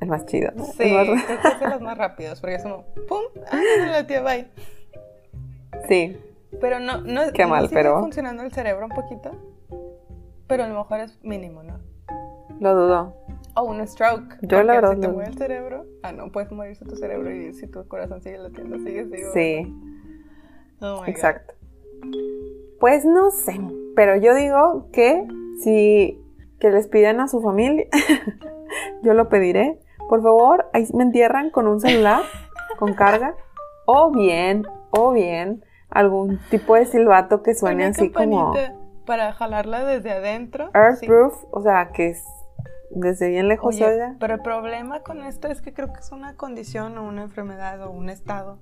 El 0.00 0.08
más 0.08 0.24
chido. 0.24 0.50
¿no? 0.54 0.64
Sí, 0.64 0.84
El 0.84 1.10
más 1.14 1.24
creo 1.26 1.58
que 1.58 1.68
los 1.68 1.80
más 1.82 1.98
rápidos, 1.98 2.40
porque 2.40 2.54
es 2.56 2.62
como, 2.62 2.84
¡pum! 3.08 3.20
¡Ah, 3.50 3.60
no, 3.78 3.86
la 3.86 4.06
tía, 4.06 4.22
bye! 4.22 4.46
sí, 5.88 6.16
Pero 6.60 6.80
no, 6.80 7.00
no, 7.02 7.32
Qué 7.34 7.42
no 7.42 7.48
mal, 7.50 7.68
sigue 7.68 7.74
pero- 7.82 8.00
funcionando 8.00 8.42
el 8.42 8.52
cerebro 8.52 8.86
un 8.86 8.92
poquito. 8.92 9.30
Pero 10.46 10.64
a 10.64 10.68
lo 10.68 10.74
mejor 10.78 11.00
es 11.00 11.18
mínimo, 11.22 11.62
¿no? 11.62 11.78
lo 12.58 12.74
dudo. 12.74 13.14
O 13.54 13.62
un 13.64 13.86
stroke. 13.86 14.36
Yo, 14.42 14.62
la 14.62 14.74
verdad, 14.74 14.94
Si 14.94 15.00
te 15.00 15.08
no. 15.08 15.14
muere 15.14 15.30
el 15.30 15.36
cerebro, 15.38 15.84
ah, 16.02 16.12
no, 16.12 16.30
puedes 16.30 16.50
morirse 16.52 16.84
tu 16.84 16.96
cerebro 16.96 17.30
y 17.34 17.52
si 17.54 17.66
tu 17.66 17.86
corazón 17.88 18.22
sigue 18.22 18.38
latiendo, 18.38 18.78
sigue, 18.78 19.04
sigue. 19.04 19.32
Sí. 19.32 19.74
Oh 20.80 20.94
my 20.94 20.98
God. 21.00 21.08
Exacto. 21.08 21.54
Pues 22.78 23.04
no 23.04 23.30
sé, 23.30 23.60
pero 23.94 24.16
yo 24.16 24.34
digo 24.34 24.88
que 24.92 25.26
si 25.62 26.18
que 26.58 26.70
les 26.70 26.88
pidan 26.88 27.20
a 27.20 27.28
su 27.28 27.40
familia, 27.42 27.86
yo 29.02 29.14
lo 29.14 29.28
pediré. 29.28 29.78
Por 30.08 30.22
favor, 30.22 30.68
ahí 30.72 30.86
me 30.94 31.04
entierran 31.04 31.50
con 31.50 31.66
un 31.66 31.80
celular, 31.80 32.22
con 32.78 32.94
carga, 32.94 33.34
o 33.86 34.10
bien, 34.10 34.64
o 34.90 35.12
bien, 35.12 35.64
algún 35.88 36.38
tipo 36.50 36.74
de 36.74 36.86
silbato 36.86 37.42
que 37.42 37.54
suene 37.54 37.84
Una 37.84 37.90
así 37.90 38.10
como 38.10 38.54
Para 39.06 39.32
jalarla 39.32 39.84
desde 39.84 40.10
adentro. 40.12 40.66
sí. 40.66 40.78
Earthproof, 41.06 41.44
o 41.50 41.62
sea, 41.62 41.90
que 41.92 42.08
es 42.10 42.24
desde 42.90 43.28
bien 43.28 43.48
lejos 43.48 43.76
Oye, 43.76 43.86
oiga. 43.86 44.16
pero 44.18 44.34
el 44.34 44.40
problema 44.42 45.00
con 45.00 45.22
esto 45.22 45.48
es 45.48 45.60
que 45.62 45.72
creo 45.72 45.92
que 45.92 46.00
es 46.00 46.10
una 46.12 46.34
condición 46.36 46.98
o 46.98 47.04
una 47.06 47.22
enfermedad 47.22 47.82
o 47.82 47.90
un 47.90 48.08
estado 48.10 48.58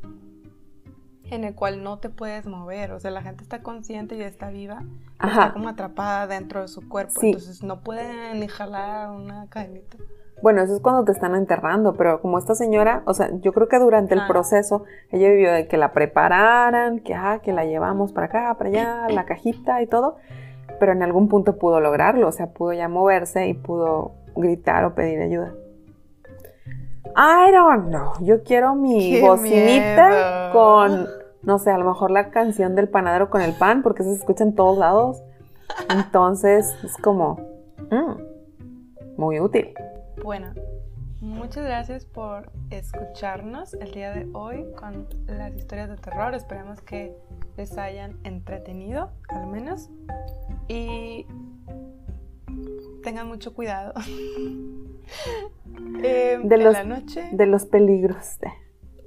en 1.31 1.45
el 1.45 1.55
cual 1.55 1.83
no 1.83 1.99
te 1.99 2.09
puedes 2.09 2.47
mover. 2.47 2.93
O 2.93 3.01
sea, 3.01 3.11
la 3.11 3.21
gente 3.23 3.43
está 3.43 3.63
consciente 3.63 4.17
y 4.17 4.23
está 4.23 4.49
viva, 4.51 4.83
pero 5.21 5.33
está 5.33 5.53
como 5.53 5.69
atrapada 5.69 6.27
dentro 6.27 6.63
de 6.63 6.69
su 6.69 6.89
cuerpo. 6.89 7.21
Sí. 7.21 7.29
Entonces 7.29 7.63
no 7.63 7.81
pueden 7.81 8.41
ni 8.41 8.49
jalar 8.49 9.11
una 9.11 9.47
cadenita. 9.51 9.99
Bueno, 10.41 10.63
eso 10.63 10.75
es 10.77 10.81
cuando 10.81 11.05
te 11.05 11.13
están 11.13 11.35
enterrando, 11.35 11.95
pero 11.95 12.21
como 12.23 12.39
esta 12.39 12.55
señora, 12.55 13.03
o 13.07 13.13
sea, 13.13 13.29
yo 13.41 13.53
creo 13.53 13.69
que 13.69 13.79
durante 13.79 14.15
el 14.15 14.21
Ah. 14.21 14.29
proceso 14.29 14.85
ella 15.11 15.29
vivió 15.29 15.53
de 15.53 15.67
que 15.67 15.77
la 15.77 15.93
prepararan, 15.93 17.01
que, 17.01 17.13
ah, 17.15 17.41
que 17.43 17.53
la 17.53 17.65
llevamos 17.65 18.13
para 18.13 18.27
acá, 18.29 18.55
para 18.57 18.71
allá, 18.71 19.09
la 19.11 19.27
cajita 19.27 19.83
y 19.83 19.87
todo, 19.89 20.17
pero 20.79 20.93
en 20.93 21.03
algún 21.03 21.29
punto 21.29 21.59
pudo 21.59 21.81
lograrlo, 21.81 22.29
o 22.29 22.33
sea, 22.33 22.47
pudo 22.53 22.73
ya 22.73 22.89
moverse 22.89 23.49
y 23.49 23.55
pudo 23.55 24.15
gritar 24.41 24.85
o 24.85 24.95
pedir 24.95 25.21
ayuda. 25.21 25.55
I 27.17 27.51
don't 27.53 27.89
know, 27.89 28.13
yo 28.21 28.43
quiero 28.43 28.75
mi 28.75 29.13
¡Qué 29.13 29.23
bocinita 29.23 30.09
miedo! 30.09 30.53
con, 30.53 31.07
no 31.43 31.59
sé, 31.59 31.71
a 31.71 31.79
lo 31.79 31.85
mejor 31.85 32.11
la 32.11 32.31
canción 32.31 32.75
del 32.75 32.89
panadero 32.89 33.31
con 33.31 33.41
el 33.41 33.55
pan, 33.55 33.83
porque 33.83 34.03
eso 34.03 34.13
se 34.13 34.19
escucha 34.19 34.45
en 34.45 34.55
todos 34.55 34.79
lados. 34.79 35.23
Entonces, 35.91 36.75
es 36.85 36.97
como, 36.99 37.41
mm, 37.91 39.17
muy 39.17 39.41
útil. 39.41 39.75
Bueno, 40.23 40.53
muchas 41.21 41.65
gracias 41.65 42.05
por 42.05 42.51
escucharnos 42.71 43.75
el 43.75 43.93
día 43.93 44.13
de 44.13 44.29
hoy 44.33 44.65
con 44.79 45.09
las 45.27 45.55
historias 45.55 45.89
de 45.89 45.97
terror. 45.97 46.35
Esperamos 46.35 46.81
que 46.83 47.13
les 47.57 47.77
hayan 47.79 48.17
entretenido, 48.25 49.11
al 49.29 49.47
menos. 49.49 49.91
Y 50.69 51.27
tengan 53.03 53.29
mucho 53.29 53.55
cuidado. 53.55 53.95
Eh, 56.03 56.39
De 56.45 56.55
en 56.57 56.65
los- 56.65 56.73
la 56.75 56.85
noche, 56.85 57.29
De 57.33 57.47
los 57.47 57.65
peligros. 57.65 58.39
de- 58.41 58.53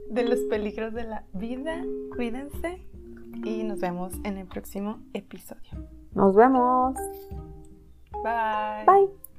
de 0.10 0.24
los 0.28 0.40
peligros 0.50 0.94
de 0.94 1.04
la 1.04 1.26
vida. 1.34 1.84
Cuídense 2.16 2.86
y 3.46 3.64
nos 3.64 3.80
vemos 3.80 4.14
en 4.24 4.38
el 4.40 4.48
próximo 4.48 5.00
episodio. 5.14 5.88
Nos 6.14 6.36
vemos. 6.36 6.96
Bye. 8.24 8.86
Bye. 8.86 9.31